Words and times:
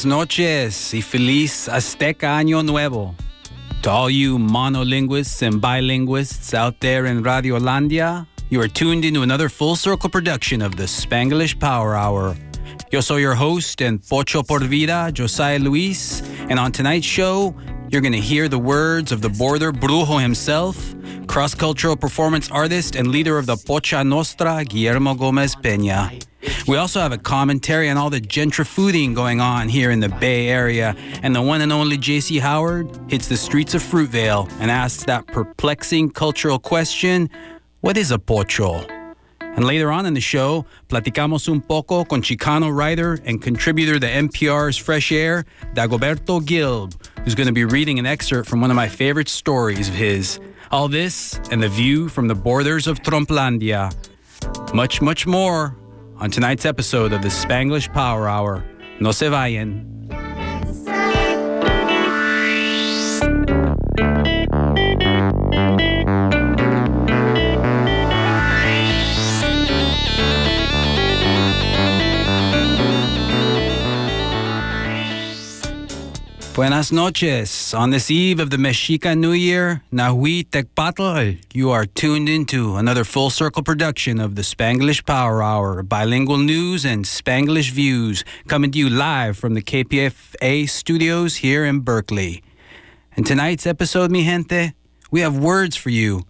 Buenas 0.00 0.18
noches 0.18 0.94
y 0.94 1.02
feliz 1.02 1.68
Azteca 1.68 2.38
Año 2.38 2.64
Nuevo. 2.64 3.14
To 3.82 3.90
all 3.90 4.08
you 4.08 4.38
monolinguists 4.38 5.42
and 5.42 5.60
bilinguists 5.60 6.54
out 6.54 6.80
there 6.80 7.04
in 7.04 7.22
Radio 7.22 7.58
Landia, 7.58 8.26
you 8.48 8.62
are 8.62 8.68
tuned 8.68 9.04
into 9.04 9.20
another 9.20 9.50
full 9.50 9.76
circle 9.76 10.08
production 10.08 10.62
of 10.62 10.76
the 10.76 10.84
Spanglish 10.84 11.58
Power 11.58 11.96
Hour. 11.96 12.34
Yo 12.90 13.02
soy 13.02 13.18
your 13.18 13.34
host 13.34 13.82
and 13.82 14.00
Pocho 14.00 14.42
por 14.42 14.60
Vida, 14.60 15.12
Josiah 15.12 15.58
Luis, 15.58 16.22
and 16.48 16.58
on 16.58 16.72
tonight's 16.72 17.06
show, 17.06 17.54
you're 17.90 18.00
going 18.00 18.12
to 18.12 18.20
hear 18.20 18.48
the 18.48 18.58
words 18.58 19.10
of 19.10 19.20
the 19.20 19.28
border 19.28 19.72
brujo 19.72 20.22
himself, 20.22 20.94
cross 21.26 21.54
cultural 21.54 21.96
performance 21.96 22.48
artist 22.50 22.94
and 22.94 23.08
leader 23.08 23.36
of 23.36 23.46
the 23.46 23.56
Pocha 23.56 24.06
Nostra, 24.06 24.64
Guillermo 24.64 25.14
Gomez 25.14 25.56
Pena. 25.56 26.12
We 26.68 26.76
also 26.76 27.00
have 27.00 27.12
a 27.12 27.18
commentary 27.18 27.90
on 27.90 27.96
all 27.96 28.08
the 28.08 28.20
gentrifooding 28.20 29.14
going 29.14 29.40
on 29.40 29.68
here 29.68 29.90
in 29.90 29.98
the 29.98 30.08
Bay 30.08 30.48
Area, 30.48 30.94
and 31.22 31.34
the 31.34 31.42
one 31.42 31.60
and 31.62 31.72
only 31.72 31.98
JC 31.98 32.40
Howard 32.40 32.88
hits 33.08 33.26
the 33.26 33.36
streets 33.36 33.74
of 33.74 33.82
Fruitvale 33.82 34.50
and 34.60 34.70
asks 34.70 35.04
that 35.04 35.26
perplexing 35.26 36.10
cultural 36.10 36.58
question 36.58 37.28
what 37.80 37.96
is 37.96 38.10
a 38.10 38.18
pocho? 38.18 38.99
And 39.56 39.64
later 39.64 39.90
on 39.90 40.06
in 40.06 40.14
the 40.14 40.20
show, 40.20 40.64
platicamos 40.88 41.48
un 41.48 41.60
poco 41.60 42.04
con 42.04 42.22
Chicano 42.22 42.74
writer 42.74 43.18
and 43.24 43.42
contributor 43.42 43.98
to 43.98 44.06
NPR's 44.06 44.76
Fresh 44.76 45.12
Air, 45.12 45.44
Dagoberto 45.74 46.40
Gilb, 46.40 46.94
who's 47.24 47.34
going 47.34 47.48
to 47.48 47.52
be 47.52 47.64
reading 47.64 47.98
an 47.98 48.06
excerpt 48.06 48.48
from 48.48 48.60
one 48.60 48.70
of 48.70 48.76
my 48.76 48.88
favorite 48.88 49.28
stories 49.28 49.88
of 49.88 49.94
his. 49.94 50.38
All 50.70 50.88
this 50.88 51.38
and 51.50 51.62
the 51.62 51.68
view 51.68 52.08
from 52.08 52.28
the 52.28 52.34
borders 52.34 52.86
of 52.86 53.02
Trumplandia. 53.02 53.92
Much, 54.72 55.02
much 55.02 55.26
more 55.26 55.76
on 56.16 56.30
tonight's 56.30 56.64
episode 56.64 57.12
of 57.12 57.22
the 57.22 57.28
Spanglish 57.28 57.92
Power 57.92 58.28
Hour. 58.28 58.64
No 59.00 59.10
se 59.10 59.26
vayan. 59.26 60.29
Buenas 76.52 76.90
noches. 76.90 77.72
On 77.74 77.90
this 77.90 78.10
eve 78.10 78.40
of 78.40 78.50
the 78.50 78.56
Mexica 78.56 79.16
New 79.16 79.30
Year, 79.30 79.84
Nahui 79.92 80.44
Tecpatl, 80.44 81.38
you 81.54 81.70
are 81.70 81.86
tuned 81.86 82.28
into 82.28 82.74
another 82.74 83.04
full 83.04 83.30
circle 83.30 83.62
production 83.62 84.18
of 84.18 84.34
the 84.34 84.42
Spanglish 84.42 85.06
Power 85.06 85.44
Hour, 85.44 85.84
bilingual 85.84 86.38
news 86.38 86.84
and 86.84 87.04
Spanglish 87.04 87.70
views, 87.70 88.24
coming 88.48 88.72
to 88.72 88.78
you 88.78 88.90
live 88.90 89.38
from 89.38 89.54
the 89.54 89.62
KPFA 89.62 90.68
studios 90.68 91.36
here 91.36 91.64
in 91.64 91.80
Berkeley. 91.80 92.42
In 93.16 93.22
tonight's 93.22 93.64
episode, 93.64 94.10
mi 94.10 94.24
gente, 94.24 94.72
we 95.12 95.20
have 95.20 95.38
words 95.38 95.76
for 95.76 95.90
you. 95.90 96.24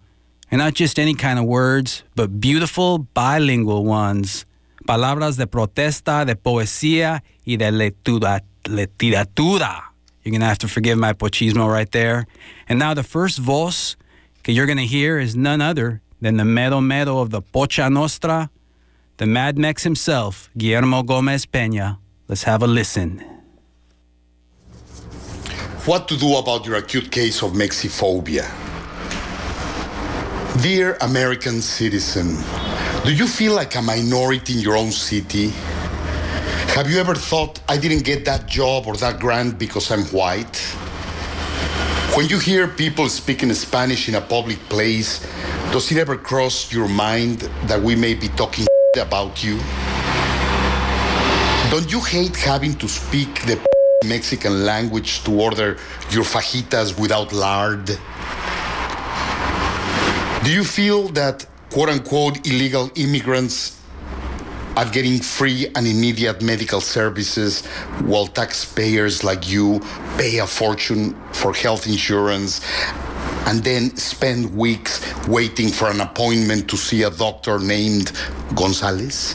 And 0.51 0.59
not 0.59 0.75
just 0.75 0.99
any 0.99 1.15
kind 1.15 1.39
of 1.39 1.45
words, 1.45 2.03
but 2.15 2.39
beautiful 2.39 2.99
bilingual 2.99 3.85
ones. 3.85 4.45
Palabras 4.87 5.37
de 5.37 5.47
protesta, 5.47 6.25
de 6.25 6.35
poesía 6.35 7.23
y 7.43 7.57
de 7.57 7.71
literatura. 7.71 9.90
You're 10.23 10.31
going 10.31 10.41
to 10.41 10.47
have 10.47 10.59
to 10.59 10.67
forgive 10.67 10.97
my 10.97 11.13
pochismo 11.13 11.71
right 11.71 11.91
there. 11.91 12.27
And 12.69 12.77
now 12.77 12.93
the 12.93 13.03
first 13.03 13.39
voz 13.39 13.95
that 14.43 14.51
you're 14.51 14.67
going 14.67 14.77
to 14.77 14.85
hear 14.85 15.19
is 15.19 15.35
none 15.35 15.61
other 15.61 16.01
than 16.21 16.37
the 16.37 16.45
mero 16.45 16.79
mero 16.79 17.19
of 17.19 17.31
the 17.31 17.41
Pocha 17.41 17.91
Nostra, 17.91 18.49
the 19.17 19.25
Mad 19.25 19.57
Mex 19.57 19.83
himself, 19.83 20.49
Guillermo 20.57 21.03
Gomez 21.03 21.45
Pena. 21.45 21.99
Let's 22.27 22.43
have 22.43 22.61
a 22.61 22.67
listen. 22.67 23.19
What 25.85 26.07
to 26.09 26.17
do 26.17 26.35
about 26.35 26.65
your 26.67 26.75
acute 26.75 27.11
case 27.11 27.41
of 27.41 27.53
mexiphobia? 27.53 28.45
Dear 30.61 30.97
American 31.01 31.61
citizen, 31.61 32.37
do 33.03 33.11
you 33.11 33.25
feel 33.25 33.55
like 33.55 33.75
a 33.75 33.81
minority 33.81 34.53
in 34.53 34.59
your 34.59 34.77
own 34.77 34.91
city? 34.91 35.51
Have 36.69 36.89
you 36.89 36.99
ever 36.99 37.15
thought 37.15 37.59
I 37.67 37.77
didn't 37.77 38.03
get 38.03 38.25
that 38.25 38.47
job 38.47 38.87
or 38.87 38.95
that 38.97 39.19
grant 39.19 39.59
because 39.59 39.91
I'm 39.91 40.05
white? 40.05 40.57
When 42.15 42.27
you 42.27 42.39
hear 42.39 42.67
people 42.67 43.09
speaking 43.09 43.53
Spanish 43.53 44.07
in 44.07 44.15
a 44.15 44.21
public 44.21 44.57
place, 44.69 45.25
does 45.71 45.91
it 45.91 45.97
ever 45.97 46.17
cross 46.17 46.71
your 46.71 46.87
mind 46.87 47.49
that 47.67 47.81
we 47.81 47.95
may 47.95 48.13
be 48.13 48.29
talking 48.29 48.67
about 48.97 49.43
you? 49.43 49.57
Don't 51.71 51.91
you 51.91 52.01
hate 52.01 52.35
having 52.35 52.73
to 52.75 52.87
speak 52.87 53.41
the 53.45 53.59
Mexican 54.05 54.65
language 54.65 55.23
to 55.23 55.41
order 55.41 55.77
your 56.09 56.23
fajitas 56.23 56.99
without 56.99 57.31
lard? 57.33 57.85
Do 60.43 60.51
you 60.51 60.63
feel 60.63 61.07
that 61.09 61.45
quote 61.69 61.89
unquote 61.89 62.45
illegal 62.45 62.91
immigrants 62.95 63.80
are 64.77 64.89
getting 64.89 65.19
free 65.19 65.67
and 65.75 65.85
immediate 65.85 66.41
medical 66.41 66.79
services 66.79 67.65
while 68.05 68.27
taxpayers 68.27 69.23
like 69.23 69.49
you 69.49 69.79
pay 70.17 70.39
a 70.39 70.47
fortune 70.47 71.13
for 71.33 71.53
health 71.53 71.87
insurance 71.87 72.61
and 73.47 73.63
then 73.63 73.95
spend 73.97 74.55
weeks 74.55 75.01
waiting 75.27 75.69
for 75.69 75.89
an 75.89 75.99
appointment 75.99 76.69
to 76.69 76.77
see 76.77 77.03
a 77.03 77.09
doctor 77.09 77.59
named 77.59 78.11
Gonzalez? 78.55 79.33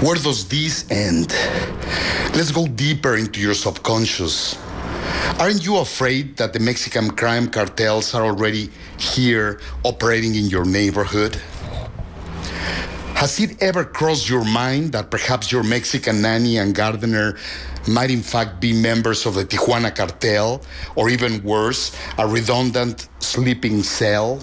Where 0.00 0.16
does 0.16 0.48
this 0.48 0.90
end? 0.90 1.32
Let's 2.34 2.50
go 2.50 2.66
deeper 2.66 3.16
into 3.16 3.40
your 3.40 3.54
subconscious. 3.54 4.56
Aren't 5.38 5.64
you 5.64 5.78
afraid 5.78 6.36
that 6.38 6.52
the 6.52 6.60
Mexican 6.60 7.10
crime 7.10 7.48
cartels 7.48 8.14
are 8.14 8.24
already 8.24 8.70
here 8.98 9.60
operating 9.84 10.34
in 10.34 10.46
your 10.46 10.64
neighborhood? 10.64 11.40
Has 13.22 13.38
it 13.38 13.62
ever 13.62 13.84
crossed 13.84 14.28
your 14.28 14.44
mind 14.44 14.90
that 14.94 15.12
perhaps 15.12 15.52
your 15.52 15.62
Mexican 15.62 16.22
nanny 16.22 16.58
and 16.58 16.74
gardener 16.74 17.38
might 17.86 18.10
in 18.10 18.20
fact 18.20 18.60
be 18.60 18.72
members 18.72 19.26
of 19.26 19.36
the 19.36 19.44
Tijuana 19.44 19.94
cartel, 19.94 20.60
or 20.96 21.08
even 21.08 21.40
worse, 21.44 21.96
a 22.18 22.26
redundant 22.26 23.06
sleeping 23.20 23.84
cell? 23.84 24.38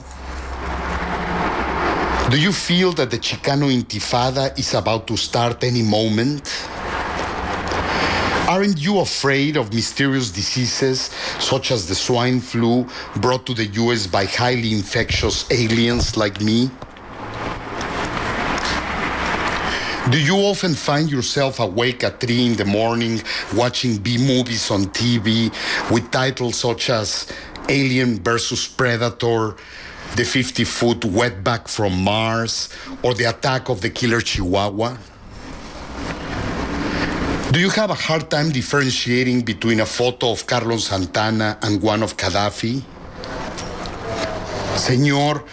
Do 2.31 2.39
you 2.39 2.53
feel 2.53 2.93
that 2.93 3.11
the 3.11 3.17
Chicano 3.17 3.67
Intifada 3.67 4.57
is 4.57 4.73
about 4.73 5.07
to 5.07 5.17
start 5.17 5.61
any 5.61 5.81
moment? 5.81 6.47
Aren't 8.47 8.79
you 8.79 8.99
afraid 8.99 9.57
of 9.57 9.73
mysterious 9.73 10.31
diseases 10.31 11.09
such 11.37 11.71
as 11.71 11.85
the 11.85 11.95
swine 11.95 12.39
flu 12.39 12.87
brought 13.17 13.45
to 13.47 13.53
the 13.53 13.65
US 13.83 14.07
by 14.07 14.23
highly 14.23 14.71
infectious 14.71 15.51
aliens 15.51 16.15
like 16.15 16.39
me? 16.39 16.71
Do 20.11 20.19
you 20.19 20.37
often 20.37 20.73
find 20.73 21.11
yourself 21.11 21.59
awake 21.59 22.03
at 22.03 22.19
3 22.19 22.45
in 22.47 22.55
the 22.55 22.65
morning 22.65 23.21
watching 23.53 23.97
B 23.97 24.17
movies 24.17 24.71
on 24.71 24.85
TV 24.85 25.53
with 25.91 26.09
titles 26.09 26.55
such 26.55 26.89
as 26.89 27.31
Alien 27.69 28.17
versus 28.23 28.67
Predator, 28.67 29.55
The 30.15 30.25
50 30.25 30.63
Foot 30.63 30.99
Wetback 31.01 31.67
from 31.67 31.93
Mars, 32.03 32.69
or 33.03 33.13
The 33.13 33.25
Attack 33.25 33.69
of 33.69 33.81
the 33.81 33.91
Killer 33.91 34.21
Chihuahua? 34.21 34.97
Do 37.51 37.59
you 37.59 37.69
have 37.69 37.91
a 37.91 37.99
hard 38.07 38.31
time 38.31 38.49
differentiating 38.49 39.41
between 39.41 39.79
a 39.79 39.85
photo 39.85 40.31
of 40.31 40.47
Carlos 40.47 40.85
Santana 40.85 41.59
and 41.61 41.83
one 41.83 42.01
of 42.01 42.17
Gaddafi? 42.17 42.81
Senor, 44.75 45.43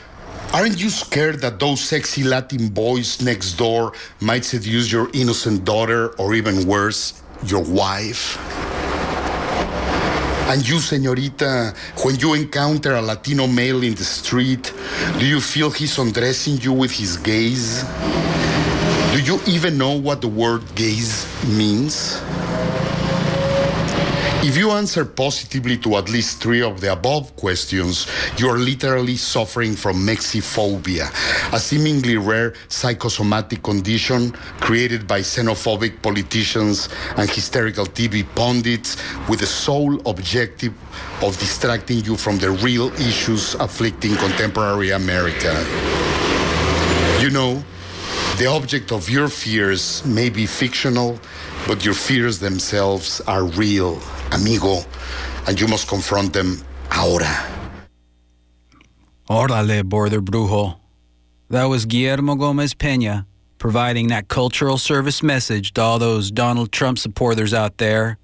Aren't 0.52 0.80
you 0.80 0.90
scared 0.90 1.40
that 1.40 1.58
those 1.58 1.80
sexy 1.80 2.22
Latin 2.22 2.68
boys 2.68 3.20
next 3.20 3.54
door 3.54 3.92
might 4.20 4.44
seduce 4.44 4.90
your 4.90 5.10
innocent 5.12 5.64
daughter 5.64 6.08
or 6.18 6.34
even 6.34 6.66
worse, 6.66 7.22
your 7.44 7.62
wife? 7.62 8.38
And 10.48 10.66
you, 10.66 10.76
señorita, 10.76 11.74
when 12.04 12.16
you 12.16 12.34
encounter 12.34 12.94
a 12.94 13.02
Latino 13.02 13.46
male 13.46 13.82
in 13.82 13.94
the 13.96 14.04
street, 14.04 14.72
do 15.18 15.26
you 15.26 15.40
feel 15.40 15.70
he's 15.70 15.98
undressing 15.98 16.58
you 16.58 16.72
with 16.72 16.92
his 16.92 17.16
gaze? 17.16 17.82
Do 19.12 19.20
you 19.20 19.40
even 19.46 19.76
know 19.76 19.98
what 19.98 20.20
the 20.20 20.28
word 20.28 20.62
gaze 20.74 21.26
means? 21.48 22.20
If 24.42 24.56
you 24.56 24.70
answer 24.70 25.04
positively 25.04 25.76
to 25.78 25.96
at 25.96 26.08
least 26.08 26.40
three 26.40 26.62
of 26.62 26.80
the 26.80 26.92
above 26.92 27.34
questions, 27.36 28.06
you 28.38 28.48
are 28.48 28.58
literally 28.58 29.16
suffering 29.16 29.74
from 29.74 30.06
mexiphobia, 30.06 31.10
a 31.52 31.58
seemingly 31.58 32.16
rare 32.16 32.54
psychosomatic 32.68 33.62
condition 33.62 34.32
created 34.60 35.06
by 35.06 35.20
xenophobic 35.20 36.00
politicians 36.02 36.88
and 37.16 37.28
hysterical 37.28 37.86
TV 37.86 38.24
pundits 38.34 38.96
with 39.28 39.40
the 39.40 39.46
sole 39.46 40.00
objective 40.08 40.74
of 41.22 41.36
distracting 41.38 42.04
you 42.04 42.16
from 42.16 42.38
the 42.38 42.50
real 42.50 42.92
issues 43.00 43.54
afflicting 43.54 44.14
contemporary 44.16 44.90
America. 44.90 45.52
You 47.20 47.30
know, 47.30 47.64
The 48.38 48.44
object 48.44 48.92
of 48.92 49.08
your 49.08 49.28
fears 49.28 50.04
may 50.04 50.28
be 50.28 50.44
fictional, 50.44 51.18
but 51.66 51.86
your 51.86 51.94
fears 51.94 52.38
themselves 52.38 53.22
are 53.26 53.44
real, 53.44 53.98
amigo, 54.36 54.84
and 55.48 55.60
you 55.60 55.66
must 55.66 55.88
confront 55.88 56.32
them 56.32 56.62
ahora. 56.90 57.32
Órale, 59.28 59.82
Border 59.84 60.20
Brujo. 60.20 60.76
That 61.50 61.64
was 61.64 61.84
Guillermo 61.84 62.36
Gomez 62.36 62.74
Pena 62.74 63.26
providing 63.58 64.08
that 64.08 64.28
cultural 64.28 64.78
service 64.78 65.22
message 65.22 65.72
to 65.74 65.80
all 65.80 65.98
those 65.98 66.30
Donald 66.30 66.70
Trump 66.70 66.98
supporters 66.98 67.54
out 67.54 67.78
there. 67.78 68.18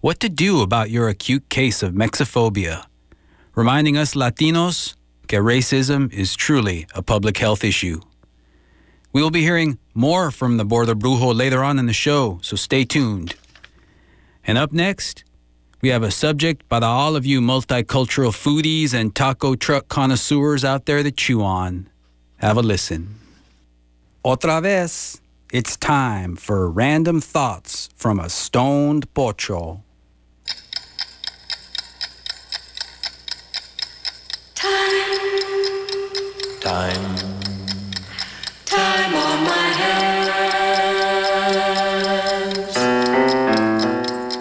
What 0.00 0.20
to 0.20 0.28
do 0.28 0.60
about 0.60 0.90
your 0.90 1.08
acute 1.08 1.48
case 1.48 1.82
of 1.82 1.94
Mexophobia, 1.94 2.84
Reminding 3.54 3.96
us 3.96 4.14
Latinos 4.14 4.94
that 5.28 5.36
racism 5.36 6.12
is 6.12 6.34
truly 6.34 6.86
a 6.94 7.02
public 7.02 7.38
health 7.38 7.64
issue. 7.64 8.00
We 9.12 9.22
will 9.22 9.30
be 9.30 9.42
hearing 9.42 9.78
more 9.94 10.32
from 10.32 10.56
the 10.56 10.64
Border 10.64 10.94
Brujo 10.94 11.34
later 11.34 11.62
on 11.62 11.78
in 11.78 11.86
the 11.86 11.92
show, 11.92 12.40
so 12.42 12.56
stay 12.56 12.84
tuned. 12.84 13.36
And 14.44 14.58
up 14.58 14.72
next, 14.72 15.24
we 15.84 15.90
have 15.90 16.02
a 16.02 16.10
subject 16.10 16.66
by 16.70 16.78
all 16.78 17.14
of 17.14 17.26
you 17.26 17.42
multicultural 17.42 18.32
foodies 18.32 18.94
and 18.94 19.14
taco 19.14 19.54
truck 19.54 19.86
connoisseurs 19.86 20.64
out 20.64 20.86
there 20.86 21.02
that 21.02 21.14
chew 21.14 21.42
on. 21.42 21.90
Have 22.36 22.56
a 22.56 22.62
listen. 22.62 23.16
Otra 24.24 24.62
vez, 24.62 25.20
it's 25.52 25.76
time 25.76 26.36
for 26.36 26.70
random 26.70 27.20
thoughts 27.20 27.90
from 27.96 28.18
a 28.18 28.30
stoned 28.30 29.12
pocho. 29.12 29.82
Time, 34.54 35.02
Time. 36.62 36.94
time 36.94 37.33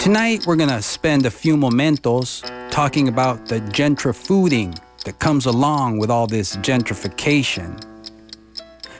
Tonight, 0.04 0.46
we're 0.46 0.58
going 0.58 0.68
to 0.68 0.82
spend 0.82 1.26
a 1.26 1.32
few 1.32 1.56
momentos 1.56 2.42
talking 2.70 3.08
about 3.08 3.46
the 3.46 3.62
gentrifooding 3.62 4.78
that 5.06 5.20
comes 5.20 5.46
along 5.46 5.98
with 5.98 6.12
all 6.12 6.28
this 6.28 6.58
gentrification. 6.58 7.82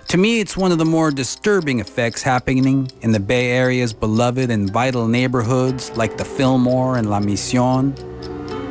To 0.08 0.18
me, 0.18 0.40
it's 0.40 0.56
one 0.56 0.72
of 0.72 0.78
the 0.78 0.86
more 0.86 1.12
disturbing 1.12 1.82
effects 1.82 2.24
happening 2.24 2.90
in 3.02 3.12
the 3.12 3.20
Bay 3.20 3.52
Area's 3.52 3.92
beloved 3.92 4.50
and 4.50 4.72
vital 4.72 5.06
neighborhoods 5.10 5.92
like 5.98 6.16
the 6.16 6.24
Fillmore 6.24 6.96
and 6.96 7.10
La 7.10 7.20
Misión. 7.20 7.98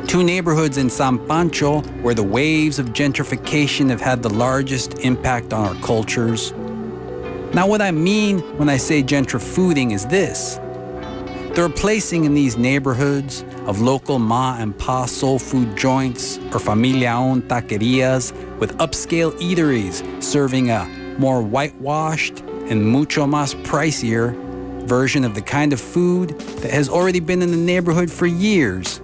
Two 0.07 0.23
neighborhoods 0.23 0.77
in 0.77 0.89
San 0.89 1.23
Pancho 1.27 1.81
where 2.01 2.15
the 2.15 2.23
waves 2.23 2.79
of 2.79 2.93
gentrification 2.93 3.91
have 3.91 4.01
had 4.01 4.23
the 4.23 4.33
largest 4.33 4.97
impact 5.01 5.53
on 5.53 5.67
our 5.67 5.79
cultures. 5.83 6.51
Now, 7.53 7.67
what 7.67 7.83
I 7.83 7.91
mean 7.91 8.39
when 8.57 8.69
I 8.69 8.77
say 8.77 9.03
gentrifooding 9.03 9.93
is 9.93 10.07
this 10.07 10.59
the 11.53 11.61
replacing 11.61 12.25
in 12.25 12.33
these 12.33 12.57
neighborhoods 12.57 13.43
of 13.67 13.79
local 13.79 14.17
ma 14.17 14.57
and 14.57 14.75
pa 14.79 15.05
soul 15.05 15.37
food 15.37 15.77
joints 15.77 16.39
or 16.51 16.59
familia 16.59 17.11
owned 17.11 17.43
taquerias 17.43 18.33
with 18.57 18.75
upscale 18.79 19.31
eateries 19.33 20.01
serving 20.21 20.71
a 20.71 20.85
more 21.19 21.43
whitewashed 21.43 22.39
and 22.69 22.83
mucho 22.83 23.27
más 23.27 23.53
pricier 23.65 24.35
version 24.87 25.23
of 25.23 25.35
the 25.35 25.41
kind 25.43 25.73
of 25.73 25.79
food 25.79 26.29
that 26.61 26.71
has 26.71 26.89
already 26.89 27.19
been 27.19 27.43
in 27.43 27.51
the 27.51 27.57
neighborhood 27.57 28.09
for 28.09 28.25
years. 28.25 28.99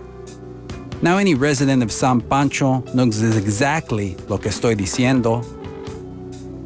Now, 1.04 1.18
any 1.18 1.36
resident 1.36 1.84
of 1.84 1.92
San 1.92 2.20
Pancho 2.20 2.82
knows 2.96 3.22
exactly 3.22 4.18
lo 4.28 4.40
que 4.40 4.50
estoy 4.50 4.76
diciendo. 4.76 5.46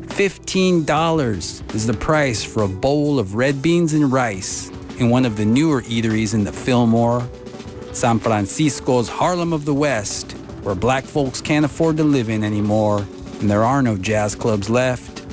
$15 0.08 1.76
is 1.76 1.88
the 1.88 1.94
price 1.94 2.44
for 2.44 2.64
a 2.64 2.68
bowl 2.68 3.20
of 3.20 3.36
red 3.36 3.62
beans 3.62 3.94
and 3.94 4.12
rice 4.12 4.72
in 5.00 5.10
one 5.10 5.26
of 5.26 5.38
the 5.38 5.46
newer 5.46 5.82
eateries 5.84 6.34
in 6.34 6.44
the 6.44 6.54
Fillmore, 6.54 7.28
San 7.92 8.20
Francisco's 8.20 9.10
Harlem 9.10 9.54
of 9.54 9.66
the 9.66 9.74
West, 9.74 10.34
where 10.64 10.76
black 10.76 11.04
folks 11.04 11.42
can't 11.42 11.66
afford 11.66 11.98
to 11.98 12.04
live 12.04 12.30
in 12.30 12.44
anymore 12.44 13.06
and 13.44 13.52
there 13.52 13.66
are 13.66 13.82
no 13.82 13.98
jazz 13.98 14.36
clubs 14.36 14.70
left. 14.70 15.28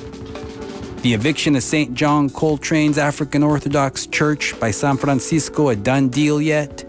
The 1.01 1.13
eviction 1.13 1.55
of 1.55 1.63
St. 1.63 1.93
John 1.93 2.29
Coltrane's 2.29 2.97
African 2.97 3.41
Orthodox 3.41 4.05
Church 4.05 4.59
by 4.59 4.71
San 4.71 4.97
Francisco 4.97 5.69
a 5.69 5.77
done 5.77 6.09
deal 6.09 6.41
yet? 6.41 6.83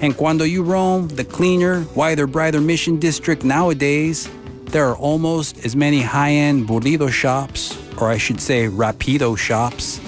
And 0.00 0.16
cuando 0.16 0.44
you 0.44 0.62
roam 0.62 1.08
the 1.08 1.24
cleaner, 1.24 1.84
wider, 1.94 2.26
brighter 2.26 2.62
Mission 2.62 2.98
District 2.98 3.44
nowadays, 3.44 4.30
there 4.64 4.88
are 4.88 4.96
almost 4.96 5.62
as 5.62 5.76
many 5.76 6.00
high-end 6.00 6.66
burrito 6.66 7.12
shops, 7.12 7.78
or 7.98 8.10
I 8.10 8.16
should 8.16 8.40
say 8.40 8.68
rapido 8.68 9.36
shops, 9.36 10.00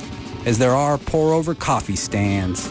as 0.47 0.59
there 0.59 0.75
are 0.75 0.99
pour-over 0.99 1.55
coffee 1.55 1.97
stands. 1.97 2.69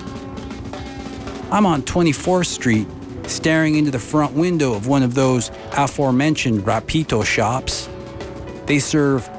I'm 1.51 1.65
on 1.65 1.83
24th 1.83 2.47
Street, 2.47 2.87
staring 3.27 3.75
into 3.75 3.91
the 3.91 3.99
front 3.99 4.33
window 4.33 4.73
of 4.73 4.87
one 4.87 5.03
of 5.03 5.13
those 5.13 5.51
aforementioned 5.73 6.61
rapito 6.61 7.25
shops. 7.25 7.89
They 8.65 8.79
serve 8.79 9.29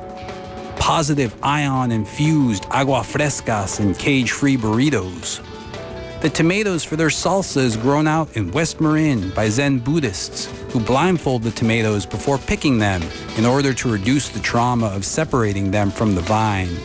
positive 0.79 1.35
ion 1.43 1.91
infused 1.91 2.67
agua 2.71 3.01
frescas 3.01 3.81
and 3.81 3.99
cage 3.99 4.33
free 4.33 4.57
burritos. 4.57 5.43
The 6.21 6.31
tomatoes 6.31 6.85
for 6.85 6.97
their 6.97 7.09
salsa 7.09 7.59
is 7.59 7.77
grown 7.77 8.07
out 8.07 8.37
in 8.37 8.51
West 8.53 8.81
Marin 8.81 9.31
by 9.31 9.49
Zen 9.49 9.79
Buddhists 9.79 10.47
who 10.75 10.81
blindfold 10.81 11.43
the 11.43 11.51
tomatoes 11.53 12.05
before 12.05 12.37
picking 12.37 12.79
them 12.79 13.01
in 13.37 13.47
order 13.47 13.73
to 13.73 13.93
reduce 13.93 14.29
the 14.29 14.41
trauma 14.41 14.87
of 14.87 15.05
separating 15.05 15.71
them 15.71 15.91
from 15.91 16.15
the 16.15 16.21
vine. 16.23 16.77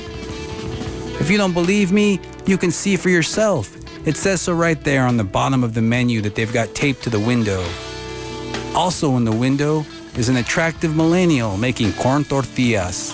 If 1.19 1.29
you 1.29 1.37
don't 1.37 1.53
believe 1.53 1.91
me, 1.91 2.19
you 2.45 2.57
can 2.57 2.71
see 2.71 2.95
for 2.95 3.09
yourself. 3.09 3.75
It 4.07 4.15
says 4.15 4.41
so 4.41 4.53
right 4.53 4.81
there 4.83 5.03
on 5.03 5.17
the 5.17 5.23
bottom 5.23 5.63
of 5.63 5.73
the 5.73 5.81
menu 5.81 6.21
that 6.21 6.33
they've 6.33 6.51
got 6.51 6.73
taped 6.73 7.03
to 7.03 7.09
the 7.09 7.19
window. 7.19 7.63
Also 8.73 9.17
in 9.17 9.25
the 9.25 9.31
window 9.31 9.85
is 10.15 10.29
an 10.29 10.37
attractive 10.37 10.95
millennial 10.95 11.57
making 11.57 11.91
corn 11.93 12.23
tortillas. 12.23 13.13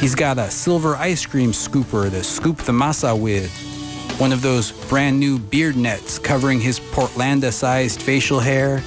He's 0.00 0.14
got 0.14 0.38
a 0.38 0.50
silver 0.50 0.96
ice 0.96 1.26
cream 1.26 1.52
scooper 1.52 2.10
to 2.10 2.24
scoop 2.24 2.56
the 2.56 2.72
masa 2.72 3.18
with, 3.18 3.50
one 4.18 4.32
of 4.32 4.40
those 4.40 4.72
brand 4.88 5.20
new 5.20 5.38
beard 5.38 5.76
nets 5.76 6.18
covering 6.18 6.58
his 6.58 6.80
Portlandia 6.80 7.52
sized 7.52 8.00
facial 8.00 8.40
hair, 8.40 8.82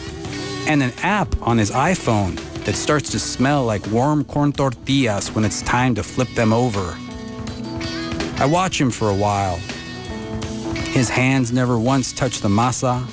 and 0.68 0.82
an 0.82 0.92
app 1.04 1.30
on 1.42 1.60
his 1.60 1.70
iPhone 1.70 2.36
that 2.66 2.76
starts 2.76 3.12
to 3.12 3.20
smell 3.20 3.64
like 3.64 3.86
warm 3.92 4.24
corn 4.26 4.52
tortillas 4.52 5.32
when 5.36 5.46
it's 5.46 5.62
time 5.62 5.94
to 5.94 6.02
flip 6.02 6.30
them 6.30 6.52
over. 6.52 6.98
I 8.40 8.46
watch 8.46 8.80
him 8.80 8.92
for 8.92 9.10
a 9.10 9.16
while. 9.16 9.58
His 10.94 11.10
hands 11.10 11.52
never 11.52 11.80
once 11.80 12.14
touch 12.14 12.40
the 12.42 12.50
masa. 12.50 13.04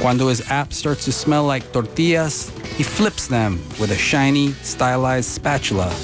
Cuando 0.00 0.28
his 0.28 0.48
app 0.50 0.72
starts 0.72 1.04
to 1.04 1.12
smell 1.12 1.44
like 1.44 1.72
tortillas, 1.72 2.50
he 2.76 2.82
flips 2.82 3.26
them 3.26 3.58
with 3.80 3.90
a 3.90 3.96
shiny, 3.96 4.52
stylized 4.62 5.28
spatula 5.28 5.94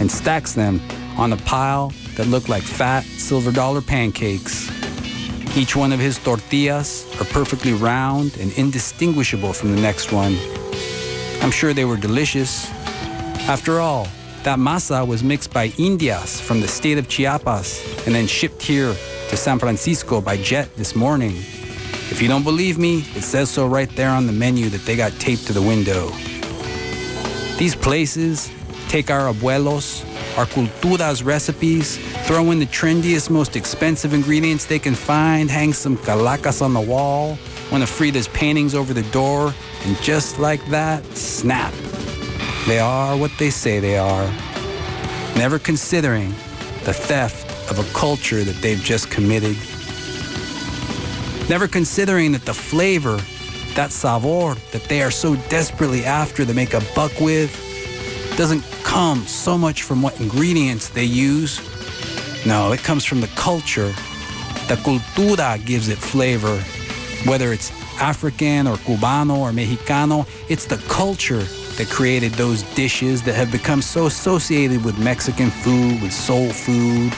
and 0.00 0.10
stacks 0.10 0.52
them 0.52 0.80
on 1.16 1.32
a 1.32 1.36
pile 1.38 1.92
that 2.16 2.26
look 2.28 2.48
like 2.48 2.62
fat 2.62 3.04
silver 3.04 3.50
dollar 3.50 3.80
pancakes. 3.80 4.70
Each 5.56 5.74
one 5.74 5.92
of 5.92 5.98
his 5.98 6.18
tortillas 6.18 7.06
are 7.20 7.24
perfectly 7.24 7.72
round 7.72 8.36
and 8.38 8.52
indistinguishable 8.52 9.52
from 9.52 9.74
the 9.74 9.80
next 9.80 10.12
one. 10.12 10.36
I'm 11.42 11.50
sure 11.50 11.72
they 11.72 11.84
were 11.84 11.96
delicious. 11.96 12.70
After 13.48 13.80
all, 13.80 14.06
that 14.44 14.58
masa 14.58 15.06
was 15.06 15.22
mixed 15.22 15.52
by 15.52 15.72
Indias 15.78 16.40
from 16.40 16.60
the 16.60 16.68
state 16.68 16.98
of 16.98 17.08
Chiapas 17.08 18.06
and 18.06 18.14
then 18.14 18.26
shipped 18.26 18.62
here 18.62 18.94
to 19.28 19.36
San 19.36 19.58
Francisco 19.58 20.20
by 20.20 20.36
jet 20.36 20.74
this 20.76 20.94
morning. 20.94 21.36
If 22.10 22.22
you 22.22 22.28
don't 22.28 22.44
believe 22.44 22.78
me, 22.78 23.00
it 23.14 23.22
says 23.22 23.50
so 23.50 23.66
right 23.66 23.90
there 23.96 24.10
on 24.10 24.26
the 24.26 24.32
menu 24.32 24.68
that 24.70 24.82
they 24.86 24.96
got 24.96 25.12
taped 25.12 25.46
to 25.48 25.52
the 25.52 25.62
window. 25.62 26.08
These 27.58 27.74
places 27.74 28.50
take 28.88 29.10
our 29.10 29.32
abuelos, 29.32 30.04
our 30.38 30.46
culturas 30.46 31.24
recipes, 31.24 31.98
throw 32.26 32.50
in 32.50 32.58
the 32.58 32.66
trendiest, 32.66 33.30
most 33.30 33.56
expensive 33.56 34.14
ingredients 34.14 34.64
they 34.64 34.78
can 34.78 34.94
find, 34.94 35.50
hang 35.50 35.72
some 35.72 35.96
calacas 35.98 36.62
on 36.62 36.72
the 36.72 36.80
wall, 36.80 37.34
one 37.70 37.82
of 37.82 37.88
Frida's 37.88 38.28
paintings 38.28 38.74
over 38.74 38.94
the 38.94 39.02
door, 39.10 39.52
and 39.84 39.96
just 40.00 40.38
like 40.38 40.64
that, 40.66 41.04
snap. 41.14 41.74
They 42.68 42.80
are 42.80 43.16
what 43.16 43.30
they 43.38 43.48
say 43.48 43.80
they 43.80 43.96
are, 43.96 44.26
never 45.38 45.58
considering 45.58 46.28
the 46.84 46.92
theft 46.92 47.70
of 47.70 47.78
a 47.78 47.98
culture 47.98 48.44
that 48.44 48.60
they've 48.60 48.78
just 48.78 49.10
committed. 49.10 49.56
Never 51.48 51.66
considering 51.66 52.32
that 52.32 52.44
the 52.44 52.52
flavor, 52.52 53.16
that 53.74 53.90
savor 53.90 54.54
that 54.72 54.82
they 54.86 55.00
are 55.00 55.10
so 55.10 55.36
desperately 55.48 56.04
after 56.04 56.44
to 56.44 56.52
make 56.52 56.74
a 56.74 56.82
buck 56.94 57.18
with, 57.22 57.50
doesn't 58.36 58.62
come 58.84 59.20
so 59.20 59.56
much 59.56 59.82
from 59.82 60.02
what 60.02 60.20
ingredients 60.20 60.90
they 60.90 61.04
use. 61.04 61.58
No, 62.44 62.72
it 62.72 62.80
comes 62.80 63.02
from 63.02 63.22
the 63.22 63.28
culture. 63.28 63.94
The 64.68 64.78
cultura 64.84 65.64
gives 65.64 65.88
it 65.88 65.96
flavor. 65.96 66.58
Whether 67.24 67.50
it's 67.54 67.72
African 67.98 68.66
or 68.66 68.76
Cubano 68.76 69.38
or 69.38 69.52
Mexicano, 69.52 70.28
it's 70.50 70.66
the 70.66 70.76
culture 70.88 71.46
that 71.78 71.88
created 71.88 72.32
those 72.32 72.64
dishes 72.74 73.22
that 73.22 73.36
have 73.36 73.52
become 73.52 73.80
so 73.80 74.06
associated 74.06 74.84
with 74.84 74.98
Mexican 74.98 75.48
food, 75.48 76.02
with 76.02 76.12
soul 76.12 76.50
food, 76.50 77.12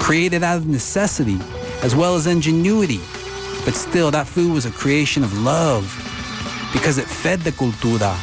created 0.00 0.42
out 0.42 0.56
of 0.56 0.66
necessity 0.66 1.38
as 1.82 1.94
well 1.94 2.14
as 2.14 2.26
ingenuity. 2.26 3.00
But 3.64 3.74
still, 3.74 4.10
that 4.10 4.26
food 4.26 4.52
was 4.52 4.64
a 4.64 4.70
creation 4.70 5.22
of 5.22 5.38
love 5.38 5.84
because 6.72 6.96
it 6.96 7.06
fed 7.06 7.40
the 7.40 7.52
cultura. 7.52 8.16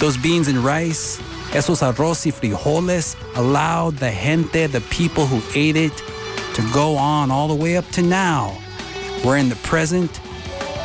Those 0.00 0.16
beans 0.16 0.48
and 0.48 0.58
rice, 0.58 1.20
esos 1.52 1.82
arroz 1.82 2.24
y 2.24 2.32
frijoles, 2.32 3.16
allowed 3.36 3.96
the 3.96 4.10
gente, 4.10 4.66
the 4.66 4.80
people 4.90 5.26
who 5.26 5.42
ate 5.54 5.76
it, 5.76 5.96
to 6.54 6.62
go 6.72 6.96
on 6.96 7.30
all 7.30 7.48
the 7.48 7.54
way 7.54 7.76
up 7.76 7.86
to 7.90 8.02
now. 8.02 8.56
We're 9.24 9.36
in 9.36 9.50
the 9.50 9.56
present 9.56 10.20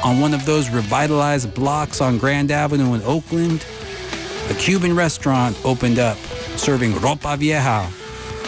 on 0.04 0.20
one 0.20 0.34
of 0.34 0.46
those 0.46 0.70
revitalized 0.70 1.54
blocks 1.54 2.02
on 2.02 2.18
Grand 2.18 2.52
Avenue 2.52 2.94
in 2.94 3.02
Oakland. 3.04 3.66
A 4.50 4.54
Cuban 4.54 4.96
restaurant 4.96 5.58
opened 5.66 6.00
up 6.00 6.18
serving 6.58 6.94
ropa 6.94 7.38
vieja, 7.38 7.84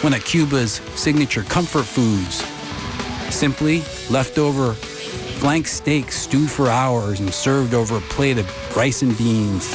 one 0.03 0.13
of 0.13 0.23
Cuba's 0.25 0.73
signature 0.95 1.43
comfort 1.43 1.83
foods. 1.83 2.43
Simply 3.33 3.79
leftover 4.09 4.73
flank 4.73 5.67
steak 5.67 6.11
stewed 6.11 6.49
for 6.49 6.69
hours 6.69 7.19
and 7.19 7.33
served 7.33 7.73
over 7.73 7.97
a 7.97 8.01
plate 8.01 8.37
of 8.37 8.75
rice 8.75 9.01
and 9.01 9.17
beans. 9.17 9.69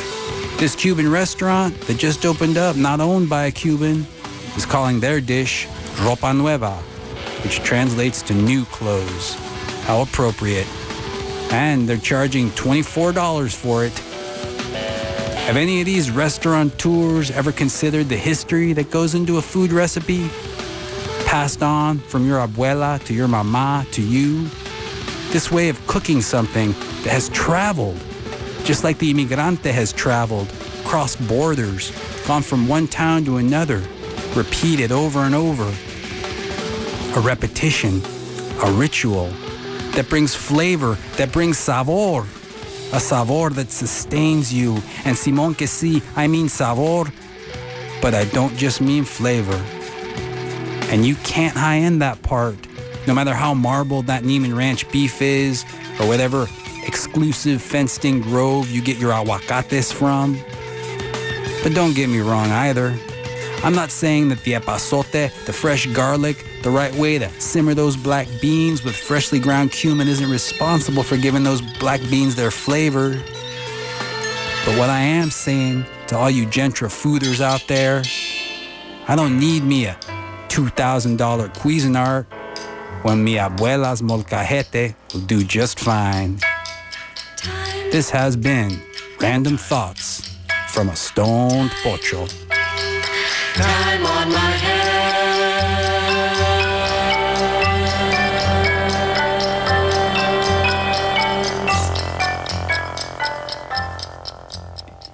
This 0.59 0.75
Cuban 0.75 1.11
restaurant 1.11 1.79
that 1.83 1.99
just 1.99 2.25
opened 2.25 2.57
up, 2.57 2.77
not 2.77 3.01
owned 3.01 3.29
by 3.29 3.47
a 3.47 3.51
Cuban, 3.51 4.07
is 4.57 4.65
calling 4.65 5.01
their 5.01 5.21
dish 5.21 5.67
ropa 5.97 6.37
nueva, 6.37 6.73
which 7.43 7.59
translates 7.59 8.23
to 8.23 8.35
new 8.35 8.65
clothes. 8.67 9.35
How 9.85 10.03
appropriate. 10.03 10.67
And 11.51 11.89
they're 11.89 11.97
charging 11.97 12.51
$24 12.51 13.55
for 13.55 13.85
it. 13.85 13.93
Have 15.47 15.57
any 15.57 15.81
of 15.81 15.87
these 15.87 16.11
restaurateurs 16.11 17.31
ever 17.31 17.53
considered 17.53 18.09
the 18.09 18.17
history 18.17 18.73
that 18.73 18.91
goes 18.91 19.15
into 19.15 19.37
a 19.39 19.43
food 19.43 19.71
recipe? 19.71 20.29
Passed 21.25 21.63
on 21.63 21.99
from 21.99 22.27
your 22.27 22.41
abuela 22.41 23.03
to 23.05 23.15
your 23.15 23.29
mama 23.29 23.87
to 23.93 24.03
you? 24.03 24.49
This 25.31 25.53
way 25.53 25.69
of 25.69 25.87
cooking 25.87 26.21
something 26.21 26.73
that 27.05 27.13
has 27.13 27.29
traveled, 27.29 28.03
just 28.65 28.83
like 28.83 28.99
the 28.99 29.15
inmigrante 29.15 29.71
has 29.71 29.93
traveled, 29.93 30.49
crossed 30.85 31.25
borders, 31.29 31.93
gone 32.27 32.43
from 32.43 32.67
one 32.67 32.89
town 32.89 33.25
to 33.25 33.37
another, 33.37 33.83
repeated 34.35 34.91
over 34.91 35.21
and 35.21 35.35
over. 35.35 35.73
A 37.17 37.21
repetition, 37.21 38.03
a 38.65 38.73
ritual 38.73 39.31
that 39.97 40.09
brings 40.09 40.35
flavor, 40.35 40.97
that 41.17 41.33
brings 41.33 41.59
sabor, 41.59 42.27
a 42.93 43.01
sabor 43.01 43.51
that 43.51 43.71
sustains 43.71 44.53
you. 44.53 44.79
And 45.05 45.17
Simon 45.17 45.55
que 45.55 45.67
si, 45.67 46.03
I 46.15 46.29
mean 46.29 46.49
sabor, 46.49 47.11
but 48.01 48.15
I 48.15 48.27
don't 48.27 48.57
just 48.57 48.81
mean 48.81 49.05
flavor. 49.05 49.61
And 50.93 51.05
you 51.05 51.17
can't 51.17 51.57
high 51.57 51.79
end 51.79 52.01
that 52.03 52.23
part, 52.23 52.57
no 53.07 53.15
matter 53.15 53.35
how 53.35 53.55
marbled 53.55 54.07
that 54.07 54.23
Niman 54.23 54.57
Ranch 54.57 54.89
beef 54.93 55.21
is, 55.21 55.65
or 55.99 56.07
whatever 56.07 56.47
exclusive 56.87 57.61
fenced 57.61 58.05
in 58.05 58.21
grove 58.21 58.71
you 58.71 58.81
get 58.81 58.99
your 58.99 59.13
aguacates 59.13 59.91
from. 59.91 60.39
But 61.63 61.75
don't 61.75 61.95
get 61.95 62.09
me 62.09 62.21
wrong 62.21 62.51
either. 62.51 62.97
I'm 63.65 63.75
not 63.75 63.91
saying 63.91 64.29
that 64.29 64.45
the 64.45 64.53
epazote, 64.53 65.45
the 65.47 65.53
fresh 65.53 65.87
garlic, 65.87 66.45
the 66.67 66.73
right 66.73 66.97
way 66.97 67.17
to 67.17 67.31
simmer 67.41 67.75
those 67.75 67.97
black 67.97 68.27
beans 68.43 68.83
with 68.83 68.97
freshly 68.97 69.39
ground 69.39 69.71
cumin 69.71 70.09
isn't 70.09 70.29
responsible 70.29 71.05
for 71.05 71.17
giving 71.17 71.45
those 71.45 71.61
black 71.79 72.01
beans 72.11 72.35
their 72.35 72.51
flavor. 72.51 73.11
But 74.65 74.77
what 74.77 74.91
I 74.91 74.99
am 74.99 75.31
saying 75.31 75.87
to 76.09 76.17
all 76.17 76.29
you 76.29 76.45
gentrifooders 76.45 77.41
out 77.41 77.63
there, 77.69 78.03
I 79.07 79.15
don't 79.15 79.39
need 79.39 79.63
me 79.63 79.87
a 79.87 79.95
$2,000 80.49 81.17
Cuisinart 81.55 82.27
when 83.05 83.23
mi 83.23 83.35
abuela's 83.35 84.03
molcajete 84.03 84.97
will 85.15 85.21
do 85.21 85.45
just 85.45 85.79
fine. 85.79 86.41
This 87.93 88.11
has 88.11 88.37
been 88.37 88.83
Random 89.21 89.57
Thoughts 89.57 90.37
from 90.71 90.89
a 90.89 90.97
Stoned 90.97 91.71
Pocho. 91.85 92.27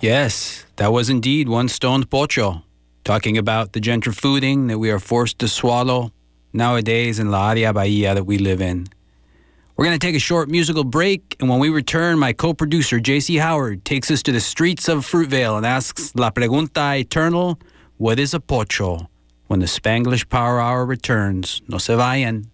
Yes, 0.02 0.66
that 0.76 0.92
was 0.92 1.09
indeed 1.09 1.49
one 1.49 1.68
stoned 1.68 2.11
pocho, 2.11 2.64
talking 3.04 3.38
about 3.38 3.73
the 3.73 3.80
gentrifooding 3.80 4.66
that 4.66 4.80
we 4.80 4.90
are 4.90 4.99
forced 4.99 5.38
to 5.38 5.47
swallow 5.47 6.11
nowadays 6.52 7.21
in 7.21 7.30
La 7.30 7.52
Área 7.52 7.73
Bahia 7.73 8.12
that 8.12 8.25
we 8.25 8.37
live 8.37 8.61
in. 8.61 8.88
We're 9.76 9.85
going 9.85 9.97
to 9.97 10.04
take 10.04 10.16
a 10.16 10.18
short 10.18 10.49
musical 10.49 10.82
break, 10.82 11.37
and 11.38 11.49
when 11.49 11.61
we 11.61 11.68
return, 11.68 12.18
my 12.18 12.32
co 12.32 12.52
producer, 12.52 12.99
JC 12.99 13.40
Howard, 13.40 13.85
takes 13.85 14.11
us 14.11 14.25
to 14.25 14.32
the 14.32 14.40
streets 14.40 14.88
of 14.88 15.06
Fruitvale 15.06 15.56
and 15.56 15.64
asks 15.64 16.12
La 16.16 16.32
Pregunta 16.32 16.99
Eternal 16.99 17.61
What 17.97 18.18
is 18.18 18.35
a 18.35 18.40
pocho? 18.40 19.09
When 19.47 19.61
the 19.61 19.66
Spanglish 19.66 20.28
Power 20.28 20.61
Hour 20.61 20.85
returns. 20.85 21.62
No 21.68 21.78
se 21.78 21.94
vayan. 21.94 22.49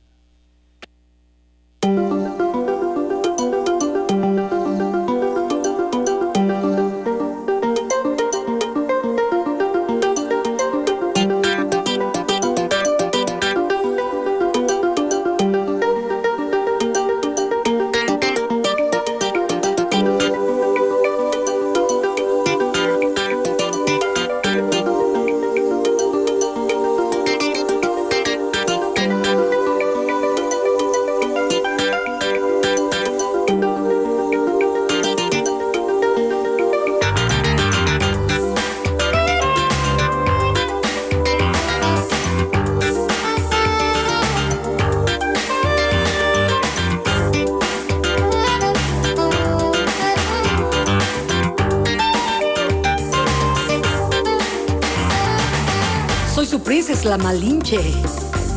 Malinche. 57.28 57.84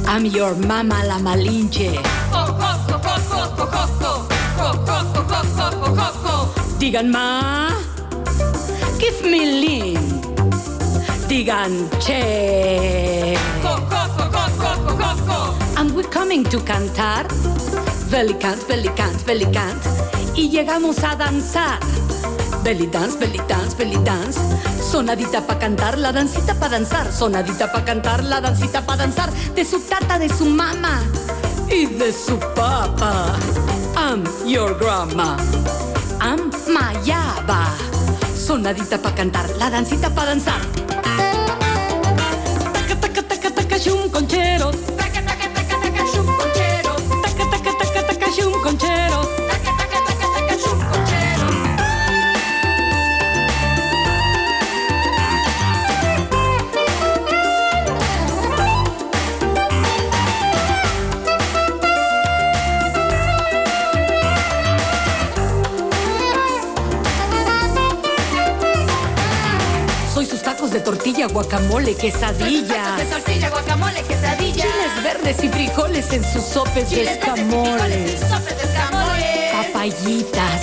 I'm 0.07 0.25
your 0.25 0.55
mama 0.55 1.03
la 1.03 1.17
Malinche. 1.19 1.91
Digan 6.79 7.11
ma, 7.11 7.69
give 8.97 9.23
me 9.29 9.41
lean. 9.61 9.99
Digan 11.27 11.89
che. 11.99 13.35
And 15.75 15.93
we're 15.93 16.07
coming 16.09 16.45
to 16.45 16.59
cantar. 16.59 17.27
Belly 18.09 18.35
cant, 18.35 18.65
belly 18.69 18.89
cant, 18.95 19.25
belly 19.25 19.51
cant. 19.51 19.83
Y 20.33 20.47
llegamos 20.47 21.03
a 21.03 21.17
danzar. 21.17 21.79
Belly 22.63 22.87
dance, 22.87 23.17
belly 23.17 23.41
dance, 23.49 23.73
belly 23.73 23.97
dance. 24.05 24.39
Sonadita 24.91 25.39
pa' 25.39 25.55
cantar, 25.55 25.97
la 25.97 26.11
dancita 26.11 26.53
pa' 26.53 26.67
danzar. 26.67 27.07
Sonadita 27.13 27.71
pa' 27.71 27.81
cantar, 27.81 28.25
la 28.25 28.41
dancita 28.41 28.81
pa' 28.81 28.97
danzar. 28.97 29.31
De 29.55 29.63
su 29.63 29.79
tata, 29.87 30.19
de 30.19 30.27
su 30.27 30.43
mamá 30.43 30.99
y 31.69 31.85
de 31.85 32.11
su 32.11 32.37
papá. 32.53 33.39
I'm 33.95 34.27
your 34.45 34.77
grandma. 34.77 35.37
I'm 36.19 36.51
Mayaba. 36.67 37.71
Sonadita 38.35 38.97
pa' 39.01 39.15
cantar, 39.15 39.49
la 39.57 39.69
dancita 39.69 40.09
pa' 40.09 40.25
danzar. 40.25 40.59
Tortilla, 71.21 71.27
guacamole, 71.27 71.95
quesadilla. 71.95 72.95
De 72.97 73.05
tortilla, 73.05 73.49
guacamole, 73.49 74.01
quesadilla. 74.03 74.63
Chiles 74.63 75.03
verdes 75.03 75.43
y 75.43 75.49
frijoles 75.49 76.11
en 76.13 76.23
sus 76.23 76.33
de 76.33 76.53
sopes 76.53 76.89
de 76.89 77.03
escamoles. 77.03 78.21
Papayitas. 79.51 80.61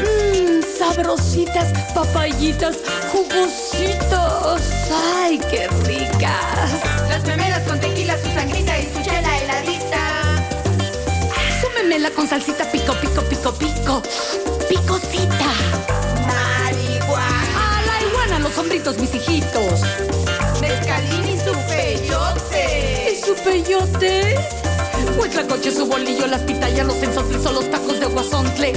Mmm, 0.00 0.62
sabrositas, 0.78 1.72
papayitas, 1.94 2.76
jugositos. 3.12 4.62
¡Ay, 5.16 5.38
qué 5.50 5.68
ricas! 5.84 6.70
Las 7.08 7.24
memelas 7.24 7.62
con 7.66 7.78
tequila, 7.78 8.16
su 8.16 8.32
sangrita 8.32 8.78
y 8.78 8.84
su 8.84 9.02
chela 9.02 9.38
heladita. 9.38 10.22
Su 11.60 11.68
memela 11.76 12.10
con 12.10 12.26
salsita 12.26 12.64
pico, 12.70 12.94
pico, 13.00 13.22
pico, 13.22 13.52
pico. 13.52 14.02
Picosita. 14.68 15.97
Hombritos, 18.58 18.98
mis 18.98 19.14
hijitos. 19.14 19.80
Mezcalín 20.60 21.34
y 21.34 21.38
su 21.38 21.52
peyote. 21.68 23.12
¿Y 23.12 23.24
su 23.24 23.34
peyote? 23.44 24.34
Huitlacoche, 25.18 25.70
su 25.70 25.86
bolillo, 25.86 26.26
las 26.26 26.42
pitayas, 26.42 26.86
los 26.86 27.00
ensotles 27.02 27.44
o 27.46 27.52
los 27.52 27.70
tacos 27.70 28.00
de 28.00 28.06
guasontle. 28.06 28.72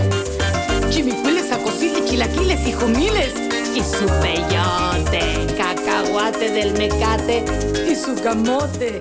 Chimicuiles, 0.90 1.52
acosiles, 1.52 2.06
chilaquiles 2.06 2.68
y 2.68 2.74
jumiles. 2.74 3.34
Y 3.76 3.82
su 3.82 4.06
peyote, 4.22 5.48
cacahuate 5.58 6.52
del 6.52 6.74
mecate 6.74 7.44
y 7.90 7.96
su 7.96 8.16
camote. 8.22 9.00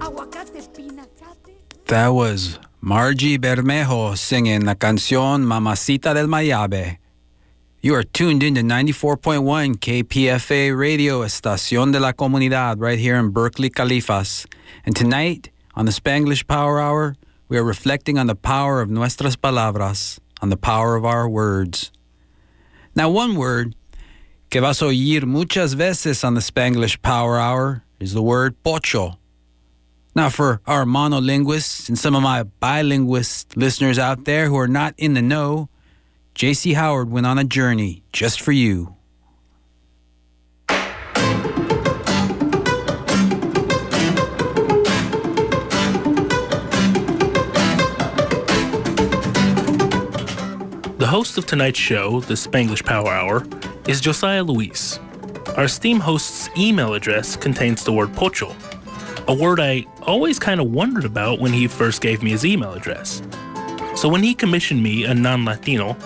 Aguacate, 0.00 0.62
pinacate. 0.74 1.56
That 1.86 2.08
was 2.12 2.58
Margie 2.80 3.38
Bermejo 3.38 4.16
singing 4.16 4.64
la 4.64 4.76
canción 4.76 5.44
Mamacita 5.44 6.14
del 6.14 6.28
Mayabe. 6.28 7.03
You 7.84 7.94
are 7.96 8.02
tuned 8.02 8.42
in 8.42 8.54
to 8.54 8.62
94.1 8.62 9.76
KPFA 9.76 10.74
Radio, 10.74 11.20
Estación 11.20 11.92
de 11.92 12.00
la 12.00 12.12
Comunidad, 12.12 12.76
right 12.78 12.98
here 12.98 13.16
in 13.16 13.28
Berkeley, 13.28 13.68
Califas. 13.68 14.46
And 14.86 14.96
tonight, 14.96 15.50
on 15.74 15.84
the 15.84 15.92
Spanglish 15.92 16.46
Power 16.46 16.80
Hour, 16.80 17.14
we 17.46 17.58
are 17.58 17.62
reflecting 17.62 18.16
on 18.16 18.26
the 18.26 18.34
power 18.34 18.80
of 18.80 18.88
nuestras 18.88 19.36
palabras, 19.36 20.18
on 20.40 20.48
the 20.48 20.56
power 20.56 20.96
of 20.96 21.04
our 21.04 21.28
words. 21.28 21.92
Now, 22.96 23.10
one 23.10 23.36
word 23.36 23.76
que 24.48 24.62
vas 24.62 24.80
a 24.80 24.86
oír 24.86 25.24
muchas 25.24 25.74
veces 25.74 26.24
on 26.24 26.32
the 26.32 26.40
Spanglish 26.40 27.02
Power 27.02 27.38
Hour 27.38 27.84
is 28.00 28.14
the 28.14 28.22
word 28.22 28.56
pocho. 28.62 29.18
Now, 30.16 30.30
for 30.30 30.62
our 30.66 30.86
monolinguists 30.86 31.90
and 31.90 31.98
some 31.98 32.14
of 32.14 32.22
my 32.22 32.44
bilinguist 32.62 33.58
listeners 33.58 33.98
out 33.98 34.24
there 34.24 34.48
who 34.48 34.56
are 34.56 34.66
not 34.66 34.94
in 34.96 35.12
the 35.12 35.20
know, 35.20 35.68
J.C. 36.34 36.72
Howard 36.72 37.12
went 37.12 37.26
on 37.26 37.38
a 37.38 37.44
journey 37.44 38.02
just 38.12 38.40
for 38.40 38.50
you. 38.50 38.96
The 50.98 51.06
host 51.06 51.38
of 51.38 51.46
tonight's 51.46 51.78
show, 51.78 52.18
the 52.22 52.34
Spanglish 52.34 52.84
Power 52.84 53.12
Hour, 53.12 53.46
is 53.86 54.00
Josiah 54.00 54.42
Luis. 54.42 54.98
Our 55.56 55.64
esteemed 55.64 56.02
host's 56.02 56.48
email 56.58 56.94
address 56.94 57.36
contains 57.36 57.84
the 57.84 57.92
word 57.92 58.12
pocho, 58.12 58.56
a 59.28 59.34
word 59.34 59.60
I 59.60 59.86
always 60.02 60.40
kind 60.40 60.60
of 60.60 60.72
wondered 60.72 61.04
about 61.04 61.38
when 61.38 61.52
he 61.52 61.68
first 61.68 62.00
gave 62.00 62.24
me 62.24 62.30
his 62.30 62.44
email 62.44 62.72
address. 62.72 63.22
So 63.94 64.08
when 64.08 64.24
he 64.24 64.34
commissioned 64.34 64.82
me, 64.82 65.04
a 65.04 65.14
non 65.14 65.44
Latino, 65.44 65.96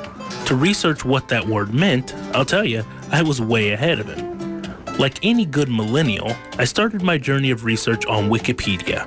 to 0.49 0.57
research 0.57 1.05
what 1.05 1.29
that 1.29 1.47
word 1.47 1.75
meant, 1.75 2.15
I'll 2.35 2.43
tell 2.43 2.65
you, 2.65 2.83
I 3.11 3.21
was 3.21 3.39
way 3.39 3.73
ahead 3.73 4.01
of 4.01 4.07
him. 4.07 4.63
Like 4.99 5.23
any 5.23 5.45
good 5.45 5.69
millennial, 5.69 6.35
I 6.57 6.65
started 6.65 7.03
my 7.03 7.19
journey 7.19 7.51
of 7.51 7.67
research 7.67 8.07
on 8.07 8.31
Wikipedia. 8.31 9.07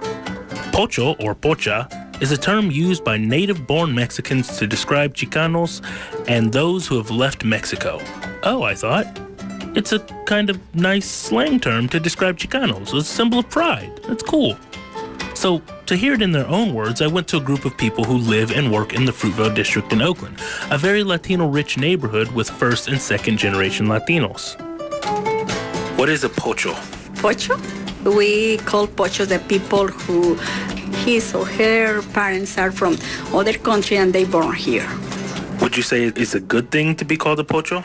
Pocho 0.72 1.16
or 1.20 1.34
pocha 1.34 1.90
is 2.22 2.32
a 2.32 2.38
term 2.38 2.70
used 2.70 3.04
by 3.04 3.18
native 3.18 3.66
born 3.66 3.96
Mexicans 3.96 4.56
to 4.60 4.68
describe 4.68 5.16
Chicanos 5.16 5.84
and 6.28 6.54
those 6.54 6.86
who 6.86 6.98
have 6.98 7.10
left 7.10 7.44
Mexico. 7.44 8.00
Oh, 8.44 8.62
I 8.62 8.76
thought. 8.76 9.08
It's 9.76 9.94
a 9.94 10.00
kind 10.28 10.52
of 10.52 10.60
nice 10.76 11.10
slang 11.10 11.60
term 11.60 11.90
to 11.90 12.00
describe 12.00 12.38
Chicanos, 12.38 12.94
a 12.94 13.02
symbol 13.02 13.40
of 13.40 13.50
pride. 13.50 14.00
That's 14.08 14.22
cool. 14.22 14.56
So, 15.42 15.60
to 15.88 15.96
hear 15.96 16.14
it 16.14 16.22
in 16.22 16.32
their 16.32 16.48
own 16.48 16.72
words, 16.72 17.02
I 17.02 17.08
went 17.08 17.28
to 17.30 17.38
a 17.38 17.40
group 17.42 17.66
of 17.66 17.76
people 17.76 18.04
who 18.04 18.20
live 18.20 18.52
and 18.52 18.72
work 18.72 18.94
in 18.94 19.06
the 19.06 19.12
Fruitvale 19.12 19.56
district 19.56 19.92
in 19.92 20.00
Oakland, 20.00 20.40
a 20.70 20.78
very 20.78 21.04
Latino 21.04 21.48
rich 21.48 21.80
neighborhood 21.80 22.28
with 22.34 22.48
first 22.48 22.88
and 22.88 23.02
second 23.02 23.38
generation 23.40 23.88
Latinos. 23.88 24.56
What 25.98 26.10
is 26.10 26.24
a 26.24 26.30
pocho? 26.30 26.74
Pocho. 27.24 27.58
We 28.04 28.58
call 28.70 28.86
Pocho 28.86 29.26
the 29.26 29.40
people 29.40 29.88
who 29.88 30.36
his 31.06 31.34
or 31.34 31.48
her 31.48 32.04
parents 32.14 32.56
are 32.60 32.72
from 32.72 33.00
other 33.34 33.58
country 33.58 33.98
and 33.98 34.14
they 34.14 34.26
born 34.26 34.54
here. 34.54 34.88
Would 35.60 35.76
you 35.76 35.82
say 35.82 36.04
it's 36.04 36.36
a 36.36 36.40
good 36.40 36.70
thing 36.70 36.96
to 36.98 37.04
be 37.04 37.18
called 37.18 37.40
a 37.40 37.44
pocho? 37.44 37.84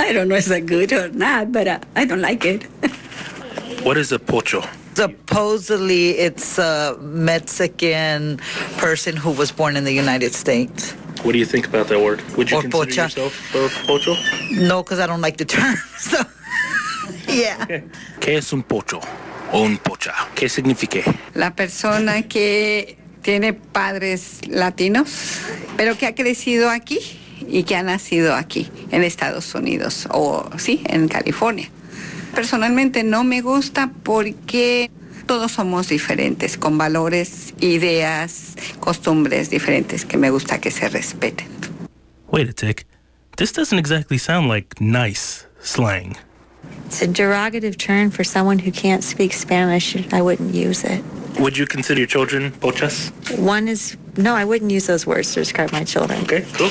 I 0.00 0.12
don't 0.12 0.26
know 0.26 0.34
if 0.34 0.50
it's 0.50 0.66
good 0.66 0.92
or 0.92 1.08
not, 1.10 1.52
but 1.52 1.68
uh, 1.68 1.78
I 1.94 2.04
don't 2.04 2.20
like 2.20 2.44
it. 2.44 2.66
What 3.84 3.96
is 3.96 4.10
a 4.10 4.18
pocho? 4.18 4.64
Supposedly, 4.94 6.10
it's 6.18 6.58
a 6.58 6.96
Mexican 7.00 8.38
person 8.78 9.16
who 9.16 9.30
was 9.30 9.50
born 9.52 9.76
in 9.76 9.84
the 9.84 9.92
United 9.92 10.34
States. 10.34 10.92
What 11.22 11.32
do 11.32 11.38
you 11.38 11.44
think 11.46 11.66
about 11.66 11.88
that 11.88 12.00
word? 12.00 12.22
Would 12.36 12.50
you 12.50 12.58
Or 12.58 12.62
consider 12.62 12.86
pocha. 12.86 12.96
yourself 13.02 13.54
a 13.54 13.86
pocho? 13.86 14.14
No, 14.52 14.82
because 14.82 14.98
I 15.00 15.06
don't 15.06 15.20
like 15.20 15.36
the 15.36 15.44
term. 15.44 15.76
So, 15.98 16.16
yeah. 17.28 17.66
¿Qué 18.20 18.36
es 18.38 18.52
un 18.52 18.62
pocho? 18.62 19.00
O 19.52 19.62
un 19.62 19.76
pocha. 19.78 20.12
¿Qué 20.34 20.48
significa? 20.48 21.02
La 21.34 21.54
persona 21.54 22.22
que 22.22 22.96
tiene 23.22 23.52
padres 23.52 24.40
latinos, 24.48 25.40
pero 25.76 25.96
que 25.96 26.06
ha 26.06 26.14
crecido 26.14 26.70
aquí 26.70 26.98
y 27.46 27.64
que 27.64 27.76
ha 27.76 27.82
nacido 27.82 28.34
aquí, 28.34 28.70
en 28.90 29.02
Estados 29.04 29.54
Unidos 29.54 30.06
o 30.10 30.48
sí, 30.58 30.82
en 30.86 31.08
California. 31.08 31.68
Personalmente 32.34 33.02
no 33.02 33.24
me 33.24 33.40
gusta 33.40 33.90
porque 34.02 34.90
todos 35.26 35.52
somos 35.52 35.88
diferentes, 35.88 36.56
con 36.56 36.78
valores, 36.78 37.54
ideas, 37.60 38.56
costumbres 38.80 39.50
diferentes 39.50 40.04
que 40.04 40.16
me 40.16 40.30
gusta 40.30 40.60
que 40.60 40.70
se 40.70 40.88
respeten. 40.88 41.46
Wait 42.30 42.48
a 42.48 42.52
tick. 42.52 42.86
This 43.36 43.52
doesn't 43.52 43.78
exactly 43.78 44.18
sound 44.18 44.48
like 44.48 44.80
nice 44.80 45.46
slang. 45.62 46.16
It's 46.86 47.02
a 47.02 47.06
derogative 47.06 47.76
term 47.76 48.10
for 48.10 48.24
someone 48.24 48.58
who 48.58 48.70
can't 48.72 49.02
speak 49.02 49.32
Spanish. 49.32 49.96
I 50.12 50.20
wouldn't 50.20 50.54
use 50.54 50.84
it. 50.84 51.02
Would 51.38 51.56
you 51.56 51.66
consider 51.66 52.00
your 52.00 52.08
children 52.08 52.50
pochas? 52.50 53.10
One 53.38 53.68
is, 53.68 53.96
no, 54.16 54.34
I 54.34 54.44
wouldn't 54.44 54.70
use 54.70 54.86
those 54.86 55.06
words 55.06 55.32
to 55.34 55.40
describe 55.40 55.72
my 55.72 55.84
children. 55.84 56.22
Okay, 56.22 56.44
cool. 56.54 56.70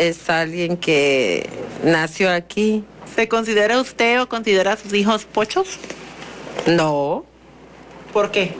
Es 0.00 0.30
alguien 0.30 0.76
que 0.78 1.48
nació 1.84 2.30
aquí. 2.32 2.84
¿Se 3.14 3.28
considera 3.28 3.78
usted 3.80 4.22
o 4.22 4.28
considera 4.28 4.72
a 4.72 4.76
sus 4.76 4.94
hijos 4.94 5.24
pochos? 5.26 5.78
No. 6.66 7.26
¿Por 8.12 8.30
qué? 8.30 8.54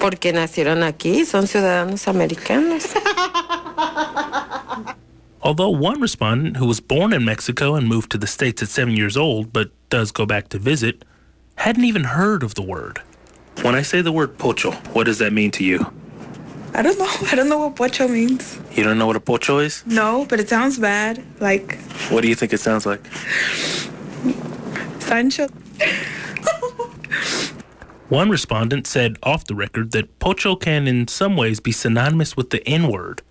Porque 0.00 0.32
nacieron 0.32 0.82
aquí, 0.82 1.24
son 1.24 1.46
ciudadanos 1.46 2.08
americanos. 2.08 2.84
Although 5.42 5.70
one 5.70 6.00
respondent 6.00 6.56
who 6.58 6.66
was 6.66 6.80
born 6.80 7.12
in 7.12 7.24
Mexico 7.24 7.74
and 7.74 7.88
moved 7.88 8.10
to 8.10 8.18
the 8.18 8.26
States 8.26 8.62
at 8.62 8.68
seven 8.68 8.94
years 8.96 9.16
old, 9.16 9.52
but 9.52 9.70
does 9.88 10.10
go 10.10 10.26
back 10.26 10.48
to 10.50 10.58
visit, 10.58 11.04
hadn't 11.56 11.84
even 11.84 12.04
heard 12.04 12.42
of 12.42 12.54
the 12.56 12.62
word. 12.62 13.00
When 13.62 13.74
I 13.74 13.82
say 13.82 14.02
the 14.02 14.12
word 14.12 14.36
pocho, 14.36 14.72
what 14.94 15.04
does 15.04 15.18
that 15.18 15.32
mean 15.32 15.50
to 15.52 15.64
you? 15.64 15.92
I 16.74 16.82
don't 16.82 16.98
know. 16.98 17.08
I 17.32 17.34
don't 17.34 17.48
know 17.48 17.58
what 17.58 17.76
pocho 17.76 18.08
means. 18.08 18.58
You 18.72 18.84
don't 18.84 18.98
know 18.98 19.06
what 19.06 19.16
a 19.16 19.20
pocho 19.20 19.58
is? 19.58 19.84
No, 19.86 20.26
but 20.28 20.40
it 20.40 20.48
sounds 20.48 20.78
bad. 20.78 21.22
Like 21.40 21.78
What 22.10 22.22
do 22.22 22.28
you 22.28 22.34
think 22.34 22.52
it 22.52 22.58
sounds 22.60 22.86
like? 22.86 23.04
Sancho. 25.00 25.48
One 28.08 28.28
respondent 28.28 28.86
said 28.86 29.16
off 29.22 29.44
the 29.44 29.54
record 29.54 29.92
that 29.92 30.18
pocho 30.18 30.56
can 30.56 30.88
in 30.88 31.06
some 31.08 31.36
ways 31.36 31.60
be 31.60 31.72
synonymous 31.72 32.36
with 32.36 32.50
the 32.50 32.66
N 32.68 32.88
word. 32.88 33.22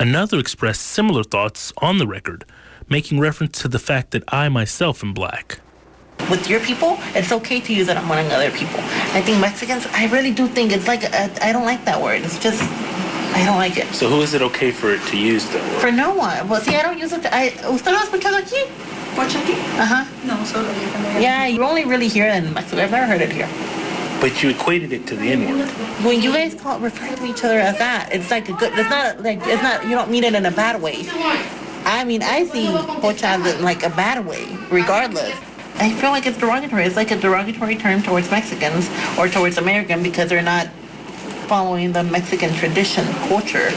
Another 0.00 0.38
expressed 0.38 0.82
similar 0.82 1.24
thoughts 1.24 1.72
on 1.78 1.98
the 1.98 2.06
record, 2.06 2.44
making 2.88 3.20
reference 3.20 3.60
to 3.62 3.68
the 3.68 3.78
fact 3.78 4.10
that 4.12 4.22
I 4.28 4.48
myself 4.48 5.02
am 5.02 5.12
black. 5.12 5.60
With 6.30 6.48
your 6.48 6.60
people, 6.60 6.98
it's 7.14 7.32
okay 7.32 7.60
to 7.60 7.72
use 7.72 7.88
it 7.88 7.96
among 7.96 8.30
other 8.30 8.50
people. 8.50 8.80
I 9.14 9.22
think 9.22 9.40
Mexicans, 9.40 9.86
I 9.92 10.08
really 10.08 10.30
do 10.30 10.46
think 10.46 10.72
it's 10.72 10.86
like, 10.86 11.04
I 11.14 11.30
I 11.40 11.52
don't 11.52 11.64
like 11.64 11.84
that 11.86 12.00
word. 12.02 12.20
It's 12.22 12.38
just, 12.38 12.60
I 13.34 13.44
don't 13.46 13.56
like 13.56 13.78
it. 13.78 13.86
So 13.94 14.08
who 14.08 14.20
is 14.20 14.34
it 14.34 14.42
okay 14.42 14.70
for 14.70 14.92
it 14.92 15.00
to 15.08 15.16
use 15.16 15.48
though? 15.48 15.64
For 15.80 15.90
no 15.90 16.14
one. 16.14 16.46
Well, 16.48 16.60
see, 16.60 16.76
I 16.76 16.82
don't 16.82 16.98
use 16.98 17.12
it. 17.12 17.24
I, 17.32 17.48
¿Usted 17.66 17.92
lo 17.92 17.98
ha 17.98 18.04
escuchado 18.04 18.36
aquí? 18.36 18.60
¿Pocho 19.16 19.38
aquí? 19.40 19.54
Uh-huh. 19.80 20.04
No, 20.26 20.44
solo 20.44 20.68
yo 20.68 20.88
también. 20.92 21.22
Yeah, 21.22 21.46
you 21.46 21.62
only 21.64 21.84
really 21.84 22.08
hear 22.08 22.28
it 22.28 22.44
in 22.44 22.52
Mexico. 22.52 22.82
I've 22.82 22.90
never 22.90 23.06
heard 23.06 23.22
it 23.22 23.32
here. 23.32 23.48
But 24.20 24.42
you 24.42 24.50
equated 24.50 24.92
it 24.92 25.06
to 25.06 25.16
the 25.16 25.30
N 25.32 25.48
word. 25.48 25.68
When 26.04 26.20
you 26.20 26.32
guys 26.32 26.54
call 26.54 26.78
refer 26.80 27.14
to 27.14 27.24
each 27.24 27.42
other 27.44 27.58
as 27.58 27.78
that, 27.78 28.10
it's 28.12 28.30
like 28.30 28.48
a 28.48 28.52
good. 28.52 28.76
It's 28.76 28.90
not 28.90 29.22
like 29.22 29.40
it's 29.46 29.62
not. 29.62 29.84
You 29.84 29.94
don't 29.94 30.10
mean 30.10 30.24
it 30.24 30.34
in 30.34 30.44
a 30.44 30.50
bad 30.50 30.82
way. 30.82 31.06
I 31.84 32.04
mean, 32.04 32.22
I 32.22 32.44
see 32.44 32.66
pocha 32.66 33.38
in, 33.38 33.62
like 33.62 33.82
a 33.84 33.90
bad 33.90 34.26
way, 34.26 34.44
regardless. 34.70 35.34
I 35.80 35.92
feel 35.92 36.10
like 36.10 36.26
it's 36.26 36.38
derogatory. 36.38 36.84
It's 36.84 36.96
like 36.96 37.12
a 37.12 37.16
derogatory 37.16 37.76
term 37.76 38.02
towards 38.02 38.30
Mexicans 38.30 38.88
or 39.16 39.28
towards 39.28 39.58
American 39.58 40.02
because 40.02 40.28
they're 40.28 40.42
not 40.42 40.66
following 41.46 41.92
the 41.92 42.02
Mexican 42.02 42.52
tradition, 42.54 43.06
culture. 43.28 43.70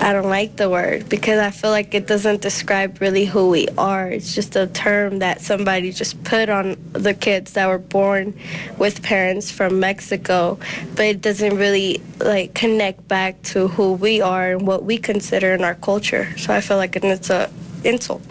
I 0.00 0.12
don't 0.12 0.28
like 0.28 0.56
the 0.56 0.70
word 0.70 1.08
because 1.08 1.40
I 1.40 1.50
feel 1.50 1.70
like 1.70 1.94
it 1.94 2.06
doesn't 2.06 2.42
describe 2.42 3.00
really 3.00 3.24
who 3.24 3.48
we 3.48 3.66
are. 3.76 4.08
It's 4.08 4.34
just 4.34 4.54
a 4.54 4.66
term 4.68 5.18
that 5.18 5.40
somebody 5.40 5.90
just 5.90 6.22
put 6.22 6.48
on 6.48 6.76
the 6.92 7.14
kids 7.14 7.54
that 7.54 7.66
were 7.66 7.78
born 7.78 8.38
with 8.78 9.02
parents 9.02 9.50
from 9.50 9.80
Mexico, 9.80 10.58
but 10.94 11.06
it 11.06 11.22
doesn't 11.22 11.56
really 11.56 12.02
like 12.20 12.54
connect 12.54 13.08
back 13.08 13.42
to 13.44 13.68
who 13.68 13.94
we 13.94 14.20
are 14.20 14.52
and 14.52 14.66
what 14.66 14.84
we 14.84 14.98
consider 14.98 15.54
in 15.54 15.64
our 15.64 15.74
culture. 15.74 16.28
So 16.36 16.52
I 16.52 16.60
feel 16.60 16.76
like 16.76 16.94
it's 16.94 17.30
a 17.30 17.50
insult. 17.82 18.22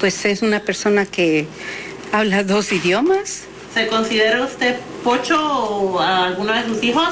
Pues 0.00 0.24
es 0.24 0.42
una 0.42 0.60
persona 0.60 1.06
que 1.06 1.46
habla 2.12 2.44
dos 2.44 2.72
idiomas. 2.72 3.44
¿Se 3.74 3.86
considera 3.88 4.42
usted 4.44 4.76
pocho 5.02 5.98
a 6.00 6.26
alguno 6.26 6.52
de 6.52 6.64
sus 6.64 6.82
hijos? 6.82 7.08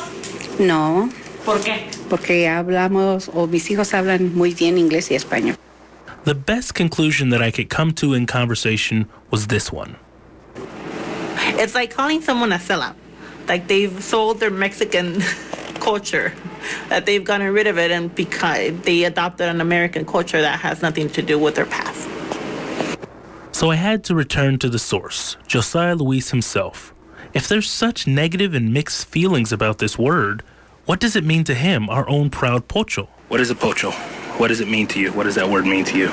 No, 0.59 1.09
¿Por 1.45 1.61
qué? 1.63 1.87
porque 2.11 2.49
hablamos, 2.49 3.31
o 3.33 3.47
mis 3.47 3.71
hijos 3.71 3.95
hablan 3.95 4.35
muy 4.35 4.53
bien 4.53 4.77
inglés 4.77 5.11
y 5.11 5.15
español. 5.15 5.57
The 6.25 6.35
best 6.35 6.75
conclusion 6.75 7.31
that 7.31 7.41
I 7.41 7.51
could 7.51 7.71
come 7.71 7.93
to 7.95 8.13
in 8.15 8.27
conversation 8.27 9.07
was 9.31 9.47
this 9.47 9.73
one. 9.73 9.97
It's 11.57 11.75
like 11.75 11.95
calling 11.95 12.21
someone 12.21 12.53
a 12.53 12.59
sellout. 12.59 12.95
Like 13.49 13.69
they've 13.69 14.03
sold 14.05 14.39
their 14.39 14.51
Mexican 14.51 15.23
culture, 15.81 16.35
that 16.91 17.07
they've 17.07 17.25
gotten 17.25 17.51
rid 17.55 17.67
of 17.67 17.79
it 17.79 17.91
and 17.91 18.15
because 18.15 18.73
they 18.83 19.05
adopted 19.05 19.49
an 19.49 19.63
American 19.63 20.05
culture 20.05 20.43
that 20.43 20.61
has 20.61 20.83
nothing 20.83 21.09
to 21.11 21.23
do 21.23 21.39
with 21.39 21.55
their 21.55 21.65
past. 21.65 22.07
So 23.61 23.71
I 23.71 23.75
had 23.75 24.05
to 24.05 24.15
return 24.15 24.59
to 24.61 24.71
the 24.71 24.79
source, 24.79 25.37
Josiah 25.47 25.95
Luis 25.95 26.31
himself. 26.31 26.95
If 27.35 27.47
there's 27.47 27.69
such 27.69 28.07
negative 28.07 28.55
and 28.55 28.73
mixed 28.73 29.07
feelings 29.07 29.53
about 29.53 29.77
this 29.77 29.99
word, 29.99 30.43
what 30.87 30.99
does 30.99 31.15
it 31.15 31.25
mean 31.25 31.45
to 31.45 31.53
him, 31.55 31.91
our 31.91 32.09
own 32.09 32.31
proud 32.31 32.69
pocho? 32.69 33.11
What 33.29 33.39
is 33.39 33.51
a 33.51 33.55
pocho? 33.55 33.91
What 34.39 34.49
does 34.49 34.63
it 34.63 34.69
mean 34.69 34.87
to 34.87 34.99
you? 34.99 35.13
What 35.13 35.25
does 35.25 35.35
that 35.35 35.51
word 35.51 35.67
mean 35.67 35.85
to 35.85 35.99
you? 35.99 36.09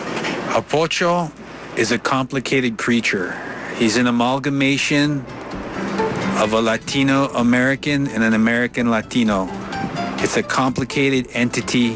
A 0.57 0.61
pocho 0.61 1.31
is 1.77 1.93
a 1.93 1.97
complicated 1.97 2.77
creature. 2.77 3.31
He's 3.77 3.95
an 3.95 4.07
amalgamation 4.07 5.21
of 6.41 6.51
a 6.51 6.59
Latino 6.59 7.27
American 7.27 8.09
and 8.09 8.25
an 8.25 8.33
American 8.33 8.91
Latino. 8.91 9.47
It's 10.19 10.35
a 10.35 10.43
complicated 10.43 11.29
entity, 11.31 11.93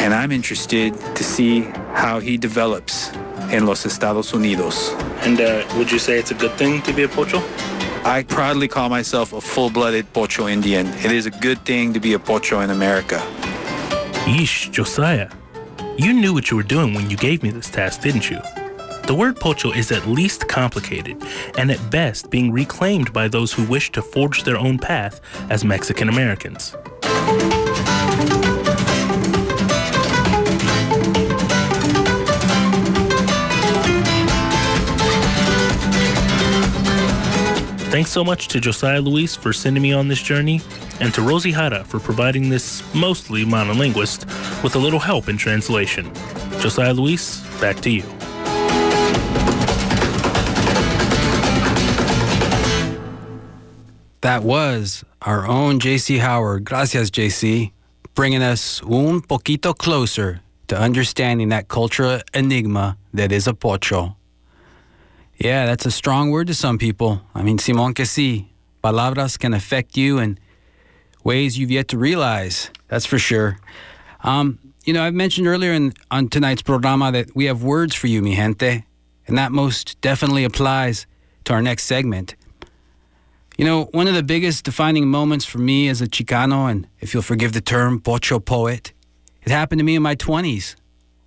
and 0.00 0.14
I'm 0.14 0.32
interested 0.32 0.98
to 1.16 1.22
see 1.22 1.64
how 1.92 2.18
he 2.18 2.38
develops 2.38 3.12
in 3.54 3.66
los 3.66 3.86
Estados 3.86 4.32
Unidos. 4.32 4.90
And 5.24 5.40
uh, 5.40 5.64
would 5.76 5.90
you 5.90 5.98
say 5.98 6.18
it's 6.18 6.32
a 6.32 6.34
good 6.34 6.52
thing 6.58 6.82
to 6.82 6.92
be 6.92 7.04
a 7.04 7.08
pocho? 7.08 7.42
I 8.04 8.22
proudly 8.22 8.68
call 8.68 8.90
myself 8.90 9.32
a 9.32 9.40
full-blooded 9.40 10.12
Pocho 10.12 10.46
Indian. 10.46 10.88
It 10.88 11.10
is 11.10 11.24
a 11.24 11.30
good 11.30 11.64
thing 11.64 11.94
to 11.94 12.00
be 12.00 12.12
a 12.12 12.18
Pocho 12.18 12.60
in 12.60 12.68
America. 12.68 13.16
Yeesh, 14.26 14.70
Josiah. 14.70 15.30
You 15.96 16.12
knew 16.12 16.34
what 16.34 16.50
you 16.50 16.56
were 16.58 16.62
doing 16.62 16.92
when 16.92 17.08
you 17.08 17.16
gave 17.16 17.42
me 17.42 17.50
this 17.50 17.70
task, 17.70 18.02
didn't 18.02 18.28
you? 18.28 18.40
The 19.06 19.14
word 19.14 19.36
pocho 19.36 19.70
is 19.72 19.92
at 19.92 20.06
least 20.06 20.48
complicated, 20.48 21.22
and 21.56 21.70
at 21.70 21.90
best 21.90 22.30
being 22.30 22.50
reclaimed 22.52 23.12
by 23.12 23.28
those 23.28 23.52
who 23.52 23.64
wish 23.64 23.92
to 23.92 24.02
forge 24.02 24.44
their 24.44 24.56
own 24.56 24.78
path 24.78 25.20
as 25.50 25.64
Mexican 25.64 26.08
Americans. 26.08 26.74
Thanks 37.94 38.10
so 38.10 38.24
much 38.24 38.48
to 38.48 38.58
Josiah 38.58 39.00
Luis 39.00 39.36
for 39.36 39.52
sending 39.52 39.80
me 39.80 39.92
on 39.92 40.08
this 40.08 40.20
journey, 40.20 40.60
and 40.98 41.14
to 41.14 41.22
Rosie 41.22 41.52
Hara 41.52 41.84
for 41.84 42.00
providing 42.00 42.48
this 42.48 42.82
mostly 42.92 43.44
monolinguist 43.44 44.24
with 44.64 44.74
a 44.74 44.80
little 44.80 44.98
help 44.98 45.28
in 45.28 45.36
translation. 45.36 46.12
Josiah 46.58 46.92
Luis, 46.92 47.40
back 47.60 47.76
to 47.82 47.90
you. 47.90 48.02
That 54.22 54.42
was 54.42 55.04
our 55.22 55.46
own 55.46 55.78
JC 55.78 56.18
Howard. 56.18 56.64
Gracias, 56.64 57.12
JC. 57.12 57.70
Bringing 58.16 58.42
us 58.42 58.82
un 58.82 59.20
poquito 59.20 59.72
closer 59.72 60.40
to 60.66 60.76
understanding 60.76 61.50
that 61.50 61.68
cultural 61.68 62.22
enigma 62.34 62.96
that 63.12 63.30
is 63.30 63.46
a 63.46 63.54
pocho. 63.54 64.16
Yeah, 65.38 65.66
that's 65.66 65.84
a 65.84 65.90
strong 65.90 66.30
word 66.30 66.46
to 66.46 66.54
some 66.54 66.78
people. 66.78 67.20
I 67.34 67.42
mean, 67.42 67.58
Simon 67.58 67.94
sí. 67.94 68.46
Palabras 68.82 69.38
can 69.38 69.54
affect 69.54 69.96
you 69.96 70.18
in 70.18 70.38
ways 71.24 71.58
you've 71.58 71.70
yet 71.70 71.88
to 71.88 71.98
realize. 71.98 72.70
That's 72.88 73.06
for 73.06 73.18
sure. 73.18 73.58
Um, 74.22 74.58
you 74.84 74.92
know, 74.92 75.02
I've 75.02 75.14
mentioned 75.14 75.46
earlier 75.46 75.72
in, 75.72 75.94
on 76.10 76.28
tonight's 76.28 76.62
programa 76.62 77.10
that 77.12 77.34
we 77.34 77.46
have 77.46 77.62
words 77.62 77.94
for 77.94 78.06
you, 78.06 78.20
mi 78.20 78.34
gente, 78.36 78.84
and 79.26 79.38
that 79.38 79.50
most 79.50 79.98
definitely 80.02 80.44
applies 80.44 81.06
to 81.44 81.54
our 81.54 81.62
next 81.62 81.84
segment. 81.84 82.34
You 83.56 83.64
know, 83.64 83.84
one 83.92 84.06
of 84.06 84.14
the 84.14 84.22
biggest 84.22 84.64
defining 84.64 85.08
moments 85.08 85.46
for 85.46 85.58
me 85.58 85.88
as 85.88 86.02
a 86.02 86.06
Chicano, 86.06 86.70
and 86.70 86.86
if 87.00 87.14
you'll 87.14 87.22
forgive 87.22 87.54
the 87.54 87.60
term, 87.60 88.00
pocho 88.00 88.38
poet, 88.38 88.92
it 89.42 89.50
happened 89.50 89.78
to 89.78 89.84
me 89.84 89.96
in 89.96 90.02
my 90.02 90.14
20s 90.14 90.74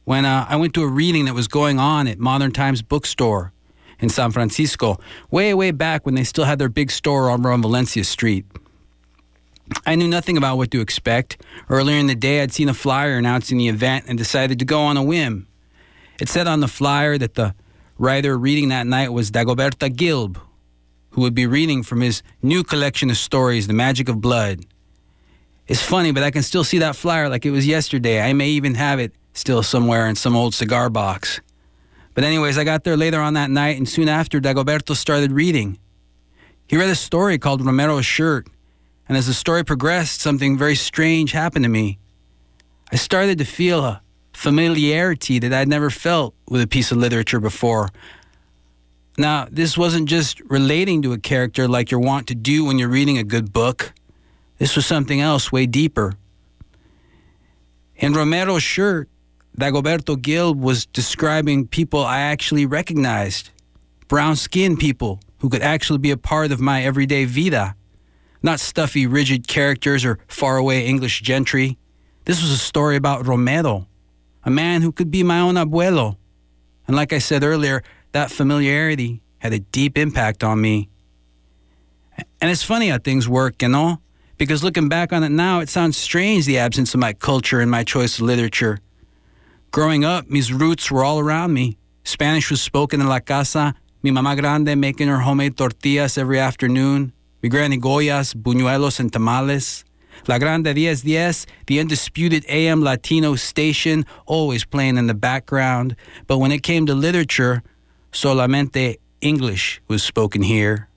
when 0.04 0.26
uh, 0.26 0.46
I 0.48 0.56
went 0.58 0.74
to 0.76 0.84
a 0.84 0.88
reading 0.88 1.26
that 1.26 1.34
was 1.34 1.48
going 1.48 1.80
on 1.80 2.08
at 2.08 2.20
Modern 2.20 2.52
Times 2.52 2.82
Bookstore 2.82 3.52
in 4.00 4.10
San 4.10 4.32
Francisco, 4.32 5.00
way, 5.32 5.54
way 5.54 5.72
back 5.72 6.06
when 6.06 6.16
they 6.16 6.24
still 6.24 6.46
had 6.46 6.60
their 6.60 6.70
big 6.70 6.92
store 6.92 7.30
over 7.30 7.52
on 7.52 7.62
Valencia 7.62 8.04
Street. 8.04 8.46
I 9.86 9.96
knew 9.96 10.08
nothing 10.08 10.38
about 10.38 10.58
what 10.58 10.72
to 10.72 10.82
expect. 10.82 11.42
Earlier 11.70 11.98
in 11.98 12.08
the 12.08 12.16
day, 12.16 12.42
I'd 12.42 12.54
seen 12.54 12.70
a 12.70 12.74
flyer 12.74 13.18
announcing 13.18 13.58
the 13.58 13.68
event 13.68 14.06
and 14.08 14.18
decided 14.18 14.60
to 14.60 14.66
go 14.66 14.82
on 14.82 14.98
a 14.98 15.04
whim. 15.04 15.48
It 16.20 16.30
said 16.30 16.48
on 16.48 16.62
the 16.62 16.68
flyer 16.68 17.18
that 17.18 17.36
the 17.36 17.54
writer 17.98 18.38
reading 18.38 18.70
that 18.70 18.88
night 18.88 19.10
was 19.10 19.30
Dagoberto 19.30 19.90
Gilb, 19.90 20.38
who 21.12 21.22
would 21.22 21.36
be 21.36 21.48
reading 21.48 21.84
from 21.84 22.02
his 22.02 22.24
new 22.42 22.64
collection 22.64 23.10
of 23.10 23.18
stories, 23.18 23.68
The 23.68 23.74
Magic 23.74 24.08
of 24.08 24.22
Blood. 24.22 24.66
It's 25.68 25.82
funny, 25.82 26.12
but 26.12 26.24
I 26.24 26.32
can 26.32 26.44
still 26.44 26.64
see 26.64 26.80
that 26.80 26.96
flyer 26.96 27.28
like 27.28 27.46
it 27.46 27.52
was 27.52 27.68
yesterday. 27.68 28.22
I 28.22 28.32
may 28.34 28.50
even 28.50 28.76
have 28.76 29.00
it 29.00 29.14
still 29.34 29.64
somewhere 29.64 30.08
in 30.08 30.16
some 30.16 30.36
old 30.36 30.54
cigar 30.54 30.90
box. 30.90 31.42
But, 32.18 32.24
anyways, 32.24 32.58
I 32.58 32.64
got 32.64 32.84
there 32.84 32.98
later 32.98 33.22
on 33.22 33.36
that 33.36 33.52
night, 33.52 33.78
and 33.78 33.88
soon 33.88 34.10
after, 34.10 34.40
Dagoberto 34.40 34.96
started 34.96 35.32
reading. 35.32 35.78
He 36.68 36.76
read 36.76 36.90
a 36.90 36.96
story 36.96 37.38
called 37.38 37.64
Romero's 37.64 38.08
Shirt, 38.08 38.48
and 39.08 39.16
as 39.16 39.28
the 39.28 39.36
story 39.36 39.64
progressed, 39.64 40.20
something 40.20 40.58
very 40.58 40.74
strange 40.74 41.32
happened 41.32 41.64
to 41.66 41.70
me. 41.70 42.00
I 42.92 42.96
started 42.96 43.38
to 43.38 43.46
feel 43.46 43.86
a 43.86 44.02
familiarity 44.34 45.38
that 45.38 45.54
I'd 45.54 45.68
never 45.68 45.92
felt 45.92 46.34
with 46.50 46.60
a 46.60 46.66
piece 46.66 46.92
of 46.92 46.98
literature 46.98 47.40
before. 47.40 47.90
Now, 49.20 49.48
this 49.52 49.78
wasn't 49.78 50.10
just 50.10 50.42
relating 50.50 51.04
to 51.04 51.14
a 51.14 51.20
character 51.20 51.68
like 51.68 51.92
you're 51.92 52.00
wont 52.00 52.26
to 52.30 52.36
do 52.36 52.66
when 52.66 52.80
you're 52.80 52.90
reading 52.90 53.20
a 53.20 53.24
good 53.24 53.54
book. 53.54 53.94
This 54.58 54.76
was 54.76 54.88
something 54.88 55.22
else 55.22 55.52
way 55.52 55.68
deeper. 55.68 56.14
In 57.98 58.14
Romero's 58.14 58.64
shirt, 58.64 59.08
Dagoberto 59.60 60.16
Gilb 60.16 60.60
was 60.60 60.86
describing 60.86 61.68
people 61.68 62.06
I 62.06 62.20
actually 62.20 62.68
recognized 62.68 63.50
brown 64.08 64.36
skinned 64.36 64.78
people 64.78 65.20
who 65.40 65.50
could 65.50 65.64
actually 65.64 65.98
be 65.98 66.12
a 66.12 66.18
part 66.18 66.52
of 66.52 66.60
my 66.60 66.84
everyday 66.84 67.26
vida, 67.26 67.76
not 68.44 68.60
stuffy, 68.60 69.08
rigid 69.08 69.48
characters 69.48 70.06
or 70.06 70.20
faraway 70.28 70.86
English 70.86 71.22
gentry. 71.22 71.80
This 72.26 72.40
was 72.40 72.52
a 72.52 72.58
story 72.58 72.96
about 72.98 73.26
Romero, 73.26 73.88
a 74.44 74.52
man 74.52 74.84
who 74.84 74.92
could 74.92 75.10
be 75.10 75.24
my 75.24 75.40
own 75.40 75.56
abuelo. 75.56 76.18
And 76.86 76.96
like 76.96 77.12
I 77.12 77.18
said 77.18 77.44
earlier, 77.44 77.82
that 78.12 78.30
familiarity 78.30 79.22
had 79.40 79.54
a 79.54 79.60
deep 79.60 79.98
impact 79.98 80.44
on 80.44 80.62
me. 80.62 80.88
And 82.40 82.52
it's 82.52 82.64
funny 82.64 82.90
how 82.90 83.00
things 83.00 83.28
work, 83.28 83.62
you 83.64 83.70
know? 83.70 84.02
Because 84.38 84.64
looking 84.64 84.88
back 84.88 85.12
on 85.12 85.24
it 85.24 85.30
now, 85.30 85.62
it 85.62 85.70
sounds 85.70 85.98
strange 85.98 86.46
the 86.46 86.60
absence 86.60 86.94
of 86.94 87.00
my 87.00 87.14
culture 87.14 87.60
and 87.60 87.72
my 87.72 87.84
choice 87.84 88.20
of 88.20 88.26
literature. 88.26 88.80
Growing 89.72 90.06
up, 90.06 90.30
mis 90.30 90.52
roots 90.52 90.90
were 90.90 91.04
all 91.04 91.20
around 91.20 91.54
me. 91.54 91.78
Spanish 92.04 92.50
was 92.50 92.62
spoken 92.62 93.02
in 93.02 93.08
la 93.08 93.20
casa, 93.20 93.76
mi 94.02 94.12
mamá 94.12 94.36
grande 94.36 94.76
making 94.78 95.08
her 95.08 95.20
homemade 95.20 95.58
tortillas 95.58 96.18
every 96.18 96.40
afternoon, 96.40 97.12
mi 97.42 97.50
granny 97.50 97.78
Goyas, 97.78 98.34
buñuelos, 98.34 99.00
and 99.00 99.12
tamales. 99.12 99.84
La 100.28 100.40
Grande 100.40 100.74
Diez 100.74 101.04
Diez, 101.04 101.46
the 101.68 101.80
undisputed 101.80 102.44
AM 102.50 102.82
Latino 102.82 103.36
station, 103.36 104.06
always 104.26 104.66
playing 104.66 104.98
in 104.98 105.08
the 105.08 105.14
background. 105.14 105.96
But 106.26 106.40
when 106.40 106.52
it 106.52 106.64
came 106.64 106.86
to 106.88 106.96
literature, 106.96 107.62
solamente 108.12 108.98
English 109.22 109.82
was 109.88 110.04
spoken 110.04 110.42
here. 110.42 110.90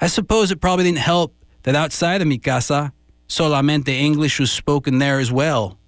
I 0.00 0.06
suppose 0.06 0.50
it 0.50 0.60
probably 0.60 0.84
didn't 0.84 0.98
help 0.98 1.34
that 1.64 1.76
outside 1.76 2.22
of 2.22 2.26
mi 2.26 2.38
casa, 2.38 2.92
solamente 3.28 3.88
English 3.88 4.40
was 4.40 4.50
spoken 4.50 4.98
there 4.98 5.18
as 5.18 5.30
well. 5.30 5.78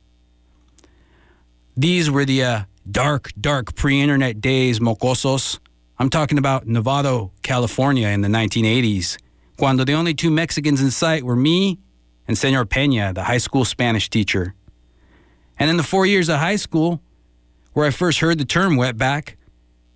These 1.76 2.10
were 2.10 2.26
the 2.26 2.44
uh, 2.44 2.62
dark, 2.90 3.30
dark 3.40 3.74
pre 3.74 4.00
internet 4.00 4.42
days, 4.42 4.78
mocosos. 4.78 5.58
I'm 5.98 6.10
talking 6.10 6.36
about 6.36 6.66
Novato, 6.66 7.30
California 7.42 8.08
in 8.08 8.20
the 8.20 8.28
1980s, 8.28 9.16
cuando 9.56 9.84
the 9.84 9.94
only 9.94 10.12
two 10.12 10.30
Mexicans 10.30 10.82
in 10.82 10.90
sight 10.90 11.22
were 11.22 11.36
me 11.36 11.78
and 12.28 12.36
Senor 12.36 12.66
Peña, 12.66 13.14
the 13.14 13.24
high 13.24 13.38
school 13.38 13.64
Spanish 13.64 14.10
teacher. 14.10 14.54
And 15.58 15.70
in 15.70 15.78
the 15.78 15.82
four 15.82 16.04
years 16.04 16.28
of 16.28 16.40
high 16.40 16.56
school, 16.56 17.00
where 17.72 17.86
I 17.86 17.90
first 17.90 18.18
heard 18.18 18.36
the 18.38 18.44
term 18.44 18.76
wetback, 18.76 19.36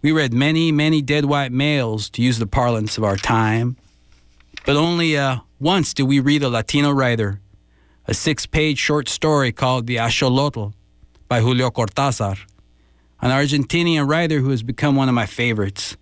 we 0.00 0.12
read 0.12 0.32
many, 0.32 0.72
many 0.72 1.02
dead 1.02 1.26
white 1.26 1.52
males, 1.52 2.08
to 2.10 2.22
use 2.22 2.38
the 2.38 2.46
parlance 2.46 2.96
of 2.96 3.04
our 3.04 3.16
time. 3.16 3.76
But 4.64 4.76
only 4.76 5.18
uh, 5.18 5.40
once 5.60 5.92
did 5.92 6.04
we 6.04 6.20
read 6.20 6.42
a 6.42 6.48
Latino 6.48 6.90
writer, 6.90 7.40
a 8.06 8.14
six 8.14 8.46
page 8.46 8.78
short 8.78 9.10
story 9.10 9.52
called 9.52 9.86
The 9.86 9.96
Axolotl 9.96 10.72
by 11.28 11.40
Julio 11.40 11.70
Cortázar, 11.70 12.38
an 13.20 13.30
Argentinian 13.30 14.08
writer 14.08 14.40
who 14.40 14.50
has 14.50 14.62
become 14.62 14.96
one 14.96 15.08
of 15.08 15.14
my 15.14 15.26
favorites. 15.26 15.96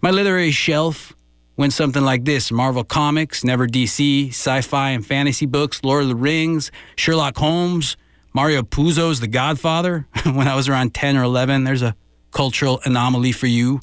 My 0.00 0.10
literary 0.10 0.50
shelf 0.50 1.14
went 1.56 1.72
something 1.72 2.02
like 2.02 2.24
this 2.24 2.50
Marvel 2.52 2.84
Comics, 2.84 3.44
Never 3.44 3.66
DC, 3.66 4.28
sci 4.28 4.60
fi 4.60 4.90
and 4.90 5.06
fantasy 5.06 5.46
books, 5.46 5.82
Lord 5.82 6.02
of 6.02 6.08
the 6.08 6.16
Rings, 6.16 6.70
Sherlock 6.96 7.36
Holmes, 7.36 7.96
Mario 8.32 8.62
Puzo's 8.62 9.20
The 9.20 9.28
Godfather. 9.28 10.06
when 10.24 10.48
I 10.48 10.56
was 10.56 10.68
around 10.68 10.94
10 10.94 11.16
or 11.16 11.22
11, 11.22 11.64
there's 11.64 11.82
a 11.82 11.96
cultural 12.32 12.80
anomaly 12.84 13.32
for 13.32 13.46
you. 13.46 13.80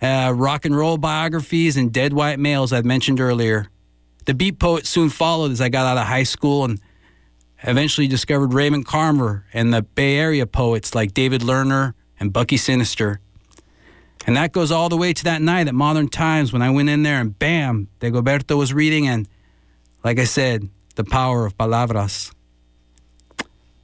Uh, 0.00 0.32
rock 0.34 0.64
and 0.64 0.76
roll 0.76 0.96
biographies 0.96 1.76
and 1.76 1.92
dead 1.92 2.12
white 2.12 2.38
males 2.38 2.72
I'd 2.72 2.86
mentioned 2.86 3.20
earlier. 3.20 3.68
The 4.26 4.34
beat 4.34 4.58
poet 4.58 4.86
soon 4.86 5.08
followed 5.08 5.50
as 5.52 5.60
I 5.60 5.68
got 5.68 5.86
out 5.86 5.98
of 5.98 6.06
high 6.06 6.22
school 6.22 6.64
and 6.64 6.80
eventually 7.62 8.06
discovered 8.06 8.54
Raymond 8.54 8.86
Carver 8.86 9.44
and 9.52 9.72
the 9.72 9.82
Bay 9.82 10.16
Area 10.16 10.46
poets 10.46 10.94
like 10.94 11.14
David 11.14 11.42
Lerner 11.42 11.94
and 12.20 12.32
Bucky 12.32 12.56
Sinister. 12.56 13.20
And 14.26 14.36
that 14.36 14.52
goes 14.52 14.70
all 14.70 14.88
the 14.88 14.96
way 14.96 15.12
to 15.12 15.24
that 15.24 15.42
night 15.42 15.68
at 15.68 15.74
Modern 15.74 16.08
Times 16.08 16.52
when 16.52 16.62
I 16.62 16.70
went 16.70 16.88
in 16.88 17.02
there 17.02 17.20
and 17.20 17.38
bam, 17.38 17.88
Dagoberto 18.00 18.56
was 18.58 18.74
reading 18.74 19.08
and, 19.08 19.28
like 20.04 20.18
I 20.18 20.24
said, 20.24 20.68
the 20.96 21.04
power 21.04 21.46
of 21.46 21.56
palabras. 21.56 22.32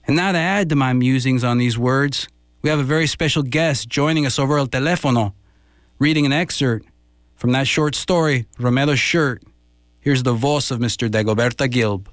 And 0.06 0.16
now 0.16 0.32
to 0.32 0.38
add 0.38 0.68
to 0.68 0.76
my 0.76 0.92
musings 0.92 1.44
on 1.44 1.58
these 1.58 1.78
words, 1.78 2.28
we 2.62 2.70
have 2.70 2.78
a 2.78 2.84
very 2.84 3.06
special 3.06 3.42
guest 3.42 3.88
joining 3.88 4.26
us 4.26 4.38
over 4.38 4.58
el 4.58 4.66
teléfono, 4.66 5.32
reading 5.98 6.26
an 6.26 6.32
excerpt 6.32 6.86
from 7.36 7.52
that 7.52 7.66
short 7.66 7.94
story, 7.94 8.46
Romero's 8.58 9.00
Shirt. 9.00 9.42
Here's 10.00 10.22
the 10.22 10.32
voice 10.32 10.70
of 10.70 10.78
Mr. 10.78 11.08
Dagoberto 11.08 11.68
Gilb. 11.68 12.06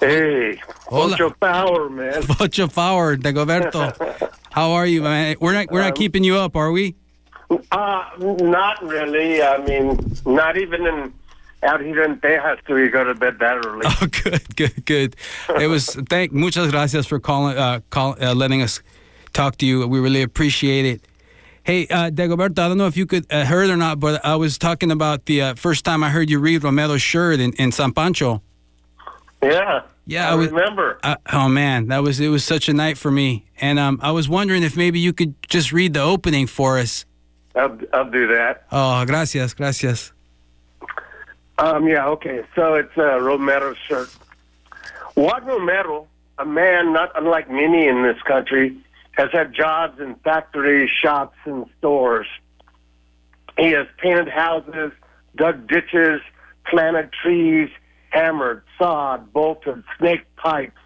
Hey. 0.00 0.60
Mucho 0.90 1.30
power, 1.40 1.88
man. 1.90 2.22
Mucho 2.40 2.68
power, 2.68 3.16
Dagoberto. 3.16 4.30
How 4.50 4.72
are 4.72 4.86
you, 4.86 5.02
man? 5.02 5.36
We're 5.40 5.52
not 5.52 5.70
we're 5.70 5.80
not 5.80 5.92
Um, 5.92 5.96
keeping 5.96 6.24
you 6.24 6.36
up, 6.36 6.56
are 6.56 6.70
we? 6.70 6.94
Uh, 7.72 8.04
not 8.20 8.82
really. 8.82 9.42
I 9.42 9.58
mean, 9.58 9.98
not 10.24 10.56
even 10.56 10.86
in 10.86 11.12
out 11.64 11.80
here 11.80 12.04
in 12.04 12.20
Texas 12.20 12.60
do 12.68 12.74
we 12.74 12.88
go 12.88 13.02
to 13.02 13.14
bed 13.14 13.38
that 13.40 13.66
early. 13.66 13.82
Oh, 14.00 14.06
good, 14.06 14.56
good, 14.56 14.84
good. 14.86 15.16
It 15.60 15.66
was 15.66 15.86
thank 16.08 16.32
muchas 16.32 16.70
gracias 16.70 17.06
for 17.06 17.18
calling, 17.18 17.56
uh, 17.58 17.80
call, 17.90 18.14
uh, 18.22 18.34
letting 18.34 18.62
us 18.62 18.80
talk 19.32 19.56
to 19.58 19.66
you. 19.66 19.86
We 19.88 19.98
really 19.98 20.22
appreciate 20.22 20.84
it. 20.84 21.04
Hey, 21.64 21.86
uh, 21.88 22.10
Dagoberto, 22.10 22.60
I 22.60 22.68
don't 22.68 22.78
know 22.78 22.86
if 22.86 22.96
you 22.96 23.04
could 23.06 23.26
uh, 23.30 23.44
heard 23.44 23.68
or 23.68 23.76
not, 23.76 23.98
but 24.00 24.24
I 24.24 24.36
was 24.36 24.56
talking 24.56 24.90
about 24.92 25.26
the 25.26 25.42
uh, 25.42 25.54
first 25.54 25.84
time 25.84 26.02
I 26.04 26.10
heard 26.10 26.30
you 26.30 26.38
read 26.38 26.62
Romero's 26.62 27.02
Shirt 27.02 27.40
in, 27.40 27.52
in 27.54 27.72
San 27.72 27.92
Pancho. 27.92 28.40
Yeah. 29.42 29.82
Yeah, 30.06 30.28
I, 30.28 30.32
I 30.32 30.34
was- 30.36 30.48
remember. 30.50 30.98
Uh, 31.02 31.16
oh 31.32 31.48
man, 31.48 31.88
that 31.88 32.02
was 32.02 32.18
it 32.20 32.28
was 32.28 32.44
such 32.44 32.68
a 32.68 32.72
night 32.72 32.96
for 32.96 33.10
me, 33.10 33.44
and 33.60 33.78
um, 33.78 34.00
I 34.02 34.10
was 34.12 34.28
wondering 34.28 34.62
if 34.62 34.76
maybe 34.76 34.98
you 35.00 35.12
could 35.12 35.34
just 35.48 35.70
read 35.72 35.94
the 35.94 36.00
opening 36.02 36.46
for 36.46 36.78
us. 36.78 37.04
I'll, 37.54 37.78
I'll 37.92 38.10
do 38.10 38.26
that. 38.28 38.64
Oh, 38.72 39.04
gracias, 39.04 39.52
gracias. 39.52 40.12
Um, 41.58 41.88
yeah, 41.88 42.06
okay. 42.08 42.42
So 42.54 42.74
it's 42.74 42.96
a 42.96 43.20
Romero 43.20 43.74
shirt. 43.86 44.08
Juan 45.16 45.44
Romero, 45.44 46.06
a 46.38 46.44
man 46.46 46.92
not 46.92 47.10
unlike 47.16 47.50
many 47.50 47.88
in 47.88 48.02
this 48.04 48.20
country, 48.22 48.76
has 49.12 49.28
had 49.32 49.52
jobs 49.52 50.00
in 50.00 50.14
factories, 50.24 50.88
shops, 51.02 51.36
and 51.44 51.66
stores. 51.78 52.26
He 53.58 53.72
has 53.72 53.88
painted 54.00 54.28
houses, 54.28 54.92
dug 55.36 55.66
ditches, 55.66 56.20
planted 56.70 57.10
trees, 57.22 57.68
hammered, 58.10 58.62
sawed, 58.78 59.32
bolted, 59.32 59.82
snake 59.98 60.22
pipes, 60.36 60.80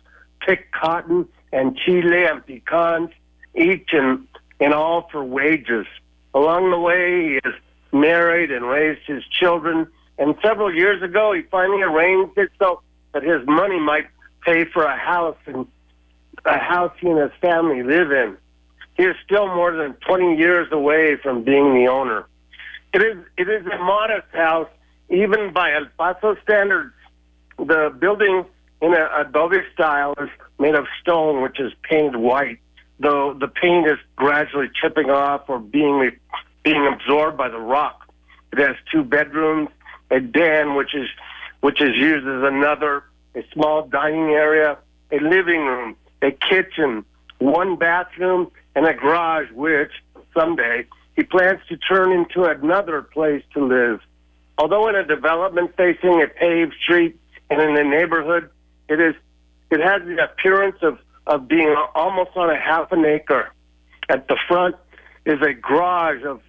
picked 0.46 0.72
cotton 0.72 1.28
and 1.52 1.76
chile 1.76 2.24
and 2.24 2.44
pecans, 2.46 3.10
each 3.54 3.90
and, 3.92 4.26
and 4.60 4.72
all 4.72 5.08
for 5.10 5.22
wages. 5.22 5.86
Along 6.34 6.70
the 6.70 6.78
way, 6.78 7.28
he 7.28 7.40
has 7.44 7.54
married 7.92 8.50
and 8.50 8.66
raised 8.66 9.02
his 9.06 9.22
children. 9.24 9.86
And 10.18 10.34
several 10.42 10.74
years 10.74 11.02
ago, 11.02 11.32
he 11.32 11.42
finally 11.42 11.82
arranged 11.82 12.38
it 12.38 12.50
so 12.58 12.80
that 13.12 13.22
his 13.22 13.46
money 13.46 13.78
might 13.78 14.06
pay 14.44 14.64
for 14.64 14.84
a 14.84 14.96
house 14.96 15.36
and 15.46 15.66
a 16.44 16.58
house 16.58 16.92
he 17.00 17.08
and 17.08 17.18
his 17.18 17.30
family 17.40 17.82
live 17.82 18.10
in. 18.10 18.36
He 18.96 19.04
is 19.04 19.16
still 19.24 19.46
more 19.46 19.72
than 19.72 19.94
20 20.06 20.36
years 20.36 20.68
away 20.72 21.16
from 21.16 21.44
being 21.44 21.74
the 21.74 21.90
owner. 21.90 22.26
It 22.92 23.02
is 23.02 23.16
it 23.38 23.48
is 23.48 23.64
a 23.66 23.78
modest 23.78 24.28
house, 24.32 24.68
even 25.08 25.52
by 25.52 25.72
El 25.72 25.86
Paso 25.96 26.36
standards. 26.42 26.92
The 27.62 27.94
building 27.96 28.44
in 28.80 28.92
an 28.92 29.08
adobe 29.16 29.58
style 29.72 30.14
is 30.20 30.28
made 30.58 30.74
of 30.74 30.86
stone, 31.00 31.42
which 31.42 31.60
is 31.60 31.72
painted 31.88 32.16
white, 32.16 32.58
though 32.98 33.34
the 33.34 33.46
paint 33.46 33.86
is 33.86 33.98
gradually 34.16 34.68
chipping 34.74 35.10
off 35.10 35.42
or 35.48 35.60
being 35.60 36.10
being 36.64 36.92
absorbed 36.92 37.36
by 37.36 37.48
the 37.48 37.60
rock. 37.60 38.12
It 38.52 38.58
has 38.58 38.74
two 38.90 39.04
bedrooms, 39.04 39.68
a 40.10 40.18
den, 40.18 40.74
which 40.74 40.92
is 40.92 41.08
which 41.60 41.80
is 41.80 41.90
used 41.96 42.26
as 42.26 42.42
another, 42.42 43.04
a 43.36 43.44
small 43.52 43.86
dining 43.86 44.30
area, 44.30 44.76
a 45.12 45.20
living 45.20 45.64
room, 45.64 45.94
a 46.20 46.32
kitchen, 46.32 47.04
one 47.38 47.76
bathroom, 47.76 48.50
and 48.74 48.86
a 48.86 48.94
garage, 48.94 49.52
which 49.52 49.92
someday 50.34 50.84
he 51.14 51.22
plans 51.22 51.60
to 51.68 51.76
turn 51.76 52.10
into 52.10 52.42
another 52.42 53.02
place 53.02 53.44
to 53.54 53.64
live. 53.64 54.00
Although 54.58 54.88
in 54.88 54.96
a 54.96 55.04
development 55.04 55.76
facing 55.76 56.20
a 56.22 56.26
paved 56.26 56.74
street 56.82 57.18
and 57.52 57.78
in 57.78 57.86
a 57.86 57.88
neighborhood, 57.88 58.48
it 58.88 59.00
is 59.00 59.14
it 59.70 59.80
has 59.80 60.02
the 60.02 60.22
appearance 60.22 60.76
of, 60.82 60.98
of 61.26 61.48
being 61.48 61.74
almost 61.94 62.30
on 62.36 62.50
a 62.50 62.58
half 62.58 62.92
an 62.92 63.04
acre. 63.04 63.50
At 64.08 64.28
the 64.28 64.36
front 64.48 64.76
is 65.24 65.40
a 65.40 65.52
garage 65.52 66.24
of 66.24 66.40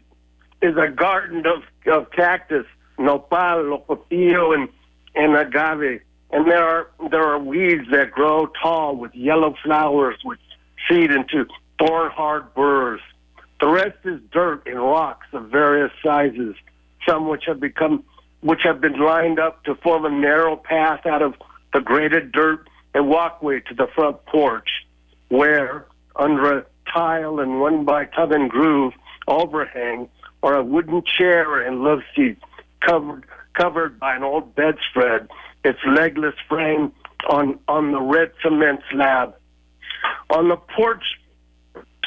is 0.62 0.76
a 0.78 0.88
garden 0.90 1.44
of, 1.46 1.64
of 1.92 2.10
cactus, 2.12 2.66
nopal, 2.98 3.78
ocotillo, 3.78 4.54
and, 4.56 4.70
and 5.16 5.36
agave. 5.36 6.02
And 6.32 6.50
there 6.50 6.66
are 6.66 6.90
there 7.12 7.24
are 7.24 7.40
weeds 7.40 7.90
that 7.92 8.12
grow 8.12 8.48
tall 8.62 8.96
with 8.96 9.14
yellow 9.14 9.56
flowers 9.64 10.16
which 10.24 10.40
feed 10.90 11.12
into 11.12 11.46
thorn 11.80 12.12
hard 12.12 12.54
burrs. 12.54 13.02
The 13.60 13.68
rest 13.68 13.98
is 14.06 14.20
dirt 14.32 14.64
and 14.66 14.78
rocks 14.78 15.28
of 15.34 15.50
various 15.50 15.92
sizes, 16.04 16.56
some 17.08 17.28
which 17.30 17.44
have 17.48 17.60
become 17.60 18.04
which 18.44 18.62
have 18.64 18.82
been 18.82 19.00
lined 19.00 19.40
up 19.40 19.64
to 19.64 19.74
form 19.76 20.06
a 20.06 20.10
narrow 20.10 20.56
path 20.58 21.06
out 21.06 21.22
of 21.22 21.34
the 21.74 21.80
graded 21.80 22.32
dirt 22.32 22.68
and 22.94 23.10
walkway 23.10 23.62
to 23.62 23.74
the 23.74 23.88
front 23.96 24.24
porch, 24.26 24.70
where 25.30 25.86
under 26.16 26.60
a 26.60 26.66
tile 26.94 27.40
and 27.40 27.60
one 27.60 27.86
by 27.86 28.06
tub 28.06 28.32
and 28.32 28.50
groove 28.50 28.94
overhang 29.28 30.08
or 30.42 30.56
a 30.56 30.64
wooden 30.64 31.02
chair 31.04 31.66
and 31.66 31.82
love 31.82 32.02
seat 32.16 32.38
covered 32.82 33.26
covered 33.54 34.00
by 34.00 34.16
an 34.16 34.24
old 34.24 34.56
bedspread, 34.56 35.28
its 35.64 35.80
legless 35.86 36.36
frame 36.50 36.92
on 37.30 37.58
on 37.68 37.92
the 37.92 38.02
red 38.02 38.32
cement 38.44 38.82
slab. 38.92 39.36
On 40.30 40.50
the 40.50 40.58
porch, 40.58 41.04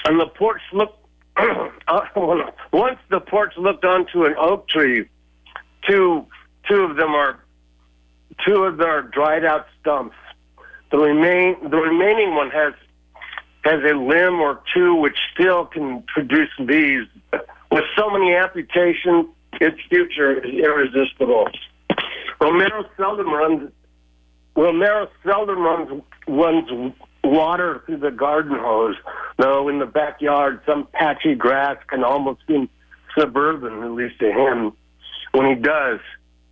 on 0.04 0.18
the 0.18 0.26
porch 0.26 0.60
look. 0.72 0.94
uh, 1.36 2.00
once 2.72 2.98
the 3.10 3.20
porch 3.20 3.52
looked 3.58 3.84
onto 3.84 4.24
an 4.24 4.34
oak 4.38 4.66
tree. 4.68 5.06
Two 5.88 6.26
two 6.68 6.80
of 6.82 6.96
them 6.96 7.14
are 7.14 7.38
two 8.46 8.64
of 8.64 8.76
them 8.78 8.86
are 8.86 9.02
dried 9.02 9.44
out 9.44 9.66
stumps. 9.80 10.16
The 10.90 10.98
remain 10.98 11.56
the 11.70 11.76
remaining 11.76 12.34
one 12.34 12.50
has 12.50 12.74
has 13.64 13.80
a 13.82 13.94
limb 13.94 14.40
or 14.40 14.62
two 14.74 14.94
which 14.94 15.16
still 15.34 15.66
can 15.66 16.02
produce 16.06 16.50
leaves. 16.58 17.08
With 17.70 17.84
so 17.96 18.10
many 18.10 18.32
amputations, 18.32 19.26
its 19.60 19.76
future 19.88 20.44
is 20.44 20.54
irresistible. 20.54 21.48
Romero 22.40 22.84
seldom 22.96 23.32
runs. 23.32 23.72
Romero 24.54 25.08
seldom 25.24 25.58
runs 25.58 26.02
runs 26.28 26.94
water 27.24 27.82
through 27.86 27.98
the 27.98 28.10
garden 28.10 28.56
hose, 28.58 28.96
though 29.38 29.68
in 29.68 29.78
the 29.78 29.86
backyard 29.86 30.60
some 30.66 30.86
patchy 30.92 31.34
grass 31.34 31.76
can 31.88 32.04
almost 32.04 32.40
seem 32.46 32.68
suburban, 33.18 33.82
at 33.82 33.90
least 33.90 34.18
to 34.20 34.30
him. 34.30 34.72
When 35.32 35.46
he 35.46 35.54
does, 35.54 36.00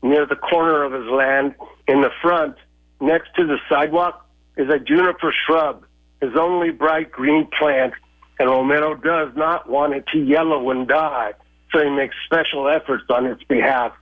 near 0.03 0.27
the 0.27 0.37
corner 0.37 0.83
of 0.83 0.93
his 0.93 1.07
land, 1.11 1.55
in 1.89 2.03
the 2.03 2.11
front, 2.23 2.57
next 3.01 3.35
to 3.37 3.47
the 3.47 3.59
sidewalk, 3.69 4.27
is 4.57 4.69
a 4.69 4.79
juniper 4.79 5.33
shrub, 5.47 5.85
his 6.21 6.33
only 6.39 6.71
bright 6.71 7.11
green 7.11 7.49
plant, 7.59 7.95
and 8.39 8.49
Romero 8.49 8.95
does 8.95 9.35
not 9.37 9.69
want 9.69 9.95
it 9.95 10.07
to 10.13 10.19
yellow 10.19 10.71
and 10.71 10.87
die, 10.89 11.33
so 11.73 11.83
he 11.83 11.91
makes 11.91 12.15
special 12.25 12.69
efforts 12.69 13.05
on 13.11 13.27
its 13.27 13.43
behalf, 13.45 13.93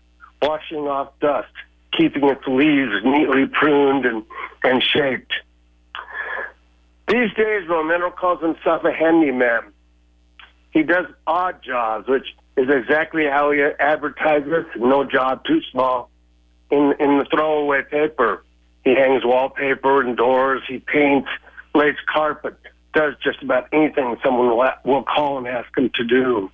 washing 0.41 0.89
off 0.89 1.09
dust, 1.21 1.53
keeping 1.97 2.29
its 2.29 2.47
leaves 2.47 2.93
neatly 3.05 3.47
pruned 3.47 4.05
and, 4.05 4.25
and 4.63 4.83
shaped. 4.83 5.33
These 7.09 7.33
days, 7.35 7.69
Romero 7.69 8.11
calls 8.11 8.41
himself 8.41 8.85
a 8.85 8.93
handyman. 8.93 9.73
He 10.71 10.83
does 10.83 11.07
odd 11.27 11.63
jobs, 11.63 12.09
which 12.09 12.27
is 12.57 12.69
exactly 12.69 13.25
how 13.27 13.51
he 13.51 13.63
advertises 13.81 14.67
no 14.77 15.05
job 15.05 15.45
too 15.45 15.61
small. 15.71 16.11
In, 16.71 16.95
in 17.01 17.19
the 17.19 17.27
throwaway 17.31 17.83
paper, 17.83 18.45
he 18.85 18.95
hangs 18.95 19.23
wallpaper 19.25 20.03
and 20.03 20.17
doors, 20.17 20.63
he 20.67 20.79
paints, 20.79 21.29
lays 21.75 21.97
carpet, 22.13 22.57
does 22.95 23.15
just 23.23 23.43
about 23.43 23.69
anything 23.73 24.17
someone 24.23 24.49
will, 24.49 24.71
will 24.85 25.03
call 25.03 25.39
and 25.39 25.47
ask 25.47 25.77
him 25.77 25.91
to 25.95 26.05
do. 26.05 26.51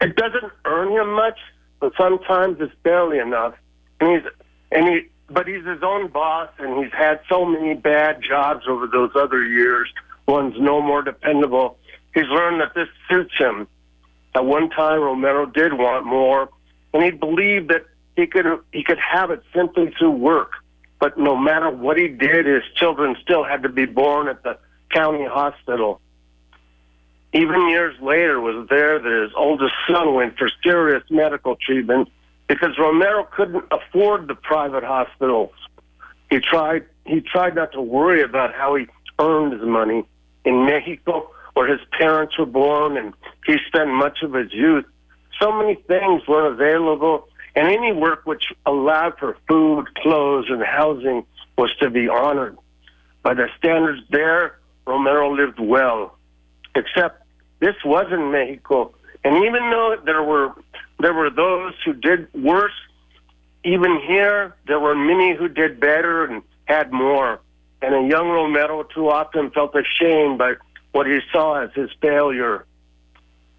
It 0.00 0.16
doesn't 0.16 0.52
earn 0.64 0.92
him 0.92 1.12
much, 1.12 1.38
but 1.80 1.92
sometimes 1.96 2.58
it's 2.60 2.74
barely 2.82 3.18
enough. 3.18 3.54
And 4.00 4.10
he's 4.10 4.32
and 4.72 4.88
he 4.88 5.08
but 5.28 5.46
he's 5.46 5.64
his 5.64 5.82
own 5.82 6.08
boss 6.08 6.50
and 6.58 6.82
he's 6.82 6.92
had 6.92 7.20
so 7.28 7.44
many 7.44 7.74
bad 7.74 8.20
jobs 8.22 8.64
over 8.68 8.86
those 8.86 9.10
other 9.14 9.44
years. 9.44 9.88
One's 10.26 10.54
no 10.58 10.80
more 10.80 11.02
dependable. 11.02 11.78
He's 12.14 12.26
learned 12.26 12.60
that 12.60 12.74
this 12.74 12.88
suits 13.08 13.32
him. 13.38 13.66
At 14.34 14.44
one 14.44 14.70
time 14.70 15.00
Romero 15.00 15.46
did 15.46 15.74
want 15.74 16.06
more 16.06 16.48
and 16.94 17.02
he 17.02 17.10
believed 17.10 17.68
that 17.70 17.86
he 18.16 18.26
could 18.26 18.46
he 18.72 18.82
could 18.82 18.98
have 18.98 19.30
it 19.30 19.42
simply 19.54 19.92
through 19.98 20.12
work. 20.12 20.52
But 20.98 21.18
no 21.18 21.36
matter 21.36 21.70
what 21.70 21.98
he 21.98 22.08
did, 22.08 22.46
his 22.46 22.62
children 22.76 23.16
still 23.20 23.44
had 23.44 23.62
to 23.64 23.68
be 23.68 23.86
born 23.86 24.28
at 24.28 24.42
the 24.42 24.58
county 24.90 25.24
hospital. 25.24 26.00
Even 27.32 27.68
years 27.68 27.98
later 28.00 28.40
was 28.40 28.68
there 28.68 28.98
that 28.98 29.22
his 29.22 29.32
oldest 29.34 29.74
son 29.88 30.14
went 30.14 30.36
for 30.36 30.50
serious 30.62 31.02
medical 31.10 31.56
treatment 31.56 32.08
because 32.46 32.78
Romero 32.78 33.24
couldn't 33.24 33.64
afford 33.70 34.28
the 34.28 34.34
private 34.34 34.84
hospitals. 34.84 35.52
He 36.30 36.40
tried 36.40 36.84
he 37.04 37.20
tried 37.20 37.54
not 37.54 37.72
to 37.72 37.80
worry 37.80 38.22
about 38.22 38.54
how 38.54 38.74
he 38.76 38.86
earned 39.18 39.54
his 39.54 39.62
money 39.62 40.04
in 40.44 40.66
Mexico 40.66 41.30
where 41.54 41.70
his 41.70 41.80
parents 41.98 42.38
were 42.38 42.46
born 42.46 42.96
and 42.96 43.14
he 43.46 43.56
spent 43.66 43.90
much 43.90 44.22
of 44.22 44.32
his 44.32 44.52
youth. 44.52 44.84
So 45.40 45.52
many 45.52 45.74
things 45.74 46.22
were 46.26 46.46
available 46.46 47.28
and 47.54 47.68
any 47.68 47.92
work 47.92 48.22
which 48.24 48.44
allowed 48.64 49.18
for 49.18 49.36
food, 49.48 49.94
clothes, 49.96 50.46
and 50.48 50.62
housing 50.62 51.26
was 51.58 51.70
to 51.80 51.90
be 51.90 52.08
honored. 52.08 52.56
By 53.22 53.34
the 53.34 53.48
standards 53.58 54.02
there, 54.10 54.58
Romero 54.86 55.34
lived 55.34 55.60
well. 55.60 56.16
Except 56.74 57.22
this 57.60 57.76
wasn't 57.84 58.30
Mexico. 58.30 58.94
And 59.24 59.44
even 59.44 59.70
though 59.70 59.96
there 60.04 60.22
were 60.22 60.52
there 60.98 61.12
were 61.12 61.30
those 61.30 61.74
who 61.84 61.92
did 61.92 62.32
worse, 62.32 62.72
even 63.64 64.00
here 64.06 64.54
there 64.66 64.80
were 64.80 64.94
many 64.94 65.36
who 65.36 65.48
did 65.48 65.78
better 65.78 66.24
and 66.24 66.42
had 66.64 66.92
more. 66.92 67.40
And 67.82 67.94
a 67.94 68.08
young 68.08 68.28
Romero 68.28 68.84
too 68.84 69.10
often 69.10 69.50
felt 69.50 69.74
ashamed 69.74 70.38
by 70.38 70.54
what 70.92 71.06
he 71.06 71.20
saw 71.32 71.62
as 71.62 71.70
his 71.74 71.90
failure. 72.00 72.64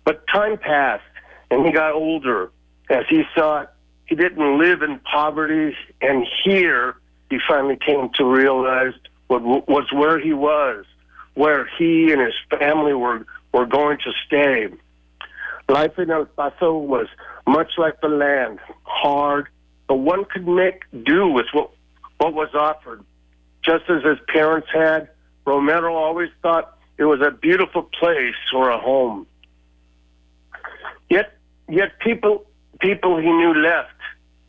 But 0.06 0.26
time 0.28 0.58
passed 0.58 1.04
and 1.52 1.66
he 1.66 1.72
got 1.72 1.94
older. 1.94 2.52
As 2.90 3.06
he 3.10 3.24
saw 3.36 3.66
he 4.06 4.16
didn't 4.16 4.60
live 4.60 4.82
in 4.82 5.00
poverty, 5.00 5.76
and 6.02 6.26
here 6.44 6.96
he 7.30 7.40
finally 7.48 7.78
came 7.78 8.10
to 8.16 8.26
realize 8.26 8.94
what 9.28 9.42
was 9.44 9.92
where 9.92 10.20
he 10.20 10.34
was, 10.34 10.86
where 11.34 11.68
he 11.78 12.12
and 12.12 12.22
his 12.22 12.34
family 12.60 12.94
were 12.94 13.26
were 13.54 13.66
going 13.66 13.98
to 14.00 14.12
stay. 14.26 14.70
Life 15.70 15.98
in 15.98 16.12
El 16.12 16.26
Paso 16.26 16.78
was 16.78 17.08
much 17.48 17.72
like 17.78 18.02
the 18.02 18.10
land, 18.10 18.60
hard, 18.84 19.48
but 19.88 19.96
one 19.96 20.26
could 20.26 20.48
make 20.48 20.84
do 21.04 21.28
with 21.28 21.48
what 21.54 21.72
what 22.18 22.34
was 22.34 22.50
offered. 22.54 23.04
Just 23.64 23.90
as 23.90 24.04
his 24.04 24.20
parents 24.28 24.68
had, 24.74 25.10
Romero 25.46 25.96
always 25.96 26.30
thought 26.42 26.78
it 26.98 27.06
was 27.06 27.22
a 27.22 27.32
beautiful 27.32 27.84
place 27.84 28.36
or 28.54 28.70
a 28.70 28.80
home. 28.80 29.26
Yet, 31.10 31.38
yet 31.70 32.00
people 32.00 32.46
people 32.80 33.18
he 33.18 33.32
knew 33.32 33.54
left 33.54 33.94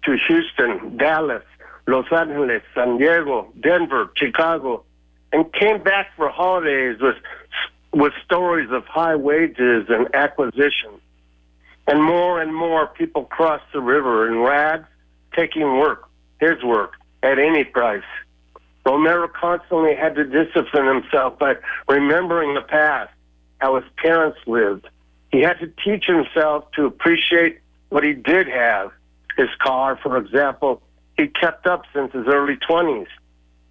to 0.04 0.16
Houston, 0.28 0.96
Dallas, 0.96 1.44
Los 1.87 2.07
Angeles, 2.11 2.62
San 2.74 2.98
Diego, 2.98 3.52
Denver, 3.61 4.11
Chicago, 4.16 4.85
and 5.33 5.50
came 5.52 5.83
back 5.83 6.09
for 6.16 6.28
holidays 6.28 6.98
with 7.00 7.16
with 7.92 8.12
stories 8.24 8.70
of 8.72 8.85
high 8.87 9.14
wages 9.14 9.87
and 9.88 10.12
acquisition. 10.14 11.00
And 11.87 12.02
more 12.02 12.40
and 12.40 12.54
more 12.54 12.87
people 12.87 13.24
crossed 13.24 13.70
the 13.72 13.80
river 13.80 14.26
in 14.28 14.38
rags, 14.38 14.88
taking 15.37 15.78
work, 15.78 16.09
his 16.40 16.62
work, 16.64 16.94
at 17.22 17.38
any 17.38 17.62
price. 17.64 18.02
Romero 18.85 19.29
constantly 19.29 19.94
had 19.94 20.14
to 20.16 20.25
discipline 20.25 20.87
himself 20.87 21.38
by 21.38 21.55
remembering 21.88 22.55
the 22.55 22.61
past, 22.61 23.11
how 23.59 23.77
his 23.77 23.85
parents 23.97 24.38
lived. 24.47 24.87
He 25.33 25.40
had 25.40 25.59
to 25.61 25.73
teach 25.85 26.05
himself 26.07 26.70
to 26.73 26.85
appreciate 26.85 27.61
what 27.88 28.05
he 28.05 28.12
did 28.12 28.47
have. 28.47 28.92
His 29.37 29.49
car, 29.59 29.99
for 30.03 30.16
example, 30.18 30.83
he 31.16 31.29
kept 31.29 31.66
up 31.66 31.85
since 31.94 32.12
his 32.12 32.27
early 32.27 32.57
20s. 32.68 33.07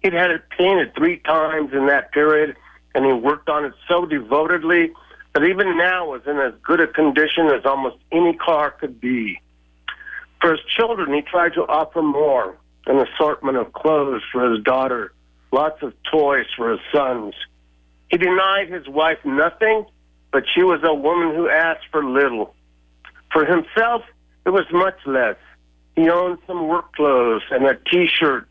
He'd 0.02 0.12
had 0.12 0.30
it 0.30 0.42
painted 0.58 0.94
three 0.94 1.18
times 1.18 1.72
in 1.72 1.86
that 1.86 2.12
period, 2.12 2.56
and 2.94 3.06
he 3.06 3.12
worked 3.12 3.48
on 3.48 3.64
it 3.64 3.72
so 3.88 4.04
devotedly 4.04 4.92
that 5.34 5.44
even 5.44 5.78
now 5.78 6.08
was 6.08 6.22
in 6.26 6.38
as 6.38 6.52
good 6.62 6.80
a 6.80 6.86
condition 6.86 7.46
as 7.46 7.64
almost 7.64 7.96
any 8.12 8.34
car 8.34 8.70
could 8.70 9.00
be. 9.00 9.40
For 10.40 10.52
his 10.52 10.60
children, 10.68 11.14
he 11.14 11.22
tried 11.22 11.54
to 11.54 11.62
offer 11.62 12.02
more 12.02 12.56
an 12.86 12.98
assortment 12.98 13.56
of 13.56 13.72
clothes 13.72 14.22
for 14.32 14.50
his 14.50 14.62
daughter, 14.62 15.12
lots 15.52 15.82
of 15.82 15.92
toys 16.10 16.46
for 16.56 16.72
his 16.72 16.80
sons. 16.92 17.34
He 18.10 18.18
denied 18.18 18.70
his 18.70 18.86
wife 18.88 19.18
nothing, 19.24 19.86
but 20.32 20.44
she 20.54 20.62
was 20.62 20.80
a 20.84 20.94
woman 20.94 21.34
who 21.34 21.48
asked 21.48 21.86
for 21.90 22.04
little. 22.04 22.54
For 23.32 23.44
himself, 23.44 24.02
it 24.44 24.50
was 24.50 24.66
much 24.72 24.98
less. 25.06 25.36
He 25.96 26.08
owned 26.08 26.38
some 26.46 26.68
work 26.68 26.92
clothes 26.94 27.42
and 27.50 27.64
a 27.66 27.76
T-shirt 27.90 28.48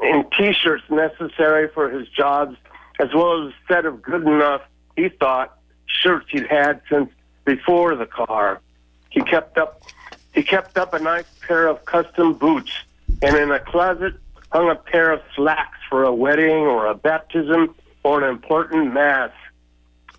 and 0.00 0.24
T-shirts 0.36 0.84
necessary 0.90 1.68
for 1.68 1.90
his 1.90 2.08
jobs, 2.08 2.56
as 3.00 3.08
well 3.14 3.46
as 3.46 3.52
a 3.52 3.72
set 3.72 3.84
of 3.84 4.00
good 4.00 4.22
enough, 4.22 4.62
he 4.96 5.08
thought, 5.08 5.58
shirts 5.86 6.26
he'd 6.30 6.46
had 6.46 6.80
since 6.90 7.10
before 7.44 7.96
the 7.96 8.06
car. 8.06 8.60
He 9.10 9.22
kept 9.22 9.58
up 9.58 9.82
he 10.34 10.42
kept 10.42 10.78
up 10.78 10.94
a 10.94 11.00
nice 11.00 11.24
pair 11.40 11.66
of 11.66 11.84
custom 11.84 12.34
boots, 12.34 12.70
and 13.22 13.36
in 13.36 13.50
a 13.50 13.58
closet 13.58 14.14
hung 14.52 14.70
a 14.70 14.74
pair 14.74 15.10
of 15.10 15.20
slacks 15.34 15.78
for 15.88 16.04
a 16.04 16.14
wedding 16.14 16.66
or 16.66 16.86
a 16.86 16.94
baptism 16.94 17.74
or 18.02 18.22
an 18.22 18.28
important 18.28 18.92
mass. 18.92 19.30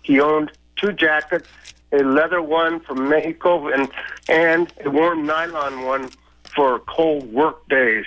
He 0.02 0.20
owned 0.20 0.52
two 0.76 0.92
jackets, 0.92 1.48
a 1.92 1.98
leather 1.98 2.40
one 2.40 2.80
from 2.80 3.08
Mexico 3.08 3.68
and 3.68 3.90
and 4.28 4.72
a 4.84 4.90
warm 4.90 5.26
nylon 5.26 5.84
one 5.84 6.10
for 6.54 6.78
cold 6.80 7.32
work 7.32 7.68
days. 7.68 8.06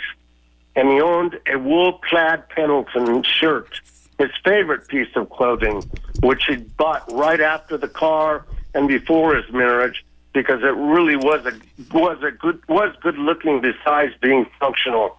And 0.75 0.89
he 0.89 0.99
owned 1.01 1.39
a 1.45 1.59
wool-clad 1.59 2.49
Pendleton 2.49 3.21
shirt, 3.23 3.79
his 4.17 4.31
favorite 4.43 4.87
piece 4.87 5.15
of 5.15 5.29
clothing, 5.29 5.83
which 6.23 6.45
he 6.47 6.55
bought 6.55 7.11
right 7.11 7.39
after 7.39 7.77
the 7.77 7.87
car 7.87 8.45
and 8.73 8.87
before 8.87 9.35
his 9.35 9.51
marriage 9.53 10.03
because 10.34 10.61
it 10.63 10.75
really 10.75 11.15
was 11.15 11.45
a 11.45 11.53
was 11.95 12.21
a 12.23 12.31
good 12.31 12.61
was 12.67 12.95
good 13.01 13.17
looking 13.17 13.61
besides 13.61 14.13
being 14.21 14.45
functional. 14.59 15.17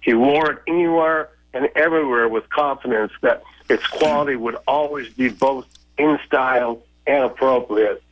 He 0.00 0.14
wore 0.14 0.52
it 0.52 0.62
anywhere 0.66 1.30
and 1.52 1.68
everywhere 1.74 2.28
with 2.28 2.48
confidence 2.50 3.12
that 3.22 3.42
its 3.68 3.86
quality 3.86 4.36
would 4.36 4.56
always 4.66 5.08
be 5.10 5.28
both 5.28 5.66
in 5.98 6.18
style 6.26 6.82
and 7.06 7.24
appropriate. 7.24 8.02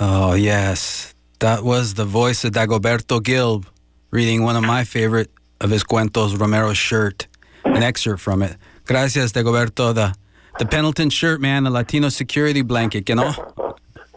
Oh, 0.00 0.34
yes. 0.34 1.14
That 1.40 1.64
was 1.64 1.94
the 1.94 2.04
voice 2.04 2.44
of 2.44 2.52
Dagoberto 2.52 3.20
Gilb 3.20 3.66
reading 4.10 4.42
one 4.42 4.56
of 4.56 4.62
my 4.62 4.84
favorite 4.84 5.30
of 5.60 5.70
his 5.70 5.82
cuentos, 5.82 6.36
Romero's 6.36 6.78
shirt, 6.78 7.26
an 7.64 7.82
excerpt 7.82 8.20
from 8.20 8.42
it. 8.42 8.56
Gracias, 8.86 9.32
Dagoberto. 9.32 9.94
The, 9.94 10.14
the 10.58 10.66
Pendleton 10.66 11.10
shirt, 11.10 11.40
man, 11.40 11.64
the 11.64 11.70
Latino 11.70 12.08
security 12.08 12.62
blanket, 12.62 13.08
you 13.08 13.14
know? 13.14 13.32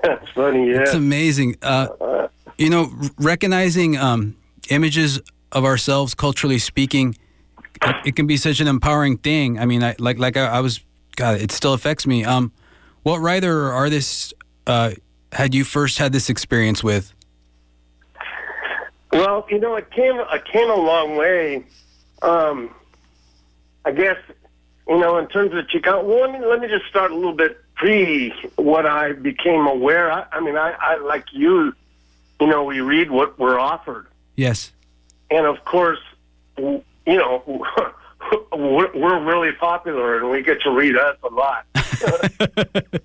That's 0.06 0.30
funny, 0.32 0.70
yeah. 0.70 0.82
It's 0.82 0.93
amazing. 0.93 1.58
Uh, 1.62 2.28
you 2.58 2.70
know, 2.70 2.91
recognizing 3.18 3.97
um, 3.97 4.36
images 4.70 5.20
of 5.51 5.66
ourselves, 5.66 6.14
culturally 6.14 6.60
speaking, 6.60 7.16
it, 7.82 7.95
it, 8.06 8.16
can 8.16 8.28
be 8.28 8.38
such 8.38 8.60
an 8.60 8.68
empowering 8.68 9.18
thing. 9.18 9.60
I 9.60 9.66
mean, 9.66 9.84
I, 9.84 9.95
like 9.99 10.20
like 10.20 10.38
I, 10.38 10.45
I, 10.45 10.60
was, 10.62 10.80
God, 11.16 11.41
it 11.41 11.51
still 11.51 11.74
affects 11.74 12.06
me. 12.06 12.24
Um, 12.24 12.51
what 13.03 13.20
writer 13.20 13.68
or 13.68 13.72
artist 13.72 14.34
uh, 14.68 14.91
had 15.32 15.53
you 15.53 15.64
first 15.64 15.97
had 15.97 16.12
this 16.12 16.30
experience 16.30 16.84
with? 16.84 17.14
Well, 19.12 19.45
you 19.49 19.60
know, 19.60 19.76
it 19.76 19.89
came 19.91 20.20
it 20.20 20.45
came 20.45 20.70
a 20.70 20.76
long 20.76 21.16
way. 21.16 21.66
Um, 22.22 22.74
I 23.86 23.91
guess 23.91 24.18
you 24.88 24.99
know, 24.99 25.18
in 25.18 25.28
terms 25.28 25.53
of 25.53 25.66
Chicano. 25.66 26.03
Well, 26.03 26.22
let 26.22 26.39
me 26.39 26.45
let 26.45 26.60
me 26.60 26.68
just 26.68 26.86
start 26.86 27.12
a 27.12 27.16
little 27.16 27.34
bit 27.34 27.58
pre 27.76 28.34
what 28.56 28.86
I 28.86 29.14
became 29.14 29.68
aware. 29.68 30.12
I, 30.12 30.26
I 30.32 30.40
mean, 30.40 30.58
I, 30.58 30.76
I 30.80 30.98
like 30.98 31.26
you. 31.32 31.74
You 32.40 32.48
know, 32.48 32.64
we 32.64 32.82
read 32.82 33.12
what 33.12 33.40
we're 33.40 33.60
offered, 33.60 34.08
Yes. 34.36 34.72
and 35.32 35.46
of 35.46 35.64
course, 35.64 36.00
you 36.58 36.84
know, 37.08 37.44
we're 38.52 38.92
we're 38.94 39.24
really 39.24 39.54
popular, 39.54 40.18
and 40.20 40.30
we 40.30 40.42
get 40.42 40.62
to 40.64 40.72
read 40.72 40.98
us 40.98 41.18
a 41.24 41.34
lot. 41.34 41.66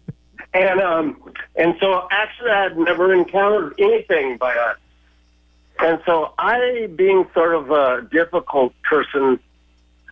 and 0.55 0.81
um, 0.81 1.17
and 1.55 1.75
so 1.81 2.09
actually, 2.11 2.51
I'd 2.51 2.77
never 2.77 3.15
encountered 3.15 3.75
anything 3.79 4.37
by 4.37 4.55
us. 4.57 4.77
And 5.79 6.01
so 6.05 6.35
I, 6.39 6.89
being 6.95 7.27
sort 7.33 7.55
of 7.55 7.71
a 7.71 8.03
difficult 8.11 8.75
person, 8.83 9.39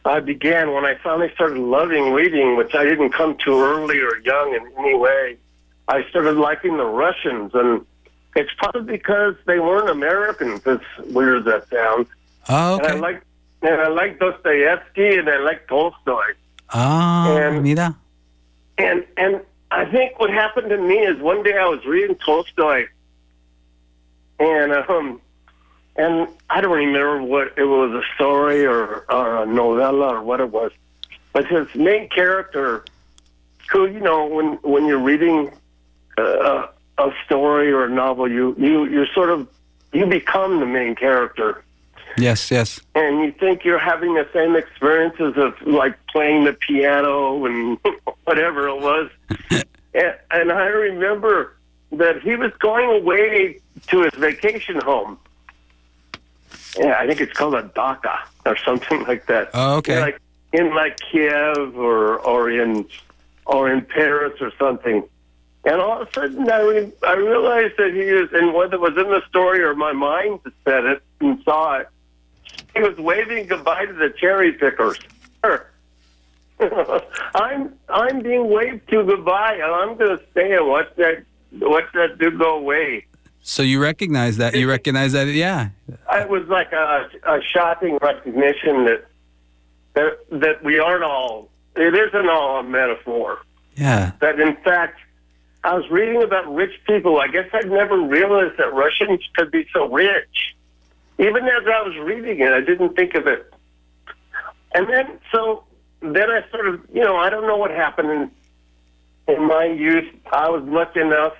I 0.04 0.20
began 0.20 0.72
when 0.72 0.84
I 0.84 0.94
finally 1.02 1.30
started 1.34 1.58
loving 1.58 2.12
reading, 2.12 2.56
which 2.56 2.74
I 2.74 2.84
didn't 2.84 3.10
come 3.10 3.36
to 3.44 3.60
early 3.62 4.00
or 4.00 4.18
young 4.18 4.54
in 4.54 4.62
any 4.78 4.94
way. 4.94 5.36
I 5.88 6.08
started 6.10 6.36
liking 6.36 6.76
the 6.76 6.84
Russians, 6.84 7.52
and 7.54 7.84
it's 8.36 8.50
probably 8.58 8.82
because 8.96 9.34
they 9.46 9.58
weren't 9.58 9.90
Americans. 9.90 10.66
As 10.66 10.80
weird 11.06 11.38
as 11.40 11.44
that 11.46 11.68
sounds. 11.68 12.08
Oh, 12.48 12.76
And 12.78 12.86
I 12.86 12.90
okay. 12.90 13.00
like 13.00 13.22
and 13.62 13.80
I 13.80 13.88
like 13.88 14.18
Dostoevsky, 14.18 15.16
and 15.16 15.28
I 15.28 15.38
like 15.38 15.66
Tolstoy. 15.68 16.22
Ah, 16.70 17.36
And- 17.36 17.62
mira. 17.62 17.96
And 18.78 19.04
and 19.16 19.40
I 19.70 19.84
think 19.86 20.18
what 20.20 20.30
happened 20.30 20.70
to 20.70 20.78
me 20.78 20.98
is 20.98 21.18
one 21.20 21.42
day 21.42 21.56
I 21.58 21.66
was 21.66 21.84
reading 21.84 22.16
Tolstoy, 22.24 22.86
and 24.38 24.72
um, 24.72 25.20
and 25.98 26.28
I 26.48 26.60
don't 26.60 26.76
remember 26.76 27.22
what 27.22 27.54
it 27.58 27.64
was 27.64 27.92
a 27.92 28.02
story 28.14 28.64
or, 28.64 29.04
or 29.10 29.42
a 29.42 29.46
novella 29.46 30.14
or 30.14 30.22
what 30.22 30.40
it 30.40 30.50
was, 30.50 30.72
but 31.32 31.46
his 31.46 31.66
main 31.74 32.08
character, 32.08 32.84
who 33.70 33.86
you 33.86 34.00
know 34.00 34.26
when 34.26 34.54
when 34.62 34.86
you're 34.86 34.98
reading 34.98 35.50
uh, 36.16 36.68
a 36.96 37.10
story 37.26 37.70
or 37.70 37.84
a 37.84 37.90
novel, 37.90 38.30
you 38.30 38.54
you 38.58 38.86
you 38.86 39.04
sort 39.06 39.28
of 39.28 39.46
you 39.92 40.06
become 40.06 40.60
the 40.60 40.66
main 40.66 40.94
character 40.94 41.62
Yes, 42.18 42.50
yes. 42.50 42.80
and 42.94 43.20
you 43.20 43.32
think 43.32 43.64
you're 43.64 43.78
having 43.78 44.14
the 44.14 44.26
same 44.32 44.56
experiences 44.56 45.34
of 45.36 45.54
like 45.66 45.94
playing 46.08 46.44
the 46.44 46.52
piano 46.52 47.44
and 47.44 47.78
whatever 48.24 48.68
it 48.68 48.80
was. 48.80 49.10
and, 49.94 50.14
and 50.30 50.52
I 50.52 50.66
remember 50.66 51.54
that 51.92 52.20
he 52.22 52.34
was 52.34 52.52
going 52.58 53.02
away 53.02 53.60
to 53.88 54.02
his 54.02 54.14
vacation 54.14 54.80
home. 54.80 55.18
Yeah, 56.76 56.96
I 56.98 57.06
think 57.06 57.20
it's 57.20 57.32
called 57.32 57.54
a 57.54 57.62
dacha 57.74 58.18
or 58.44 58.56
something 58.56 59.04
like 59.04 59.26
that. 59.26 59.50
Oh, 59.54 59.76
okay. 59.76 60.00
Like 60.00 60.20
in 60.52 60.74
like 60.74 60.98
Kiev 60.98 61.76
or 61.76 62.18
or 62.18 62.50
in 62.50 62.86
or 63.46 63.70
in 63.70 63.84
Paris 63.84 64.40
or 64.40 64.52
something. 64.58 65.04
And 65.64 65.80
all 65.80 66.00
of 66.00 66.08
a 66.08 66.12
sudden, 66.12 66.48
I, 66.50 66.60
re- 66.60 66.92
I 67.06 67.14
realized 67.14 67.74
that 67.78 67.92
he 67.92 68.12
was, 68.12 68.30
and 68.32 68.54
whether 68.54 68.76
it 68.76 68.80
was 68.80 68.96
in 68.96 69.10
the 69.10 69.22
story 69.28 69.60
or 69.60 69.74
my 69.74 69.92
mind 69.92 70.40
that 70.44 70.52
said 70.64 70.84
it 70.84 71.02
and 71.20 71.42
saw 71.42 71.78
it, 71.78 71.88
he 72.74 72.80
was 72.80 72.96
waving 72.96 73.46
goodbye 73.48 73.86
to 73.86 73.92
the 73.92 74.10
cherry 74.10 74.52
pickers. 74.52 74.98
I'm 77.34 77.74
I'm 77.88 78.20
being 78.20 78.48
waved 78.48 78.88
to 78.90 79.04
goodbye, 79.04 79.54
and 79.54 79.64
I'm 79.64 79.96
going 79.96 80.18
to 80.18 80.24
stay 80.30 80.56
and 80.56 80.66
watch 80.66 80.88
that 80.96 81.24
watch 81.52 81.84
that 81.94 82.18
dude 82.18 82.38
go 82.38 82.56
away. 82.56 83.06
So 83.42 83.62
you 83.62 83.80
recognize 83.80 84.36
that? 84.36 84.54
You 84.54 84.68
recognize 84.68 85.12
that? 85.12 85.26
Yeah. 85.28 85.70
It 85.88 86.28
was 86.28 86.46
like 86.48 86.72
a, 86.72 87.08
a 87.24 87.40
shocking 87.42 87.98
recognition 88.02 88.84
that 88.84 89.06
that 89.94 90.18
that 90.30 90.64
we 90.64 90.78
aren't 90.78 91.04
all. 91.04 91.48
It 91.76 91.94
isn't 91.94 92.28
all 92.28 92.60
a 92.60 92.62
metaphor. 92.62 93.38
Yeah. 93.76 94.12
That 94.20 94.38
in 94.40 94.56
fact, 94.56 95.00
I 95.64 95.74
was 95.74 95.88
reading 95.90 96.22
about 96.22 96.52
rich 96.54 96.72
people. 96.86 97.20
I 97.20 97.28
guess 97.28 97.48
I'd 97.52 97.70
never 97.70 98.00
realized 98.00 98.58
that 98.58 98.72
Russians 98.72 99.20
could 99.36 99.50
be 99.50 99.66
so 99.72 99.88
rich. 99.88 100.54
Even 101.18 101.44
as 101.44 101.64
I 101.66 101.82
was 101.82 101.96
reading 101.98 102.40
it, 102.40 102.52
I 102.52 102.60
didn't 102.60 102.94
think 102.94 103.14
of 103.14 103.26
it. 103.26 103.52
And 104.72 104.88
then, 104.88 105.18
so 105.32 105.64
then 106.00 106.30
I 106.30 106.44
sort 106.50 106.68
of, 106.68 106.80
you 106.92 107.02
know, 107.02 107.16
I 107.16 107.28
don't 107.30 107.46
know 107.46 107.56
what 107.56 107.70
happened 107.70 108.30
in, 109.26 109.34
in 109.34 109.46
my 109.46 109.64
youth. 109.64 110.04
I 110.32 110.48
was 110.48 110.62
lucky 110.64 111.00
enough 111.00 111.34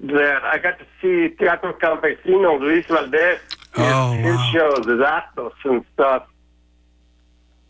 that 0.00 0.44
I 0.44 0.58
got 0.58 0.78
to 0.78 0.86
see 1.00 1.34
Teatro 1.36 1.72
Campesino, 1.74 2.58
Luis 2.60 2.86
Valdez, 2.86 3.38
Oh, 3.76 4.12
his 4.12 4.40
shows, 4.52 4.78
his 4.86 4.98
actos 4.98 5.52
and 5.64 5.84
stuff. 5.94 6.26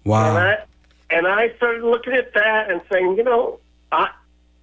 Wow. 0.04 0.26
And 0.28 0.34
Wow. 0.34 0.40
I, 0.40 0.58
and 1.14 1.26
I 1.26 1.54
started 1.56 1.82
looking 1.84 2.14
at 2.14 2.32
that 2.34 2.70
and 2.70 2.80
saying, 2.90 3.16
you 3.16 3.24
know, 3.24 3.58
I 3.92 4.10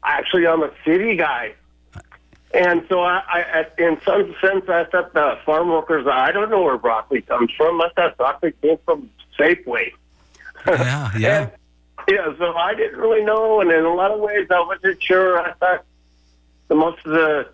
actually 0.04 0.48
I'm 0.48 0.64
a 0.64 0.72
city 0.86 1.16
guy. 1.16 1.54
And 2.54 2.84
so 2.90 3.02
I, 3.02 3.22
I 3.28 3.66
in 3.78 4.00
some 4.06 4.34
sense, 4.42 4.68
I 4.70 4.86
thought 4.86 5.14
the 5.14 5.38
farm 5.46 5.70
workers, 5.70 6.08
I 6.08 6.32
don't 6.32 6.50
know 6.50 6.64
where 6.64 6.78
broccoli 6.78 7.22
comes 7.22 7.52
from. 7.52 7.82
I 7.82 7.90
thought 7.96 8.18
broccoli 8.18 8.54
came 8.62 8.78
from 8.86 9.10
Safeway. 9.38 9.92
Yeah, 10.66 11.12
yeah. 11.18 11.50
Yeah, 12.10 12.34
so 12.38 12.56
I 12.56 12.74
didn't 12.74 12.98
really 13.00 13.24
know, 13.24 13.60
and 13.60 13.70
in 13.70 13.84
a 13.84 13.94
lot 13.94 14.12
of 14.12 14.20
ways, 14.22 14.48
I 14.50 14.62
wasn't 14.62 15.04
sure. 15.04 15.40
I 15.42 15.52
thought 15.54 15.84
the 16.70 16.76
most 16.76 17.06
of 17.06 17.12
the, 17.12 17.50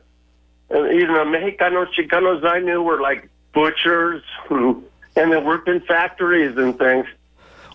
even 0.71 1.13
the 1.13 1.25
Mexicanos, 1.25 1.87
Chicanos 1.97 2.43
I 2.45 2.59
knew 2.59 2.81
were 2.81 3.01
like 3.01 3.29
butchers, 3.53 4.23
who, 4.47 4.83
and 5.15 5.31
they 5.31 5.37
worked 5.37 5.67
in 5.67 5.81
factories 5.81 6.57
and 6.57 6.77
things. 6.77 7.05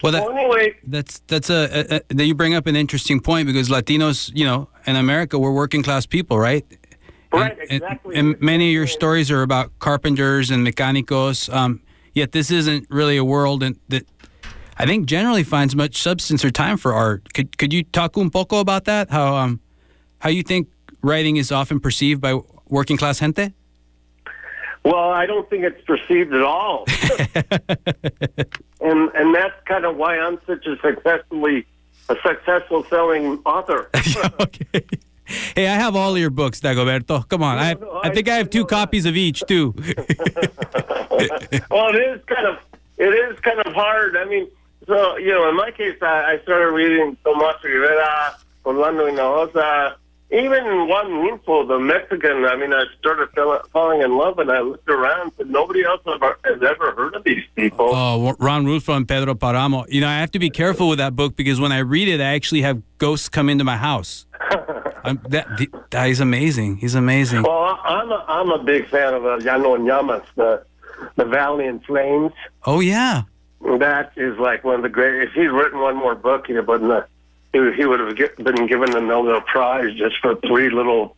Well, 0.03 0.12
that, 0.12 0.22
Well, 0.24 0.36
anyway, 0.36 0.76
that's 0.86 1.20
that's 1.26 1.51
a, 1.51 1.97
a, 1.97 2.14
that 2.14 2.24
you 2.24 2.34
bring 2.34 2.55
up 2.55 2.66
an 2.66 2.76
interesting 2.76 3.20
point 3.20 3.47
because 3.47 3.68
Latinos, 3.68 4.30
you 4.34 4.45
know, 4.45 4.68
in 4.86 4.97
America, 4.97 5.39
we're 5.39 5.53
working 5.53 5.82
class 5.82 6.07
people, 6.07 6.39
right? 6.39 6.64
Right, 7.32 7.59
And- 7.59 7.82
exactly. 7.82 8.16
And, 8.16 8.41
many 8.41 8.68
of 8.68 8.72
your 8.72 8.86
stories 8.86 9.30
are 9.30 9.43
about 9.43 9.76
carpenters 9.80 10.51
and 10.51 10.66
mechanicos. 10.66 11.53
Um, 11.53 11.82
yet 12.14 12.32
this 12.32 12.51
isn't 12.51 12.86
really 12.91 13.16
a 13.16 13.24
world 13.24 13.62
in, 13.62 13.78
that 13.89 14.07
I 14.78 14.86
think 14.86 15.07
generally 15.07 15.43
finds 15.43 15.74
much 15.76 16.01
substance 16.01 16.45
or 16.45 16.51
time 16.51 16.76
for 16.76 16.93
art. 16.95 17.32
Could 17.34 17.59
could 17.59 17.72
you 17.72 17.82
talk 17.82 18.16
un 18.16 18.30
poco 18.30 18.61
about 18.61 18.84
that? 18.84 19.11
How 19.11 19.36
um 19.36 19.61
how 20.20 20.30
you 20.30 20.43
think 20.43 20.68
writing 21.03 21.36
is 21.36 21.51
often 21.53 21.80
perceived 21.80 22.20
by 22.20 22.41
working 22.69 22.97
class 22.97 23.21
gente? 23.21 23.53
Well, 24.85 25.11
I 25.11 25.27
don't 25.27 25.49
think 25.51 25.64
it's 25.64 25.81
perceived 25.85 26.33
at 26.33 26.43
all. 26.43 26.85
and 28.81 29.11
and 29.14 29.35
that's 29.35 29.55
kind 29.66 29.85
of 29.85 29.97
why 29.97 30.19
I'm 30.19 30.39
such 30.47 30.66
a 30.66 30.77
successfully 30.81 31.66
a 32.09 32.16
successful 32.27 32.85
selling 32.85 33.41
author. 33.45 33.91
okay. 34.41 34.85
Hey, 35.55 35.66
I 35.69 35.75
have 35.75 35.95
all 35.95 36.16
your 36.16 36.31
books, 36.31 36.61
Dagoberto. 36.61 37.29
Come 37.29 37.43
on, 37.43 37.59
I 37.59 37.66
have, 37.66 37.85
I 38.03 38.11
think 38.11 38.29
I 38.29 38.37
have 38.37 38.49
two 38.49 38.64
copies 38.64 39.05
of 39.05 39.14
each 39.14 39.43
too. 39.47 39.75
well, 41.71 41.95
it 41.95 41.99
is 41.99 42.25
kind 42.25 42.47
of 42.47 42.59
it 42.97 43.12
is 43.12 43.39
kind 43.41 43.61
of 43.61 43.75
hard. 43.75 44.16
I 44.16 44.25
mean, 44.25 44.49
so 44.87 45.19
you 45.19 45.33
know, 45.33 45.49
in 45.51 45.57
my 45.57 45.71
case, 45.71 45.99
I, 46.01 46.33
I 46.33 46.43
started 46.45 46.73
reading 46.73 47.16
Tomas 47.25 47.62
Rivera, 47.62 48.39
Rolando 48.64 49.07
Hinojosa, 49.07 49.97
even 50.31 50.89
Juan 50.89 51.07
Rulfo, 51.07 51.66
the 51.66 51.79
Mexican. 51.79 52.45
I 52.45 52.57
mean, 52.57 52.72
I 52.72 52.85
started 52.99 53.31
fell, 53.31 53.62
falling 53.72 54.03
in 54.03 54.16
love, 54.16 54.39
and 54.39 54.51
I 54.51 54.61
looked 54.61 54.89
around, 54.89 55.33
but 55.37 55.49
nobody 55.49 55.85
else 55.85 56.03
has 56.07 56.62
ever 56.62 56.93
heard 56.93 57.14
of 57.14 57.24
these 57.24 57.45
people. 57.57 57.91
Oh, 57.95 58.35
Juan 58.39 58.66
Rulfo 58.66 58.95
and 58.95 59.09
Pedro 59.09 59.35
Paramo. 59.35 59.87
You 59.89 60.03
know, 60.03 60.09
I 60.09 60.18
have 60.18 60.31
to 60.33 60.39
be 60.39 60.51
careful 60.51 60.89
with 60.89 60.99
that 60.99 61.16
book 61.16 61.35
because 61.35 61.61
when 61.61 61.72
I 61.72 61.79
read 61.79 62.09
it, 62.09 62.20
I 62.20 62.35
actually 62.35 62.62
have 62.62 62.83
ghosts 62.99 63.29
come 63.29 63.49
into 63.49 63.64
my 63.64 63.76
house. 63.76 64.26
I'm, 65.05 65.20
that, 65.31 65.47
that 65.91 66.07
he's 66.07 66.20
amazing. 66.20 66.76
He's 66.76 66.95
amazing. 66.95 67.45
Well, 67.45 67.81
I'm 67.83 68.11
a, 68.11 68.24
I'm 68.29 68.51
a 68.51 68.62
big 68.62 68.89
fan 68.89 69.14
of 69.14 69.24
uh, 69.24 69.39
Llano 69.41 69.76
Llamas, 69.76 70.26
the 70.35 70.64
the 71.16 71.24
Valley 71.24 71.66
in 71.66 71.81
Flames. 71.81 72.33
Oh 72.66 72.81
yeah. 72.81 73.22
That 73.61 74.12
is 74.16 74.39
like 74.39 74.64
one 74.64 74.76
of 74.76 74.83
the 74.83 74.89
great. 74.89 75.22
If 75.22 75.33
he'd 75.33 75.49
written 75.49 75.81
one 75.81 75.97
more 75.97 76.14
book, 76.14 76.47
he 76.47 76.55
wouldn't. 76.55 76.91
Have, 76.91 77.07
he, 77.53 77.61
would- 77.61 77.75
he 77.75 77.85
would 77.87 78.01
have 78.01 78.17
get, 78.17 78.37
been 78.37 78.67
given 78.67 78.91
the 78.91 79.01
Nobel 79.01 79.41
Prize 79.43 79.95
just 79.97 80.17
for 80.21 80.35
three 80.47 80.71
little 80.71 81.17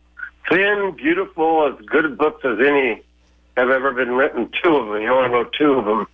thin, 0.49 0.93
beautiful, 0.97 1.67
as 1.73 1.85
good 1.85 2.17
books 2.17 2.43
as 2.45 2.57
any 2.59 3.01
have 3.57 3.69
ever 3.69 3.91
been 3.91 4.11
written. 4.13 4.49
Two 4.63 4.75
of 4.77 4.87
them. 4.87 5.01
He 5.01 5.07
only 5.07 5.29
wrote 5.29 5.53
two 5.57 5.73
of 5.73 5.85
them. 5.85 6.07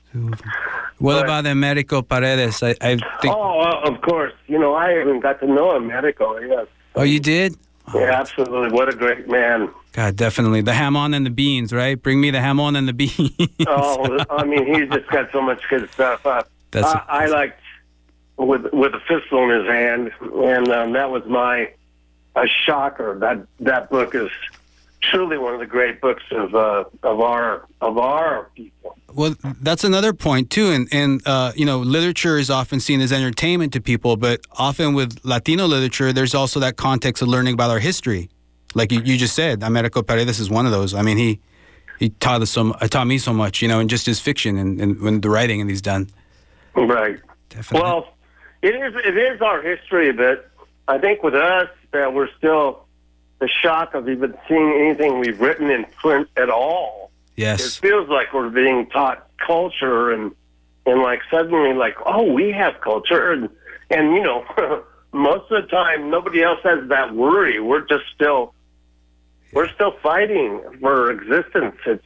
What 0.98 1.24
about 1.24 1.46
Americo 1.46 2.02
Paredes? 2.02 2.64
I, 2.64 2.70
I 2.82 2.96
think. 3.22 3.36
Oh, 3.36 3.60
uh, 3.62 3.82
of 3.90 4.02
course. 4.02 4.34
You 4.48 4.58
know, 4.58 4.74
I 4.74 5.00
even 5.00 5.20
got 5.20 5.40
to 5.42 5.48
know 5.48 5.72
Americo. 5.72 6.38
Yes. 6.40 6.68
Oh, 6.96 7.04
you 7.04 7.20
did? 7.20 7.56
Yeah, 7.94 8.20
absolutely. 8.20 8.72
What 8.72 8.90
a 8.90 8.96
great 8.96 9.30
man. 9.30 9.70
God, 9.94 10.16
definitely 10.16 10.62
the 10.62 10.74
Hammon 10.74 11.14
and 11.14 11.26
the 11.26 11.30
beans, 11.30 11.72
right? 11.72 12.02
Bring 12.02 12.20
me 12.20 12.32
the 12.32 12.42
Hammon 12.42 12.76
and 12.76 12.88
the 12.88 12.94
beans. 13.02 13.32
oh, 13.68 14.18
I 14.30 14.44
mean, 14.44 14.66
he's 14.66 14.90
just 14.90 15.08
got 15.10 15.32
so 15.32 15.42
much 15.42 15.62
good 15.70 15.90
stuff. 15.92 16.26
Uh, 16.26 16.44
That's- 16.72 16.92
I, 17.08 17.24
I 17.24 17.26
liked 17.28 17.60
with 18.38 18.72
with 18.72 18.94
a 18.94 19.00
pistol 19.08 19.44
in 19.44 19.60
his 19.60 19.68
hand, 19.68 20.12
and 20.22 20.70
um, 20.70 20.94
that 20.94 21.10
was 21.10 21.26
my 21.26 21.72
a 22.36 22.48
shocker. 22.48 23.18
That 23.20 23.46
that 23.60 23.90
book 23.90 24.16
is 24.16 24.30
truly 25.02 25.38
one 25.38 25.54
of 25.54 25.60
the 25.60 25.66
great 25.66 26.02
books 26.02 26.24
of 26.32 26.56
uh, 26.56 26.86
of 27.04 27.20
our 27.20 27.66
of 27.82 27.98
our 27.98 28.50
people. 28.56 28.98
Well, 29.14 29.36
that's 29.62 29.84
another 29.84 30.14
point 30.14 30.50
too, 30.50 30.72
and 30.72 30.88
and 30.92 31.22
uh, 31.26 31.52
you 31.56 31.66
know, 31.66 31.80
literature 31.80 32.38
is 32.38 32.50
often 32.50 32.80
seen 32.80 33.02
as 33.02 33.12
entertainment 33.12 33.74
to 33.74 33.82
people, 33.82 34.18
but 34.18 34.42
often 34.54 34.94
with 34.94 35.20
Latino 35.24 35.66
literature, 35.66 36.14
there's 36.14 36.36
also 36.36 36.60
that 36.60 36.78
context 36.78 37.22
of 37.22 37.28
learning 37.28 37.54
about 37.54 37.72
our 37.72 37.80
history. 37.80 38.30
Like 38.76 38.92
you, 38.92 39.02
you 39.02 39.18
just 39.18 39.34
said, 39.34 39.64
Americo 39.64 40.04
Paredes 40.04 40.40
is 40.40 40.50
one 40.50 40.66
of 40.66 40.72
those. 40.72 40.94
I 40.94 41.02
mean, 41.02 41.18
he 41.18 41.40
he 42.00 42.10
taught 42.10 42.42
us 42.42 42.52
so, 42.52 42.72
uh, 42.74 42.88
taught 42.88 43.08
me 43.08 43.18
so 43.18 43.34
much, 43.34 43.62
you 43.62 43.68
know, 43.68 43.80
in 43.80 43.88
just 43.88 44.06
his 44.06 44.20
fiction 44.20 44.58
and, 44.58 44.80
and 44.80 45.02
when 45.02 45.22
the 45.22 45.30
writing 45.30 45.62
and 45.62 45.70
he's 45.70 45.82
done. 45.82 46.10
Right. 46.76 47.20
Well, 47.72 48.14
it 48.68 48.76
is 48.76 48.94
it 49.06 49.18
is 49.18 49.42
our 49.42 49.62
history, 49.62 50.12
but 50.12 50.50
I 50.88 50.98
think 50.98 51.24
with 51.24 51.36
us 51.36 51.70
that 51.92 52.14
we're 52.14 52.30
still 52.38 52.86
the 53.40 53.48
shock 53.48 53.94
of 53.94 54.10
even 54.10 54.36
seeing 54.48 54.74
anything 54.74 55.20
we've 55.20 55.40
written 55.40 55.70
in 55.70 55.86
print 56.02 56.28
at 56.36 56.50
all. 56.50 57.12
Yes. 57.36 57.78
It 57.78 57.88
feels 57.88 58.10
like 58.10 58.34
we're 58.34 58.50
being 58.50 58.88
taught 58.90 59.28
culture 59.46 60.12
and 60.12 60.34
and 60.86 61.02
like 61.02 61.22
suddenly 61.30 61.74
like 61.74 61.96
oh 62.06 62.32
we 62.32 62.52
have 62.52 62.82
culture 62.82 63.32
and 63.32 63.50
and 63.90 64.16
you 64.16 64.24
know 64.24 64.44
most 65.14 65.52
of 65.52 65.64
the 65.64 65.68
time 65.68 66.10
nobody 66.10 66.44
else 66.44 66.60
has 66.64 66.88
that 66.90 67.16
worry. 67.16 67.60
We're 67.60 67.86
just 67.86 68.06
still 68.14 68.54
we're 69.54 69.72
still 69.74 69.94
fighting 70.04 70.62
for 70.82 71.12
existence. 71.12 71.78
It's 71.86 72.04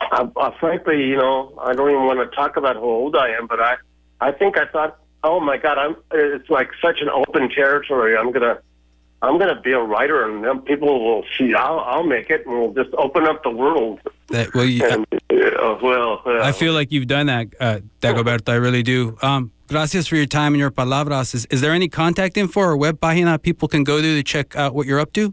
I, 0.00 0.28
I, 0.36 0.58
frankly, 0.58 1.06
you 1.06 1.16
know, 1.16 1.54
I 1.60 1.74
don't 1.74 1.90
even 1.90 2.04
want 2.04 2.18
to 2.18 2.34
talk 2.34 2.56
about 2.56 2.76
how 2.76 2.82
old 2.82 3.16
I 3.16 3.30
am, 3.30 3.46
but 3.46 3.60
I, 3.60 3.76
I 4.20 4.32
think 4.32 4.56
I 4.56 4.66
thought, 4.66 4.98
oh 5.24 5.40
my 5.40 5.56
God, 5.56 5.78
I'm. 5.78 5.96
It's 6.12 6.50
like 6.50 6.70
such 6.82 7.00
an 7.00 7.08
open 7.08 7.50
territory. 7.50 8.16
I'm 8.16 8.32
gonna, 8.32 8.58
I'm 9.22 9.38
gonna 9.38 9.60
be 9.60 9.72
a 9.72 9.80
writer, 9.80 10.28
and 10.28 10.44
then 10.44 10.60
people 10.62 11.04
will 11.04 11.24
see. 11.36 11.54
I'll, 11.54 11.80
I'll 11.80 12.04
make 12.04 12.30
it, 12.30 12.46
and 12.46 12.58
we'll 12.58 12.72
just 12.72 12.94
open 12.96 13.24
up 13.24 13.42
the 13.42 13.50
world. 13.50 14.00
That, 14.28 14.54
well, 14.54 14.64
you, 14.64 14.84
and, 14.84 15.06
uh, 15.12 15.78
well, 15.82 16.22
uh, 16.26 16.42
I 16.42 16.52
feel 16.52 16.72
like 16.72 16.92
you've 16.92 17.06
done 17.06 17.26
that, 17.26 17.48
uh, 17.60 17.80
Dagoberto. 18.00 18.50
I 18.52 18.56
really 18.56 18.82
do. 18.82 19.16
Um, 19.22 19.52
gracias 19.68 20.06
for 20.06 20.16
your 20.16 20.26
time 20.26 20.54
and 20.54 20.60
your 20.60 20.70
palabras. 20.70 21.34
Is, 21.34 21.46
is 21.46 21.60
there 21.60 21.72
any 21.72 21.88
contact 21.88 22.36
info 22.36 22.60
or 22.60 22.76
web 22.76 23.00
página 23.00 23.40
people 23.40 23.68
can 23.68 23.84
go 23.84 24.00
to 24.00 24.16
to 24.16 24.22
check 24.22 24.54
out 24.56 24.74
what 24.74 24.86
you're 24.86 25.00
up 25.00 25.12
to? 25.14 25.32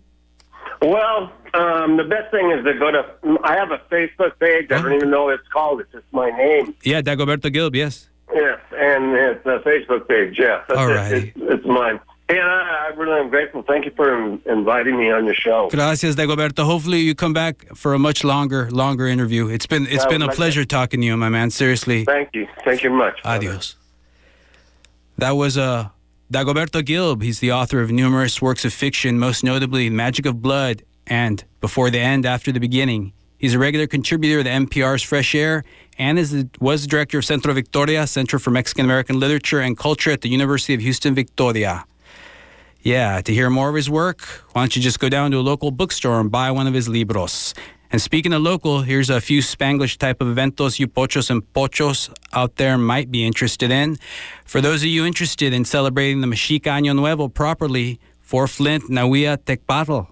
Well, 0.81 1.31
um, 1.53 1.97
the 1.97 2.03
best 2.03 2.31
thing 2.31 2.51
is 2.51 2.63
to 2.65 2.73
go 2.73 2.91
to. 2.91 3.39
I 3.43 3.55
have 3.55 3.71
a 3.71 3.79
Facebook 3.91 4.37
page. 4.39 4.71
I 4.71 4.81
don't 4.81 4.93
even 4.93 5.09
know 5.09 5.25
what 5.25 5.35
it's 5.35 5.47
called. 5.47 5.81
It's 5.81 5.91
just 5.91 6.05
my 6.11 6.29
name. 6.29 6.75
Yeah, 6.83 7.01
Dagoberto 7.01 7.53
Gilb. 7.53 7.75
Yes. 7.75 8.09
Yes, 8.33 8.59
and 8.75 9.13
it's 9.13 9.45
a 9.45 9.59
Facebook 9.59 10.07
page. 10.07 10.37
Yeah. 10.39 10.63
That's 10.67 10.79
All 10.79 10.89
it. 10.89 10.95
right. 10.95 11.13
It's, 11.13 11.31
it's 11.37 11.65
mine. 11.65 11.99
And 12.27 12.39
I, 12.39 12.87
I 12.91 12.95
really 12.95 13.19
am 13.19 13.29
grateful. 13.29 13.61
Thank 13.61 13.85
you 13.85 13.91
for 13.95 14.11
in- 14.33 14.41
inviting 14.47 14.97
me 14.97 15.11
on 15.11 15.25
your 15.25 15.35
show. 15.35 15.69
Gracias, 15.69 16.15
Dagoberto. 16.15 16.63
Hopefully, 16.65 16.99
you 17.01 17.13
come 17.13 17.33
back 17.33 17.67
for 17.75 17.93
a 17.93 17.99
much 17.99 18.23
longer, 18.23 18.69
longer 18.71 19.05
interview. 19.07 19.47
It's 19.47 19.67
been 19.67 19.83
it's 19.85 20.03
Yeah, 20.03 20.09
been 20.09 20.21
a 20.23 20.25
like 20.27 20.35
pleasure 20.35 20.65
talking 20.65 21.01
to 21.01 21.05
you, 21.05 21.15
my 21.17 21.29
man. 21.29 21.51
Seriously. 21.51 22.03
Thank 22.03 22.29
you. 22.33 22.47
Thank 22.63 22.81
you 22.83 22.89
much. 22.89 23.19
Adios. 23.23 23.75
That 25.19 25.31
was 25.31 25.55
uh, 25.57 25.89
Dagoberto 26.33 26.81
Gilb. 26.81 27.21
He's 27.21 27.39
the 27.39 27.51
author 27.51 27.79
of 27.81 27.91
numerous 27.91 28.41
works 28.41 28.65
of 28.65 28.73
fiction, 28.73 29.19
most 29.19 29.43
notably 29.43 29.89
Magic 29.91 30.25
of 30.25 30.41
Blood 30.41 30.81
and 31.07 31.43
Before 31.61 31.89
the 31.91 31.99
End, 31.99 32.25
After 32.25 32.51
the 32.51 32.59
Beginning. 32.59 33.13
He's 33.37 33.53
a 33.53 33.59
regular 33.59 33.85
contributor 33.85 34.43
to 34.43 34.49
NPR's 34.49 35.03
Fresh 35.03 35.35
Air 35.35 35.63
and 35.97 36.19
is 36.19 36.45
was 36.59 36.87
director 36.87 37.17
of 37.19 37.25
Centro 37.25 37.53
Victoria, 37.53 38.07
Center 38.07 38.39
for 38.39 38.51
Mexican 38.51 38.85
American 38.85 39.19
Literature 39.19 39.59
and 39.59 39.77
Culture 39.77 40.11
at 40.11 40.21
the 40.21 40.29
University 40.29 40.73
of 40.73 40.81
Houston, 40.81 41.15
Victoria. 41.15 41.85
Yeah, 42.81 43.21
to 43.21 43.33
hear 43.33 43.49
more 43.49 43.69
of 43.69 43.75
his 43.75 43.89
work, 43.89 44.21
why 44.53 44.61
don't 44.61 44.75
you 44.75 44.81
just 44.81 44.99
go 44.99 45.09
down 45.09 45.31
to 45.31 45.37
a 45.37 45.41
local 45.41 45.71
bookstore 45.71 46.19
and 46.19 46.31
buy 46.31 46.51
one 46.51 46.67
of 46.67 46.73
his 46.73 46.87
libros? 46.87 47.53
And 47.91 48.01
speaking 48.01 48.33
of 48.33 48.41
local, 48.41 48.81
here's 48.81 49.09
a 49.09 49.21
few 49.21 49.41
Spanglish 49.41 49.97
type 49.97 50.21
of 50.21 50.27
eventos 50.27 50.79
you 50.79 50.87
pochos 50.87 51.29
and 51.29 51.41
pochos 51.53 52.13
out 52.33 52.57
there 52.57 52.77
might 52.77 53.09
be 53.09 53.25
interested 53.25 53.71
in. 53.71 53.97
For 54.45 54.61
those 54.61 54.81
of 54.81 54.89
you 54.89 55.05
interested 55.05 55.53
in 55.53 55.65
celebrating 55.65 56.21
the 56.21 56.27
Mexica 56.27 56.71
Año 56.71 56.95
Nuevo 56.95 57.27
properly, 57.27 57.99
for 58.25 58.47
Flint, 58.47 58.89
Nawia 58.89 59.37
Tecpatl, 59.37 60.07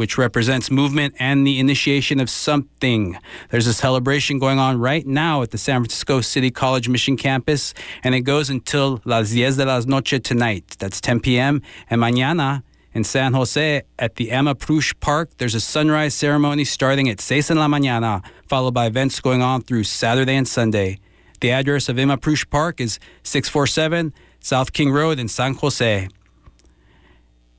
which 0.00 0.16
represents 0.16 0.70
movement 0.70 1.14
and 1.18 1.46
the 1.46 1.60
initiation 1.60 2.20
of 2.20 2.30
something. 2.30 3.18
There's 3.50 3.66
a 3.66 3.74
celebration 3.74 4.38
going 4.38 4.58
on 4.58 4.80
right 4.80 5.06
now 5.06 5.42
at 5.42 5.50
the 5.50 5.58
San 5.58 5.82
Francisco 5.82 6.22
City 6.22 6.50
College 6.50 6.88
Mission 6.88 7.18
campus, 7.18 7.74
and 8.02 8.14
it 8.14 8.22
goes 8.22 8.48
until 8.48 9.02
las 9.04 9.34
10 9.34 9.58
de 9.58 9.66
las 9.66 9.84
noche 9.84 10.18
tonight. 10.22 10.64
That's 10.78 11.02
10 11.02 11.20
p.m. 11.20 11.60
And 11.90 12.00
mañana 12.00 12.62
in 12.94 13.04
San 13.04 13.34
Jose 13.34 13.82
at 13.98 14.14
the 14.14 14.30
Emma 14.30 14.54
Prusch 14.54 14.98
Park, 15.00 15.32
there's 15.36 15.54
a 15.54 15.60
sunrise 15.60 16.14
ceremony 16.14 16.64
starting 16.64 17.10
at 17.10 17.20
6 17.20 17.50
en 17.50 17.58
la 17.58 17.68
mañana, 17.68 18.24
followed 18.48 18.72
by 18.72 18.86
events 18.86 19.20
going 19.20 19.42
on 19.42 19.60
through 19.60 19.84
Saturday 19.84 20.34
and 20.34 20.48
Sunday. 20.48 20.98
The 21.42 21.50
address 21.50 21.90
of 21.90 21.98
Emma 21.98 22.16
Prusch 22.16 22.48
Park 22.48 22.80
is 22.80 22.98
647 23.24 24.14
South 24.40 24.72
King 24.72 24.92
Road 24.92 25.18
in 25.18 25.28
San 25.28 25.52
Jose. 25.56 26.08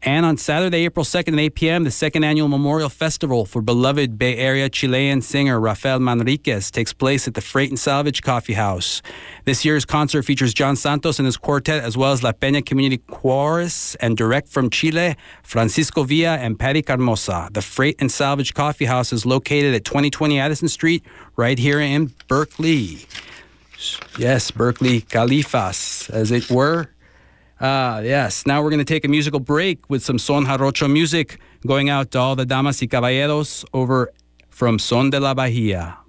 And 0.03 0.25
on 0.25 0.37
Saturday, 0.37 0.85
April 0.85 1.05
2nd 1.05 1.33
at 1.33 1.39
8 1.39 1.55
p.m., 1.55 1.83
the 1.83 1.91
second 1.91 2.23
annual 2.23 2.47
Memorial 2.47 2.89
Festival 2.89 3.45
for 3.45 3.61
beloved 3.61 4.17
Bay 4.17 4.35
Area 4.35 4.67
Chilean 4.67 5.21
singer 5.21 5.59
Rafael 5.59 5.99
Manriquez 5.99 6.71
takes 6.71 6.91
place 6.91 7.27
at 7.27 7.35
the 7.35 7.41
Freight 7.41 7.69
and 7.69 7.77
Salvage 7.77 8.23
Coffee 8.23 8.53
House. 8.53 9.03
This 9.45 9.63
year's 9.63 9.85
concert 9.85 10.23
features 10.23 10.55
John 10.55 10.75
Santos 10.75 11.19
and 11.19 11.27
his 11.27 11.37
quartet, 11.37 11.83
as 11.83 11.97
well 11.97 12.13
as 12.13 12.23
La 12.23 12.31
Peña 12.31 12.65
Community 12.65 12.97
Chorus, 12.97 13.93
and 13.95 14.17
direct 14.17 14.47
from 14.47 14.71
Chile, 14.71 15.15
Francisco 15.43 16.01
Villa 16.01 16.35
and 16.37 16.57
Patty 16.57 16.81
Carmosa. 16.81 17.53
The 17.53 17.61
Freight 17.61 17.97
and 17.99 18.11
Salvage 18.11 18.55
Coffee 18.55 18.85
House 18.85 19.13
is 19.13 19.23
located 19.27 19.75
at 19.75 19.85
2020 19.85 20.39
Addison 20.39 20.67
Street, 20.67 21.03
right 21.35 21.59
here 21.59 21.79
in 21.79 22.11
Berkeley. 22.27 23.05
Yes, 24.17 24.49
Berkeley 24.49 25.01
Califas, 25.01 26.09
as 26.09 26.31
it 26.31 26.49
were. 26.49 26.89
Ah, 27.61 27.99
yes. 27.99 28.47
Now 28.47 28.63
we're 28.63 28.71
going 28.71 28.79
to 28.79 28.93
take 28.93 29.05
a 29.05 29.07
musical 29.07 29.39
break 29.39 29.87
with 29.87 30.03
some 30.03 30.17
Son 30.17 30.45
Jarocho 30.45 30.91
music 30.91 31.39
going 31.65 31.89
out 31.89 32.09
to 32.11 32.19
all 32.19 32.35
the 32.35 32.45
damas 32.45 32.81
y 32.81 32.87
caballeros 32.87 33.63
over 33.71 34.11
from 34.49 34.79
Son 34.79 35.11
de 35.11 35.19
la 35.19 35.35
Bahia. 35.35 36.00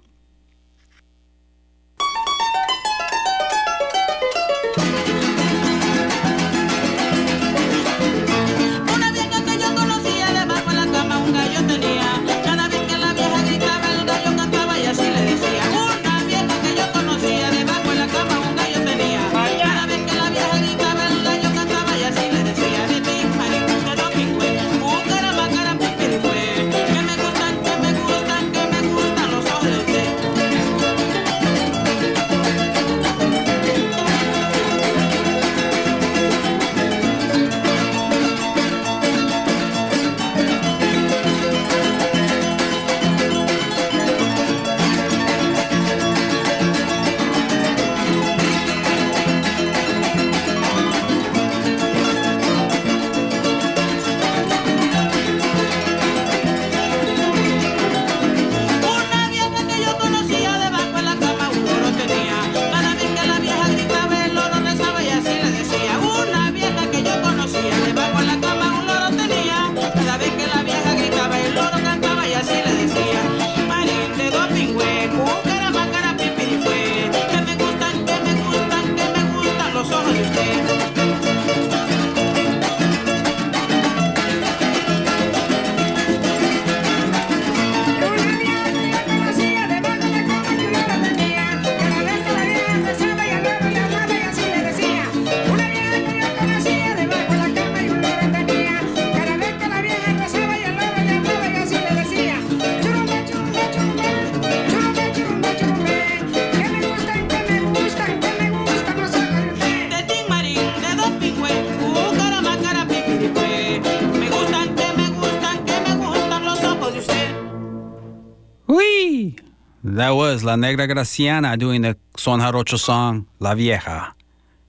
La 120.53 120.57
Negra 120.57 120.87
Graciana 120.87 121.57
doing 121.57 121.81
the 121.81 121.97
Son 122.15 122.39
Jarocho 122.39 122.77
song 122.77 123.25
La 123.39 123.55
Vieja. 123.55 124.13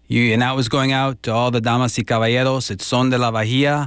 You, 0.07 0.33
and 0.33 0.41
that 0.41 0.57
was 0.57 0.71
going 0.71 0.93
out 0.93 1.23
to 1.25 1.31
all 1.31 1.51
the 1.51 1.61
damas 1.61 1.99
y 1.99 2.05
caballeros. 2.05 2.71
It's 2.71 2.87
Son 2.87 3.11
de 3.11 3.19
la 3.19 3.31
Bahia. 3.31 3.87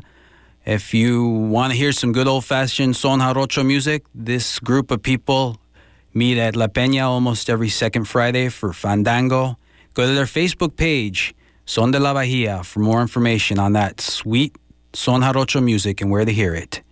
If 0.63 0.93
you 0.93 1.25
want 1.25 1.73
to 1.73 1.75
hear 1.75 1.91
some 1.91 2.11
good 2.11 2.27
old 2.27 2.45
fashioned 2.45 2.95
Son 2.95 3.19
Jarocho 3.19 3.65
music, 3.65 4.03
this 4.13 4.59
group 4.59 4.91
of 4.91 5.01
people 5.01 5.59
meet 6.13 6.37
at 6.37 6.55
La 6.55 6.67
Peña 6.67 7.07
almost 7.07 7.49
every 7.49 7.69
second 7.69 8.03
Friday 8.03 8.49
for 8.49 8.73
Fandango. 8.73 9.57
Go 9.95 10.05
to 10.05 10.13
their 10.13 10.25
Facebook 10.25 10.75
page, 10.75 11.33
Son 11.65 11.89
de 11.89 11.99
la 11.99 12.13
Bahia, 12.13 12.63
for 12.63 12.79
more 12.79 13.01
information 13.01 13.57
on 13.57 13.73
that 13.73 13.99
sweet 14.01 14.55
Son 14.93 15.21
Jarocho 15.21 15.63
music 15.63 15.99
and 15.99 16.11
where 16.11 16.25
to 16.25 16.31
hear 16.31 16.53
it. 16.53 16.83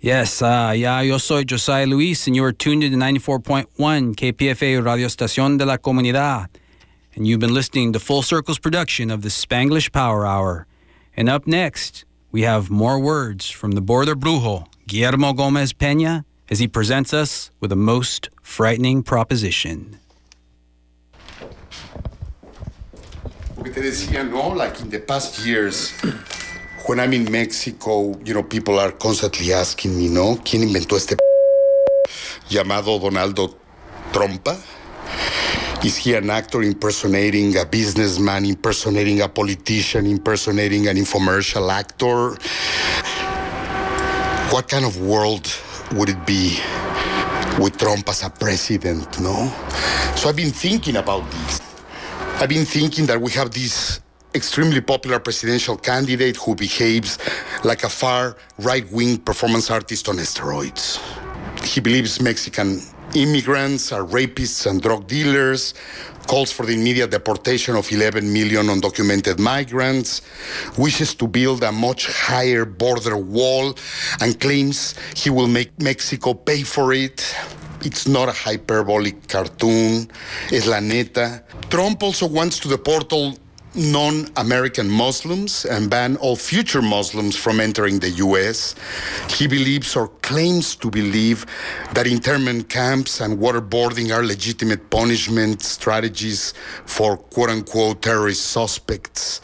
Yes, 0.00 0.42
uh, 0.42 0.72
yeah, 0.76 1.00
yo 1.00 1.18
soy 1.18 1.42
Josiah 1.42 1.84
Luis, 1.84 2.28
and 2.28 2.36
you 2.36 2.44
are 2.44 2.52
tuned 2.52 2.84
in 2.84 2.92
to 2.92 2.96
94.1 2.98 3.66
KPFA 4.14 4.84
Radio 4.84 5.08
Estación 5.08 5.58
de 5.58 5.66
la 5.66 5.76
Comunidad. 5.76 6.46
And 7.16 7.26
you've 7.26 7.40
been 7.40 7.52
listening 7.52 7.92
to 7.94 7.98
Full 7.98 8.22
Circle's 8.22 8.60
production 8.60 9.10
of 9.10 9.22
the 9.22 9.28
Spanglish 9.28 9.90
Power 9.90 10.24
Hour. 10.24 10.68
And 11.16 11.28
up 11.28 11.48
next, 11.48 12.04
we 12.30 12.42
have 12.42 12.70
more 12.70 13.00
words 13.00 13.50
from 13.50 13.72
the 13.72 13.80
border 13.80 14.14
brujo, 14.14 14.68
Guillermo 14.86 15.32
Gomez 15.32 15.72
Peña, 15.72 16.24
as 16.48 16.60
he 16.60 16.68
presents 16.68 17.12
us 17.12 17.50
with 17.58 17.72
a 17.72 17.76
most 17.76 18.30
frightening 18.40 19.02
proposition. 19.02 19.98
Porque 23.56 23.74
te 23.74 23.80
decía, 23.80 24.22
no, 24.30 24.50
like 24.50 24.80
in 24.80 24.90
the 24.90 25.00
past 25.00 25.44
years, 25.44 25.92
when 26.88 26.98
I'm 27.00 27.12
in 27.12 27.30
Mexico, 27.30 28.18
you 28.24 28.32
know, 28.32 28.42
people 28.42 28.78
are 28.78 28.92
constantly 28.92 29.52
asking 29.52 29.96
me, 29.98 30.08
¿no? 30.08 30.38
¿Quién 30.42 30.62
inventó 30.62 30.96
este 30.96 31.16
p 31.16 31.22
llamado 32.48 32.98
Donaldo? 32.98 33.54
Is 35.84 35.98
he 35.98 36.14
an 36.14 36.30
actor 36.30 36.62
impersonating 36.62 37.58
a 37.58 37.66
businessman, 37.66 38.46
impersonating 38.46 39.20
a 39.20 39.28
politician, 39.28 40.06
impersonating 40.06 40.88
an 40.88 40.96
infomercial 40.96 41.70
actor? 41.70 42.30
What 44.50 44.68
kind 44.68 44.86
of 44.86 44.98
world 45.02 45.46
would 45.92 46.08
it 46.08 46.24
be 46.24 46.58
with 47.58 47.76
Trump 47.76 48.08
as 48.08 48.22
a 48.22 48.30
president, 48.30 49.20
no? 49.20 49.52
So 50.16 50.30
I've 50.30 50.36
been 50.36 50.52
thinking 50.52 50.96
about 50.96 51.30
this. 51.30 51.60
I've 52.40 52.48
been 52.48 52.64
thinking 52.64 53.04
that 53.06 53.20
we 53.20 53.30
have 53.32 53.50
this 53.50 54.00
extremely 54.34 54.80
popular 54.80 55.18
presidential 55.18 55.76
candidate 55.76 56.36
who 56.36 56.54
behaves 56.54 57.18
like 57.64 57.84
a 57.84 57.88
far 57.88 58.36
right 58.58 58.90
wing 58.92 59.18
performance 59.18 59.70
artist 59.70 60.08
on 60.08 60.16
steroids. 60.16 60.98
He 61.64 61.80
believes 61.80 62.20
Mexican 62.20 62.80
immigrants 63.14 63.90
are 63.92 64.04
rapists 64.04 64.66
and 64.66 64.82
drug 64.82 65.06
dealers, 65.06 65.74
calls 66.26 66.52
for 66.52 66.66
the 66.66 66.74
immediate 66.74 67.10
deportation 67.10 67.74
of 67.74 67.90
11 67.90 68.30
million 68.30 68.66
undocumented 68.66 69.38
migrants, 69.38 70.20
wishes 70.76 71.14
to 71.14 71.26
build 71.26 71.62
a 71.64 71.72
much 71.72 72.06
higher 72.06 72.66
border 72.66 73.16
wall, 73.16 73.74
and 74.20 74.38
claims 74.38 74.94
he 75.16 75.30
will 75.30 75.48
make 75.48 75.80
Mexico 75.80 76.34
pay 76.34 76.62
for 76.62 76.92
it. 76.92 77.34
It's 77.80 78.06
not 78.06 78.28
a 78.28 78.32
hyperbolic 78.32 79.26
cartoon, 79.28 80.10
es 80.52 80.66
la 80.66 80.80
neta. 80.80 81.44
Trump 81.70 82.02
also 82.02 82.26
wants 82.26 82.58
to 82.60 82.68
deport 82.68 83.12
all 83.12 83.34
non 83.74 84.28
American 84.36 84.88
Muslims 84.88 85.64
and 85.64 85.90
ban 85.90 86.16
all 86.16 86.36
future 86.36 86.82
Muslims 86.82 87.36
from 87.36 87.60
entering 87.60 87.98
the 87.98 88.10
U.S. 88.10 88.74
He 89.28 89.46
believes 89.46 89.96
or 89.96 90.08
claims 90.22 90.74
to 90.76 90.90
believe 90.90 91.46
that 91.94 92.06
internment 92.06 92.68
camps 92.68 93.20
and 93.20 93.38
waterboarding 93.38 94.14
are 94.14 94.24
legitimate 94.24 94.90
punishment 94.90 95.62
strategies 95.62 96.54
for 96.86 97.16
quote 97.16 97.50
unquote 97.50 98.02
terrorist 98.02 98.46
suspects. 98.46 99.40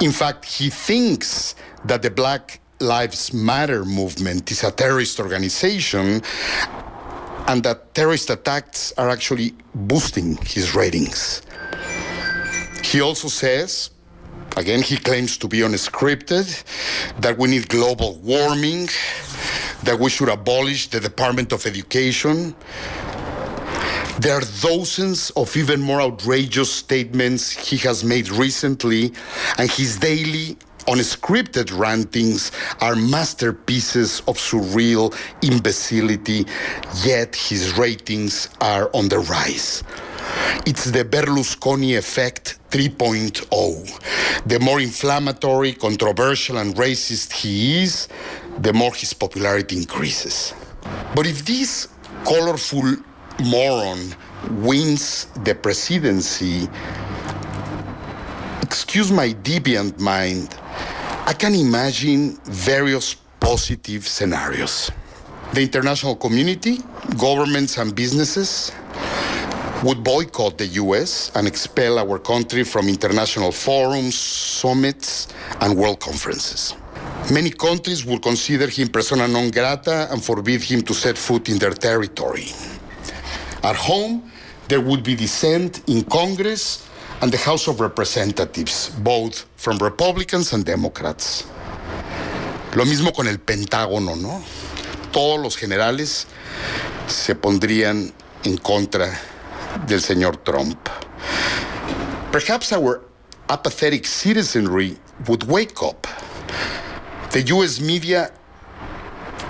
In 0.00 0.12
fact, 0.12 0.44
he 0.44 0.70
thinks 0.70 1.54
that 1.84 2.02
the 2.02 2.10
Black 2.10 2.60
Lives 2.80 3.32
Matter 3.32 3.84
movement 3.84 4.50
is 4.50 4.64
a 4.64 4.70
terrorist 4.70 5.20
organization 5.20 6.22
and 7.48 7.62
that 7.64 7.94
terrorist 7.94 8.30
attacks 8.30 8.92
are 8.98 9.08
actually 9.08 9.54
boosting 9.74 10.36
his 10.44 10.74
ratings. 10.74 11.42
He 12.82 13.00
also 13.00 13.28
says, 13.28 13.90
again, 14.56 14.82
he 14.82 14.96
claims 14.96 15.38
to 15.38 15.48
be 15.48 15.58
unscripted, 15.58 16.62
that 17.20 17.38
we 17.38 17.48
need 17.48 17.68
global 17.68 18.16
warming, 18.16 18.88
that 19.84 19.98
we 19.98 20.10
should 20.10 20.28
abolish 20.28 20.88
the 20.88 21.00
Department 21.00 21.52
of 21.52 21.66
Education. 21.66 22.54
There 24.18 24.36
are 24.36 24.42
dozens 24.60 25.30
of 25.30 25.56
even 25.56 25.80
more 25.80 26.00
outrageous 26.00 26.70
statements 26.70 27.50
he 27.50 27.76
has 27.78 28.04
made 28.04 28.28
recently, 28.28 29.12
and 29.58 29.70
his 29.70 29.98
daily 29.98 30.58
unscripted 30.86 31.76
rantings 31.76 32.52
are 32.80 32.94
masterpieces 32.94 34.20
of 34.28 34.36
surreal 34.36 35.14
imbecility, 35.42 36.44
yet 37.04 37.34
his 37.34 37.78
ratings 37.78 38.48
are 38.60 38.90
on 38.92 39.08
the 39.08 39.20
rise. 39.20 39.82
It's 40.66 40.84
the 40.84 41.04
Berlusconi 41.04 41.96
effect 41.98 42.58
3.0. 42.70 44.44
The 44.46 44.58
more 44.60 44.80
inflammatory, 44.80 45.72
controversial, 45.72 46.58
and 46.58 46.74
racist 46.74 47.32
he 47.32 47.82
is, 47.82 48.08
the 48.58 48.72
more 48.72 48.94
his 48.94 49.12
popularity 49.12 49.76
increases. 49.76 50.54
But 51.14 51.26
if 51.26 51.44
this 51.44 51.88
colorful 52.24 52.96
moron 53.44 54.14
wins 54.62 55.26
the 55.44 55.54
presidency, 55.54 56.68
excuse 58.62 59.10
my 59.10 59.32
deviant 59.32 59.98
mind, 59.98 60.56
I 61.26 61.34
can 61.34 61.54
imagine 61.54 62.38
various 62.44 63.14
positive 63.40 64.06
scenarios. 64.06 64.90
The 65.52 65.62
international 65.62 66.16
community, 66.16 66.78
governments, 67.18 67.76
and 67.78 67.94
businesses 67.94 68.72
would 69.82 70.04
boycott 70.04 70.58
the 70.58 70.66
US 70.66 71.32
and 71.34 71.48
expel 71.48 71.98
our 71.98 72.18
country 72.18 72.62
from 72.62 72.88
international 72.88 73.50
forums, 73.50 74.16
summits, 74.16 75.28
and 75.60 75.76
world 75.76 75.98
conferences. 75.98 76.74
Many 77.32 77.50
countries 77.50 78.04
would 78.04 78.22
consider 78.22 78.68
him 78.68 78.88
persona 78.88 79.26
non 79.26 79.50
grata 79.50 80.08
and 80.10 80.22
forbid 80.22 80.62
him 80.62 80.82
to 80.82 80.94
set 80.94 81.18
foot 81.18 81.48
in 81.48 81.58
their 81.58 81.72
territory. 81.72 82.46
At 83.62 83.76
home, 83.76 84.30
there 84.68 84.80
would 84.80 85.02
be 85.02 85.14
dissent 85.14 85.82
in 85.88 86.04
Congress 86.04 86.88
and 87.20 87.32
the 87.32 87.38
House 87.38 87.68
of 87.68 87.80
Representatives, 87.80 88.90
both 88.90 89.46
from 89.56 89.78
Republicans 89.78 90.52
and 90.52 90.64
Democrats. 90.64 91.44
Lo 92.74 92.84
mismo 92.84 93.12
con 93.12 93.28
el 93.28 93.38
Pentágono, 93.38 94.16
¿no? 94.16 94.42
Todos 95.12 95.40
los 95.40 95.56
generales 95.56 96.26
se 97.06 97.34
pondrían 97.34 98.12
en 98.44 98.56
contra 98.56 99.20
del 99.86 100.00
señor 100.00 100.36
Trump. 100.44 100.88
Perhaps 102.30 102.72
our 102.72 103.02
apathetic 103.48 104.06
citizenry 104.06 104.96
would 105.28 105.44
wake 105.44 105.82
up. 105.82 106.06
The 107.32 107.42
US 107.54 107.80
media 107.80 108.30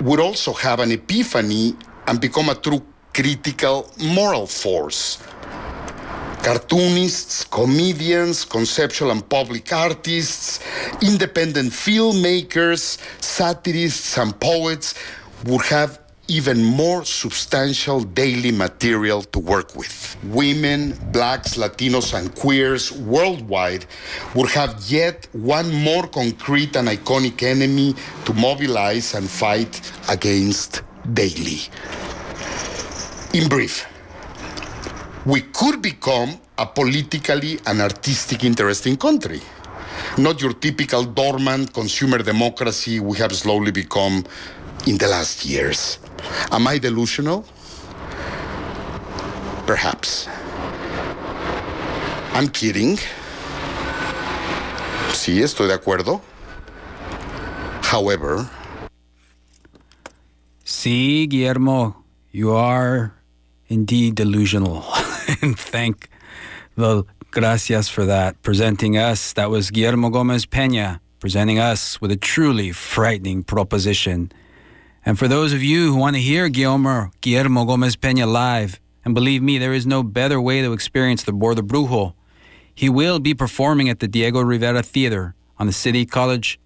would 0.01 0.19
also 0.19 0.53
have 0.53 0.79
an 0.79 0.91
epiphany 0.91 1.75
and 2.07 2.19
become 2.19 2.49
a 2.49 2.55
true 2.55 2.83
critical 3.13 3.89
moral 3.99 4.47
force. 4.47 5.19
Cartoonists, 6.43 7.45
comedians, 7.45 8.43
conceptual 8.43 9.11
and 9.11 9.27
public 9.29 9.71
artists, 9.71 10.59
independent 11.01 11.71
filmmakers, 11.71 12.97
satirists, 13.21 14.17
and 14.17 14.37
poets 14.41 14.93
would 15.45 15.61
have 15.61 16.02
even 16.27 16.63
more 16.63 17.03
substantial 17.03 17.99
daily 18.01 18.51
material 18.51 19.21
to 19.21 19.39
work 19.39 19.75
with. 19.75 20.15
Women, 20.23 20.97
blacks, 21.11 21.55
Latinos, 21.57 22.13
and 22.17 22.33
queers 22.35 22.91
worldwide 22.91 23.85
would 24.33 24.49
have 24.51 24.81
yet 24.87 25.27
one 25.33 25.71
more 25.73 26.07
concrete 26.07 26.75
and 26.77 26.87
iconic 26.87 27.43
enemy 27.43 27.95
to 28.25 28.33
mobilize 28.33 29.13
and 29.15 29.29
fight 29.29 29.81
against 30.09 30.81
daily. 31.13 31.59
In 33.33 33.49
brief, 33.49 33.85
we 35.25 35.41
could 35.41 35.81
become 35.81 36.39
a 36.57 36.65
politically 36.65 37.59
and 37.65 37.81
artistic 37.81 38.43
interesting 38.43 38.95
country. 38.95 39.41
Not 40.17 40.41
your 40.41 40.53
typical 40.53 41.03
dormant 41.03 41.73
consumer 41.73 42.19
democracy 42.19 42.99
we 42.99 43.17
have 43.17 43.35
slowly 43.35 43.71
become 43.71 44.23
in 44.85 44.97
the 44.97 45.07
last 45.07 45.45
years. 45.45 45.99
Am 46.51 46.67
I 46.67 46.77
delusional? 46.77 47.45
Perhaps. 49.65 50.27
I'm 52.33 52.47
kidding. 52.49 52.97
Sí, 55.13 55.41
estoy 55.41 55.67
de 55.67 55.75
acuerdo. 55.75 56.21
However, 57.83 58.49
See, 60.65 61.27
Guillermo, 61.27 61.95
you 62.31 62.51
are 62.51 63.13
indeed 63.67 64.15
delusional. 64.15 64.83
and 65.41 65.57
thank 65.57 66.09
the 66.75 67.05
gracias 67.31 67.87
for 67.87 68.05
that. 68.05 68.41
Presenting 68.41 68.97
us, 68.97 69.33
that 69.33 69.49
was 69.49 69.71
Guillermo 69.71 70.09
Gomez 70.09 70.45
Pena, 70.45 70.99
presenting 71.19 71.59
us 71.59 72.01
with 72.01 72.11
a 72.11 72.17
truly 72.17 72.71
frightening 72.71 73.43
proposition. 73.43 74.31
And 75.05 75.19
for 75.19 75.27
those 75.27 75.53
of 75.53 75.61
you 75.61 75.91
who 75.91 75.97
want 75.97 76.15
to 76.15 76.21
hear 76.21 76.47
Guillermo, 76.49 77.11
Guillermo 77.21 77.65
Gomez 77.65 77.95
Pena 77.95 78.25
live, 78.25 78.79
and 79.03 79.13
believe 79.13 79.41
me, 79.41 79.57
there 79.57 79.73
is 79.73 79.85
no 79.85 80.01
better 80.01 80.39
way 80.39 80.61
to 80.61 80.71
experience 80.71 81.23
the 81.23 81.33
Border 81.33 81.61
Brujo. 81.61 82.13
He 82.73 82.89
will 82.89 83.19
be 83.19 83.33
performing 83.33 83.89
at 83.89 83.99
the 83.99 84.07
Diego 84.07 84.41
Rivera 84.41 84.81
Theater 84.81 85.35
on 85.59 85.67
the 85.67 85.73
City 85.73 86.05
College 86.05 86.59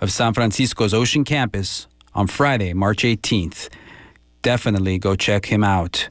of 0.00 0.10
San 0.10 0.32
Francisco's 0.32 0.94
Ocean 0.94 1.24
Campus 1.24 1.86
on 2.14 2.26
Friday, 2.26 2.72
March 2.72 3.02
18th. 3.02 3.68
Definitely 4.42 4.98
go 4.98 5.14
check 5.14 5.46
him 5.46 5.62
out. 5.62 6.08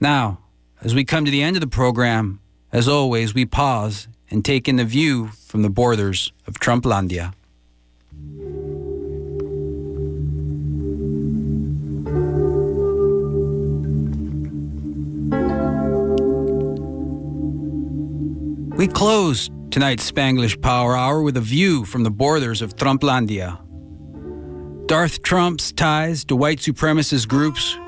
Now, 0.00 0.38
as 0.80 0.94
we 0.94 1.04
come 1.04 1.24
to 1.26 1.30
the 1.30 1.42
end 1.42 1.56
of 1.56 1.60
the 1.60 1.66
program, 1.66 2.40
as 2.72 2.88
always, 2.88 3.34
we 3.34 3.44
pause 3.44 4.08
and 4.30 4.42
take 4.42 4.68
in 4.68 4.76
the 4.76 4.84
view 4.84 5.28
from 5.46 5.60
the 5.60 5.70
borders 5.70 6.32
of 6.46 6.54
Trumplandia. 6.54 7.34
We 18.82 18.88
close 18.88 19.48
tonight's 19.70 20.10
Spanglish 20.10 20.60
Power 20.60 20.96
Hour 20.96 21.22
with 21.22 21.36
a 21.36 21.40
view 21.40 21.84
from 21.84 22.02
the 22.02 22.10
borders 22.10 22.60
of 22.60 22.74
Trumplandia. 22.74 23.56
Darth 24.88 25.22
Trump's 25.22 25.70
ties 25.70 26.24
to 26.24 26.34
white 26.34 26.58
supremacist 26.58 27.28
groups 27.28 27.78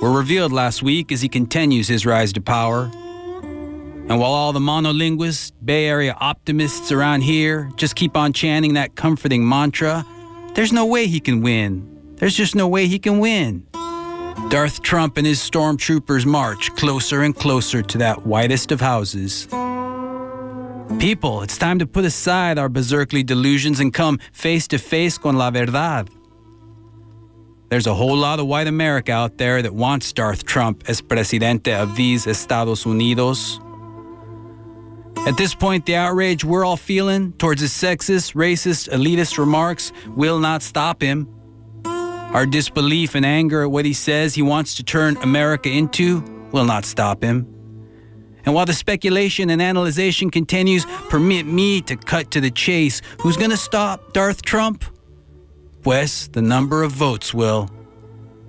were 0.00 0.10
revealed 0.10 0.50
last 0.50 0.82
week 0.82 1.12
as 1.12 1.20
he 1.20 1.28
continues 1.28 1.88
his 1.88 2.06
rise 2.06 2.32
to 2.32 2.40
power. 2.40 2.84
And 2.94 4.08
while 4.18 4.32
all 4.32 4.54
the 4.54 4.60
monolinguist, 4.60 5.52
Bay 5.62 5.84
Area 5.84 6.16
optimists 6.18 6.90
around 6.90 7.20
here 7.20 7.70
just 7.76 7.94
keep 7.94 8.16
on 8.16 8.32
chanting 8.32 8.72
that 8.72 8.96
comforting 8.96 9.46
mantra, 9.46 10.06
there's 10.54 10.72
no 10.72 10.86
way 10.86 11.06
he 11.06 11.20
can 11.20 11.42
win. 11.42 12.14
There's 12.14 12.34
just 12.34 12.54
no 12.54 12.66
way 12.66 12.86
he 12.86 12.98
can 12.98 13.18
win. 13.18 13.66
Darth 14.48 14.80
Trump 14.80 15.18
and 15.18 15.26
his 15.26 15.38
stormtroopers 15.38 16.24
march 16.24 16.74
closer 16.76 17.24
and 17.24 17.36
closer 17.36 17.82
to 17.82 17.98
that 17.98 18.24
whitest 18.24 18.72
of 18.72 18.80
houses. 18.80 19.46
People, 20.98 21.42
it's 21.42 21.56
time 21.56 21.78
to 21.78 21.86
put 21.86 22.04
aside 22.04 22.58
our 22.58 22.68
berserkly 22.68 23.22
delusions 23.22 23.78
and 23.78 23.94
come 23.94 24.18
face 24.32 24.66
to 24.68 24.78
face 24.78 25.18
con 25.18 25.36
la 25.36 25.50
verdad. 25.50 26.10
There's 27.68 27.86
a 27.86 27.94
whole 27.94 28.16
lot 28.16 28.40
of 28.40 28.46
white 28.46 28.66
America 28.66 29.12
out 29.12 29.38
there 29.38 29.62
that 29.62 29.72
wants 29.72 30.12
Darth 30.12 30.44
Trump 30.44 30.82
as 30.88 31.00
presidente 31.00 31.72
of 31.72 31.94
these 31.94 32.26
Estados 32.26 32.84
Unidos. 32.84 33.60
At 35.28 35.36
this 35.36 35.54
point, 35.54 35.86
the 35.86 35.94
outrage 35.94 36.44
we're 36.44 36.64
all 36.64 36.76
feeling 36.76 37.32
towards 37.34 37.60
his 37.60 37.70
sexist, 37.70 38.34
racist, 38.34 38.88
elitist 38.88 39.38
remarks 39.38 39.92
will 40.16 40.40
not 40.40 40.62
stop 40.62 41.00
him. 41.00 41.28
Our 41.84 42.46
disbelief 42.46 43.14
and 43.14 43.24
anger 43.24 43.62
at 43.62 43.70
what 43.70 43.84
he 43.84 43.92
says 43.92 44.34
he 44.34 44.42
wants 44.42 44.74
to 44.76 44.82
turn 44.82 45.16
America 45.18 45.68
into 45.68 46.22
will 46.50 46.64
not 46.64 46.84
stop 46.84 47.22
him. 47.22 47.59
And 48.44 48.54
while 48.54 48.66
the 48.66 48.72
speculation 48.72 49.50
and 49.50 49.60
analyzation 49.60 50.30
continues, 50.30 50.86
permit 51.08 51.46
me 51.46 51.80
to 51.82 51.96
cut 51.96 52.30
to 52.32 52.40
the 52.40 52.50
chase. 52.50 53.02
Who's 53.20 53.36
going 53.36 53.50
to 53.50 53.56
stop 53.56 54.12
Darth 54.12 54.42
Trump? 54.42 54.84
Pues, 55.82 56.30
the 56.32 56.42
number 56.42 56.82
of 56.82 56.92
votes 56.92 57.32
will. 57.32 57.70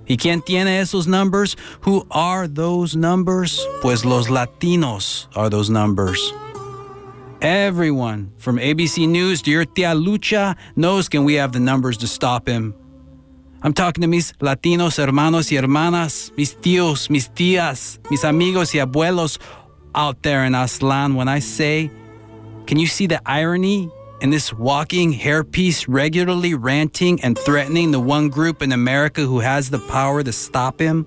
¿Y 0.08 0.16
quién 0.16 0.44
tiene 0.44 0.80
esos 0.80 1.06
numbers? 1.06 1.56
Who 1.82 2.06
are 2.10 2.46
those 2.48 2.96
numbers? 2.96 3.64
Pues 3.80 4.04
los 4.04 4.28
Latinos 4.28 5.28
are 5.36 5.48
those 5.48 5.70
numbers. 5.70 6.32
Everyone, 7.40 8.32
from 8.36 8.58
ABC 8.58 9.08
News 9.08 9.42
to 9.42 9.50
your 9.50 9.64
tia 9.64 9.94
Lucha, 9.94 10.56
knows 10.76 11.08
can 11.08 11.24
we 11.24 11.34
have 11.34 11.52
the 11.52 11.60
numbers 11.60 11.96
to 11.98 12.06
stop 12.06 12.46
him. 12.46 12.74
I'm 13.64 13.72
talking 13.72 14.02
to 14.02 14.08
mis 14.08 14.32
Latinos 14.40 14.98
hermanos 14.98 15.50
y 15.52 15.56
hermanas, 15.56 16.32
mis 16.36 16.56
tíos, 16.56 17.08
mis 17.10 17.28
tías, 17.28 17.98
mis 18.10 18.24
amigos 18.24 18.74
y 18.74 18.80
abuelos 18.80 19.38
out 19.94 20.22
there 20.22 20.44
in 20.44 20.52
Aztlán 20.52 21.14
when 21.14 21.28
I 21.28 21.38
say, 21.38 21.90
can 22.66 22.78
you 22.78 22.86
see 22.86 23.06
the 23.06 23.20
irony 23.26 23.90
in 24.20 24.30
this 24.30 24.52
walking 24.52 25.12
hairpiece 25.12 25.86
regularly 25.88 26.54
ranting 26.54 27.20
and 27.22 27.38
threatening 27.38 27.90
the 27.90 28.00
one 28.00 28.28
group 28.28 28.62
in 28.62 28.72
America 28.72 29.22
who 29.22 29.40
has 29.40 29.70
the 29.70 29.80
power 29.80 30.22
to 30.22 30.32
stop 30.32 30.80
him? 30.80 31.06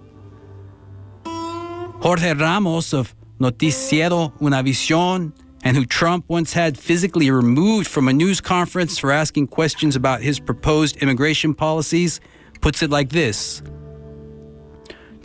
Jorge 2.01 2.33
Ramos 2.33 2.93
of 2.93 3.15
Noticiero 3.39 4.37
Univisión 4.39 5.33
and 5.63 5.75
who 5.75 5.85
Trump 5.85 6.25
once 6.27 6.53
had 6.53 6.77
physically 6.77 7.31
removed 7.31 7.87
from 7.87 8.07
a 8.07 8.13
news 8.13 8.39
conference 8.39 8.99
for 8.99 9.11
asking 9.11 9.47
questions 9.47 9.95
about 9.95 10.21
his 10.21 10.39
proposed 10.39 10.97
immigration 10.97 11.55
policies, 11.55 12.21
puts 12.61 12.83
it 12.83 12.91
like 12.91 13.09
this 13.09 13.63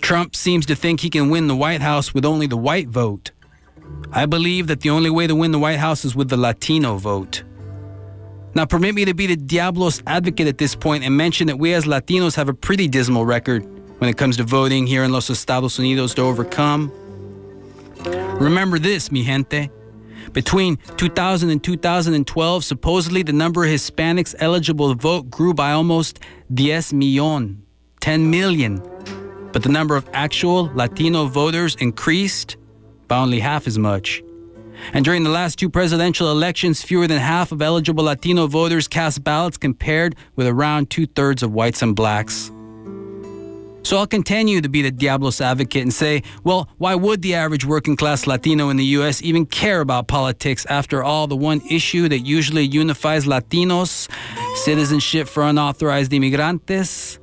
Trump 0.01 0.35
seems 0.35 0.67
to 0.67 0.75
think 0.75 1.01
he 1.01 1.11
can 1.11 1.29
win 1.29 1.47
the 1.47 1.55
White 1.55 1.83
House 1.83 2.15
with 2.15 2.25
only 2.25 2.47
the 2.47 2.57
white 2.57 2.89
vote. 2.89 3.33
I 4.13 4.27
believe 4.27 4.67
that 4.67 4.81
the 4.81 4.91
only 4.91 5.11
way 5.11 5.27
to 5.27 5.35
win 5.35 5.53
the 5.53 5.59
White 5.59 5.79
House 5.79 6.05
is 6.05 6.17
with 6.17 6.29
the 6.29 6.37
Latino 6.37 6.97
vote. 6.97 7.45
Now, 8.55 8.67
permit 8.67 8.97
me 8.97 9.05
to 9.05 9.15
be 9.15 9.27
the 9.27 9.37
Diablos 9.37 10.03
advocate 10.07 10.49
at 10.49 10.59
this 10.59 10.75
point 10.75 11.05
and 11.05 11.17
mention 11.17 11.47
that 11.47 11.59
we 11.59 11.73
as 11.73 11.85
Latinos 11.85 12.35
have 12.35 12.49
a 12.49 12.55
pretty 12.55 12.89
dismal 12.89 13.25
record 13.25 13.65
when 14.01 14.11
it 14.11 14.17
comes 14.17 14.37
to 14.39 14.43
voting 14.43 14.87
here 14.87 15.05
in 15.05 15.13
Los 15.13 15.31
Estados 15.31 15.79
Unidos 15.79 16.15
to 16.17 16.23
overcome. 16.23 16.91
Remember 18.41 18.79
this, 18.79 19.13
mi 19.13 19.23
gente. 19.23 19.71
Between 20.33 20.79
2000 20.97 21.51
and 21.51 21.63
2012, 21.63 22.65
supposedly 22.65 23.23
the 23.23 23.33
number 23.33 23.65
of 23.65 23.71
Hispanics 23.71 24.35
eligible 24.39 24.89
to 24.89 25.01
vote 25.01 25.31
grew 25.31 25.55
by 25.55 25.73
almost 25.73 26.21
10 26.55 26.99
million, 26.99 27.63
10 28.01 28.31
million. 28.31 28.83
But 29.53 29.63
the 29.63 29.69
number 29.69 29.97
of 29.97 30.09
actual 30.13 30.71
Latino 30.75 31.27
voters 31.27 31.77
increased 31.77 32.57
by 33.11 33.19
only 33.19 33.41
half 33.41 33.67
as 33.67 33.77
much. 33.77 34.23
And 34.95 35.05
during 35.05 35.25
the 35.25 35.31
last 35.31 35.59
two 35.59 35.69
presidential 35.69 36.31
elections, 36.31 36.81
fewer 36.81 37.09
than 37.09 37.19
half 37.19 37.51
of 37.53 37.61
eligible 37.61 38.05
Latino 38.05 38.47
voters 38.47 38.87
cast 38.89 39.25
ballots 39.25 39.59
compared 39.59 40.15
with 40.37 40.47
around 40.47 40.89
two 40.89 41.07
thirds 41.07 41.43
of 41.43 41.53
whites 41.53 41.83
and 41.83 41.95
blacks. 41.95 42.53
So 43.83 43.97
I'll 43.97 44.07
continue 44.07 44.61
to 44.61 44.69
be 44.69 44.83
the 44.83 44.93
Diablos 44.93 45.41
advocate 45.41 45.83
and 45.83 45.93
say, 45.93 46.23
well, 46.45 46.69
why 46.79 46.95
would 46.95 47.23
the 47.23 47.35
average 47.35 47.65
working 47.65 47.97
class 47.97 48.27
Latino 48.27 48.69
in 48.69 48.77
the 48.77 48.85
U.S. 48.97 49.23
even 49.23 49.45
care 49.45 49.81
about 49.81 50.07
politics? 50.07 50.65
After 50.67 51.03
all, 51.03 51.27
the 51.27 51.37
one 51.37 51.61
issue 51.69 52.09
that 52.09 52.21
usually 52.21 52.63
unifies 52.63 53.25
Latinos, 53.25 54.09
citizenship 54.55 55.27
for 55.27 55.43
unauthorized 55.43 56.13
immigrantes, 56.13 57.19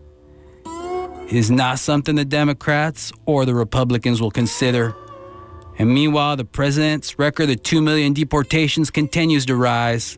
is 1.29 1.49
not 1.49 1.79
something 1.79 2.15
the 2.15 2.25
Democrats 2.25 3.13
or 3.25 3.45
the 3.45 3.55
Republicans 3.55 4.19
will 4.19 4.31
consider. 4.31 4.93
And 5.79 5.93
meanwhile, 5.93 6.35
the 6.35 6.45
president's 6.45 7.19
record 7.19 7.49
of 7.49 7.61
2 7.61 7.81
million 7.81 8.13
deportations 8.13 8.89
continues 8.89 9.45
to 9.45 9.55
rise. 9.55 10.17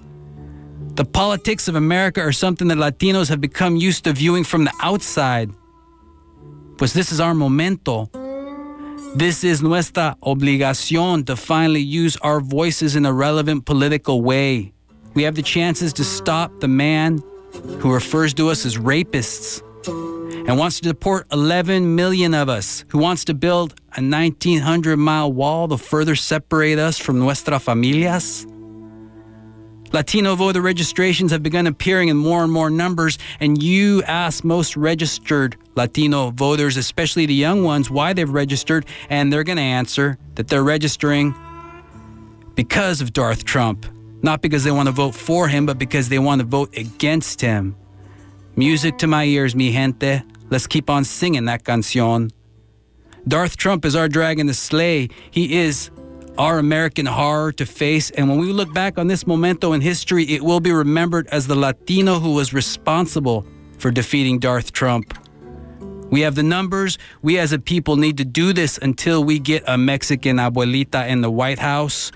The 0.95 1.05
politics 1.05 1.68
of 1.68 1.76
America 1.76 2.22
are 2.22 2.32
something 2.32 2.68
that 2.70 2.78
Latinos 2.78 3.30
have 3.30 3.41
become 3.41 3.76
used 3.76 4.05
to 4.05 4.14
viewing 4.14 4.43
from 4.43 4.64
the 4.64 4.74
outside. 4.82 5.49
Pues 6.78 6.93
this 6.93 7.12
is 7.12 7.20
our 7.20 7.34
momento. 7.34 8.10
This 9.16 9.43
is 9.43 9.62
nuestra 9.62 10.16
obligación 10.24 11.26
to 11.26 11.36
finally 11.36 11.82
use 11.82 12.16
our 12.18 12.39
voices 12.39 12.95
in 12.95 13.05
a 13.05 13.12
relevant 13.12 13.66
political 13.66 14.22
way. 14.22 14.72
We 15.14 15.24
have 15.24 15.36
the 15.36 15.41
chances 15.41 15.91
to 15.93 16.03
stop 16.03 16.60
the 16.60 16.68
man 16.68 17.22
who 17.80 17.91
refers 17.93 18.34
to 18.36 18.49
us 18.49 18.66
as 18.66 18.78
rapists 18.78 19.62
and 20.32 20.57
wants 20.57 20.80
to 20.80 20.88
deport 20.88 21.27
11 21.32 21.95
million 21.95 22.34
of 22.34 22.49
us, 22.49 22.86
who 22.89 22.97
wants 22.97 23.25
to 23.25 23.34
build 23.34 23.73
a 23.97 24.01
1900 24.01 24.97
mile 24.97 25.32
wall 25.32 25.67
to 25.67 25.77
further 25.77 26.15
separate 26.15 26.80
us 26.80 26.97
from 26.97 27.19
nuestra 27.19 27.59
familias. 27.59 28.45
Latino 29.91 30.36
voter 30.36 30.61
registrations 30.61 31.32
have 31.32 31.41
begun 31.41 31.65
appearing 31.65 32.09
in 32.09 32.17
more 32.17 32.43
and 32.43 32.53
more 32.53 32.69
numbers, 32.69 33.17
and 33.39 33.61
you 33.61 34.03
ask 34.03 34.43
most 34.43 34.77
registered 34.77 35.57
Latino 35.75 36.30
voters, 36.30 36.77
especially 36.77 37.25
the 37.25 37.34
young 37.34 37.63
ones, 37.63 37.89
why 37.89 38.13
they've 38.13 38.30
registered, 38.30 38.86
and 39.09 39.34
they're 39.34 39.43
going 39.43 39.57
to 39.57 39.63
answer 39.63 40.17
that 40.36 40.47
they're 40.47 40.63
registering 40.63 41.34
because 42.53 43.01
of 43.01 43.13
Darth 43.13 43.45
Trump. 43.45 43.88
Not 44.21 44.41
because 44.41 44.63
they 44.63 44.71
want 44.71 44.88
to 44.88 44.91
vote 44.91 45.15
for 45.15 45.47
him, 45.47 45.65
but 45.65 45.80
because 45.80 46.09
they 46.09 46.19
want 46.19 46.41
to 46.41 46.45
vote 46.45 46.75
against 46.77 47.41
him. 47.41 47.75
Music 48.60 48.97
to 48.97 49.07
my 49.07 49.24
ears, 49.24 49.55
mi 49.55 49.72
gente. 49.72 50.22
Let's 50.49 50.68
keep 50.68 50.89
on 50.89 51.05
singing 51.05 51.45
that 51.45 51.64
canción. 51.64 52.30
Darth 53.26 53.55
Trump 53.55 53.86
is 53.86 53.95
our 53.95 54.10
dragon 54.10 54.47
to 54.47 54.53
slay. 54.53 55.07
He 55.32 55.60
is 55.60 55.91
our 56.38 56.60
American 56.60 57.05
horror 57.05 57.53
to 57.53 57.66
face. 57.66 58.12
And 58.12 58.28
when 58.28 58.38
we 58.38 58.51
look 58.51 58.74
back 58.74 58.97
on 58.97 59.07
this 59.07 59.26
momento 59.26 59.72
in 59.72 59.80
history, 59.80 60.26
it 60.26 60.43
will 60.43 60.60
be 60.60 60.74
remembered 60.74 61.28
as 61.28 61.47
the 61.47 61.55
Latino 61.55 62.20
who 62.20 62.34
was 62.34 62.53
responsible 62.53 63.47
for 63.78 63.91
defeating 63.91 64.39
Darth 64.39 64.74
Trump. 64.74 65.18
We 66.12 66.20
have 66.20 66.36
the 66.36 66.43
numbers. 66.43 66.97
We 67.22 67.39
as 67.39 67.53
a 67.53 67.60
people 67.60 67.95
need 67.95 68.18
to 68.18 68.26
do 68.26 68.51
this 68.51 68.78
until 68.78 69.24
we 69.24 69.39
get 69.39 69.64
a 69.68 69.78
Mexican 69.78 70.36
abuelita 70.36 71.07
in 71.07 71.22
the 71.22 71.32
White 71.32 71.60
House. 71.60 72.12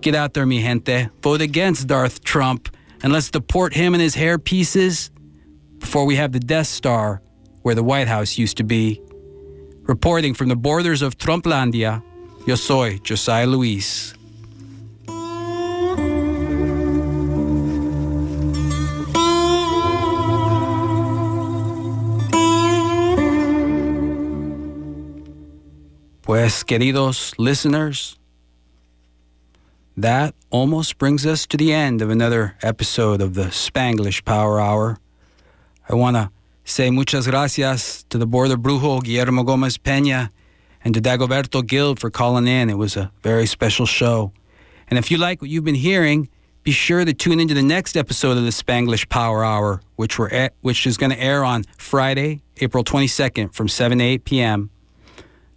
Get 0.00 0.14
out 0.14 0.32
there, 0.32 0.46
mi 0.46 0.62
gente. 0.62 1.10
Vote 1.22 1.42
against 1.42 1.88
Darth 1.88 2.24
Trump 2.24 2.74
and 3.02 3.12
let's 3.12 3.30
deport 3.30 3.74
him 3.74 3.92
and 3.92 4.02
his 4.02 4.14
hair 4.14 4.38
pieces 4.38 5.10
before 5.84 6.06
we 6.06 6.16
have 6.16 6.32
the 6.32 6.40
Death 6.40 6.66
Star 6.66 7.20
where 7.60 7.74
the 7.74 7.84
White 7.84 8.08
House 8.08 8.38
used 8.38 8.56
to 8.56 8.64
be. 8.64 9.02
Reporting 9.82 10.32
from 10.32 10.48
the 10.48 10.56
borders 10.56 11.02
of 11.02 11.18
Trumplandia, 11.18 12.02
yo 12.46 12.54
soy 12.54 12.98
Josiah 13.04 13.46
Luis. 13.46 14.14
Pues, 26.22 26.64
queridos 26.64 27.34
listeners, 27.38 28.18
that 29.98 30.34
almost 30.48 30.96
brings 30.96 31.26
us 31.26 31.46
to 31.46 31.58
the 31.58 31.74
end 31.74 32.00
of 32.00 32.08
another 32.08 32.56
episode 32.62 33.20
of 33.20 33.34
the 33.34 33.50
Spanglish 33.50 34.24
Power 34.24 34.58
Hour. 34.58 34.98
I 35.88 35.94
want 35.94 36.16
to 36.16 36.30
say 36.64 36.90
muchas 36.90 37.26
gracias 37.28 38.04
to 38.08 38.16
the 38.16 38.26
border 38.26 38.56
brujo 38.56 39.02
Guillermo 39.02 39.42
Gomez 39.42 39.76
Peña 39.76 40.30
and 40.82 40.94
to 40.94 41.00
Dagoberto 41.00 41.62
Gilb 41.62 41.98
for 41.98 42.10
calling 42.10 42.46
in. 42.46 42.70
It 42.70 42.78
was 42.78 42.96
a 42.96 43.10
very 43.22 43.46
special 43.46 43.84
show. 43.84 44.32
And 44.88 44.98
if 44.98 45.10
you 45.10 45.18
like 45.18 45.42
what 45.42 45.50
you've 45.50 45.64
been 45.64 45.74
hearing, 45.74 46.28
be 46.62 46.72
sure 46.72 47.04
to 47.04 47.12
tune 47.12 47.40
into 47.40 47.52
the 47.52 47.62
next 47.62 47.96
episode 47.96 48.38
of 48.38 48.44
the 48.44 48.50
Spanglish 48.50 49.08
Power 49.10 49.44
Hour, 49.44 49.82
which, 49.96 50.18
we're 50.18 50.48
which 50.62 50.86
is 50.86 50.96
going 50.96 51.12
to 51.12 51.20
air 51.20 51.44
on 51.44 51.64
Friday, 51.76 52.42
April 52.62 52.82
22nd 52.82 53.52
from 53.52 53.68
7 53.68 53.98
to 53.98 54.04
8 54.04 54.24
p.m. 54.24 54.70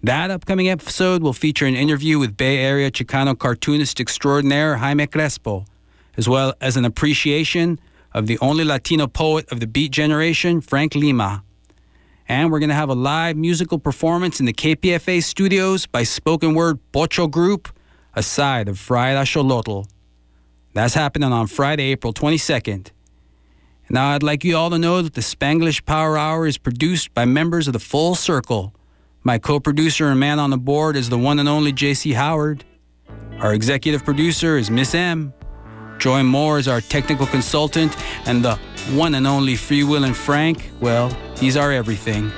That 0.03 0.29
upcoming 0.29 0.69
episode 0.69 1.23
will 1.23 1.33
feature 1.33 1.65
an 1.65 1.75
interview 1.75 2.19
with 2.19 2.35
Bay 2.35 2.57
Area 2.57 2.91
Chicano 2.91 3.37
cartoonist 3.37 4.01
extraordinaire 4.01 4.75
Jaime 4.77 5.07
Crespo, 5.07 5.65
as 6.17 6.27
well 6.27 6.53
as 6.59 6.75
an 6.75 6.83
appreciation 6.83 7.79
of 8.17 8.25
the 8.25 8.39
only 8.39 8.63
Latino 8.63 9.05
poet 9.05 9.47
of 9.51 9.59
the 9.59 9.67
Beat 9.67 9.91
generation, 9.91 10.59
Frank 10.59 10.95
Lima. 10.95 11.43
And 12.27 12.51
we're 12.51 12.57
going 12.57 12.69
to 12.69 12.75
have 12.75 12.89
a 12.89 12.95
live 12.95 13.37
musical 13.37 13.77
performance 13.77 14.39
in 14.39 14.47
the 14.47 14.53
KPFA 14.53 15.23
studios 15.23 15.85
by 15.85 16.01
spoken 16.01 16.55
word 16.55 16.79
Pocho 16.91 17.27
Group, 17.27 17.69
a 18.15 18.23
side 18.23 18.67
of 18.67 18.79
Fried 18.79 19.15
Axolotl. 19.15 19.87
That's 20.73 20.95
happening 20.95 21.31
on 21.31 21.45
Friday, 21.45 21.91
April 21.91 22.11
22nd. 22.11 22.89
Now, 23.87 24.09
I'd 24.09 24.23
like 24.23 24.43
you 24.43 24.57
all 24.57 24.71
to 24.71 24.79
know 24.79 25.03
that 25.03 25.13
the 25.13 25.21
Spanglish 25.21 25.85
Power 25.85 26.17
Hour 26.17 26.47
is 26.47 26.57
produced 26.57 27.13
by 27.13 27.25
members 27.25 27.67
of 27.67 27.73
the 27.73 27.79
Full 27.79 28.15
Circle. 28.15 28.73
My 29.23 29.37
co 29.37 29.59
producer 29.59 30.07
and 30.07 30.19
man 30.19 30.39
on 30.39 30.49
the 30.49 30.57
board 30.57 30.95
is 30.95 31.09
the 31.09 31.19
one 31.19 31.37
and 31.37 31.47
only 31.47 31.71
JC 31.71 32.15
Howard. 32.15 32.65
Our 33.39 33.53
executive 33.53 34.03
producer 34.03 34.57
is 34.57 34.71
Miss 34.71 34.95
M. 34.95 35.33
Joy 35.99 36.23
Moore 36.23 36.59
is 36.59 36.67
our 36.67 36.81
technical 36.81 37.25
consultant, 37.25 37.95
and 38.27 38.43
the 38.43 38.55
one 38.93 39.15
and 39.15 39.25
only 39.25 39.55
Free 39.55 39.83
Will 39.83 40.03
and 40.03 40.15
Frank, 40.15 40.71
well, 40.79 41.09
he's 41.37 41.57
our 41.57 41.71
everything. 41.71 42.31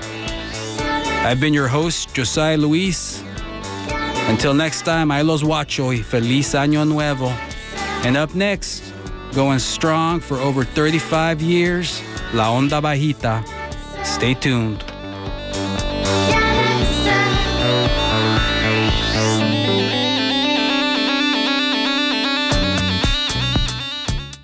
I've 1.21 1.39
been 1.39 1.53
your 1.53 1.67
host, 1.67 2.13
Josiah 2.13 2.57
Luis. 2.57 3.23
Until 4.29 4.53
next 4.53 4.83
time, 4.83 5.11
I 5.11 5.21
los 5.21 5.43
watcho 5.43 5.89
y 5.89 6.01
feliz 6.01 6.53
año 6.53 6.87
nuevo. 6.87 7.29
And 8.05 8.15
up 8.15 8.33
next, 8.33 8.93
going 9.33 9.59
strong 9.59 10.19
for 10.19 10.37
over 10.37 10.63
35 10.63 11.41
years, 11.41 12.01
La 12.33 12.53
Onda 12.53 12.81
Bajita. 12.81 13.43
Stay 14.05 14.33
tuned. 14.33 14.83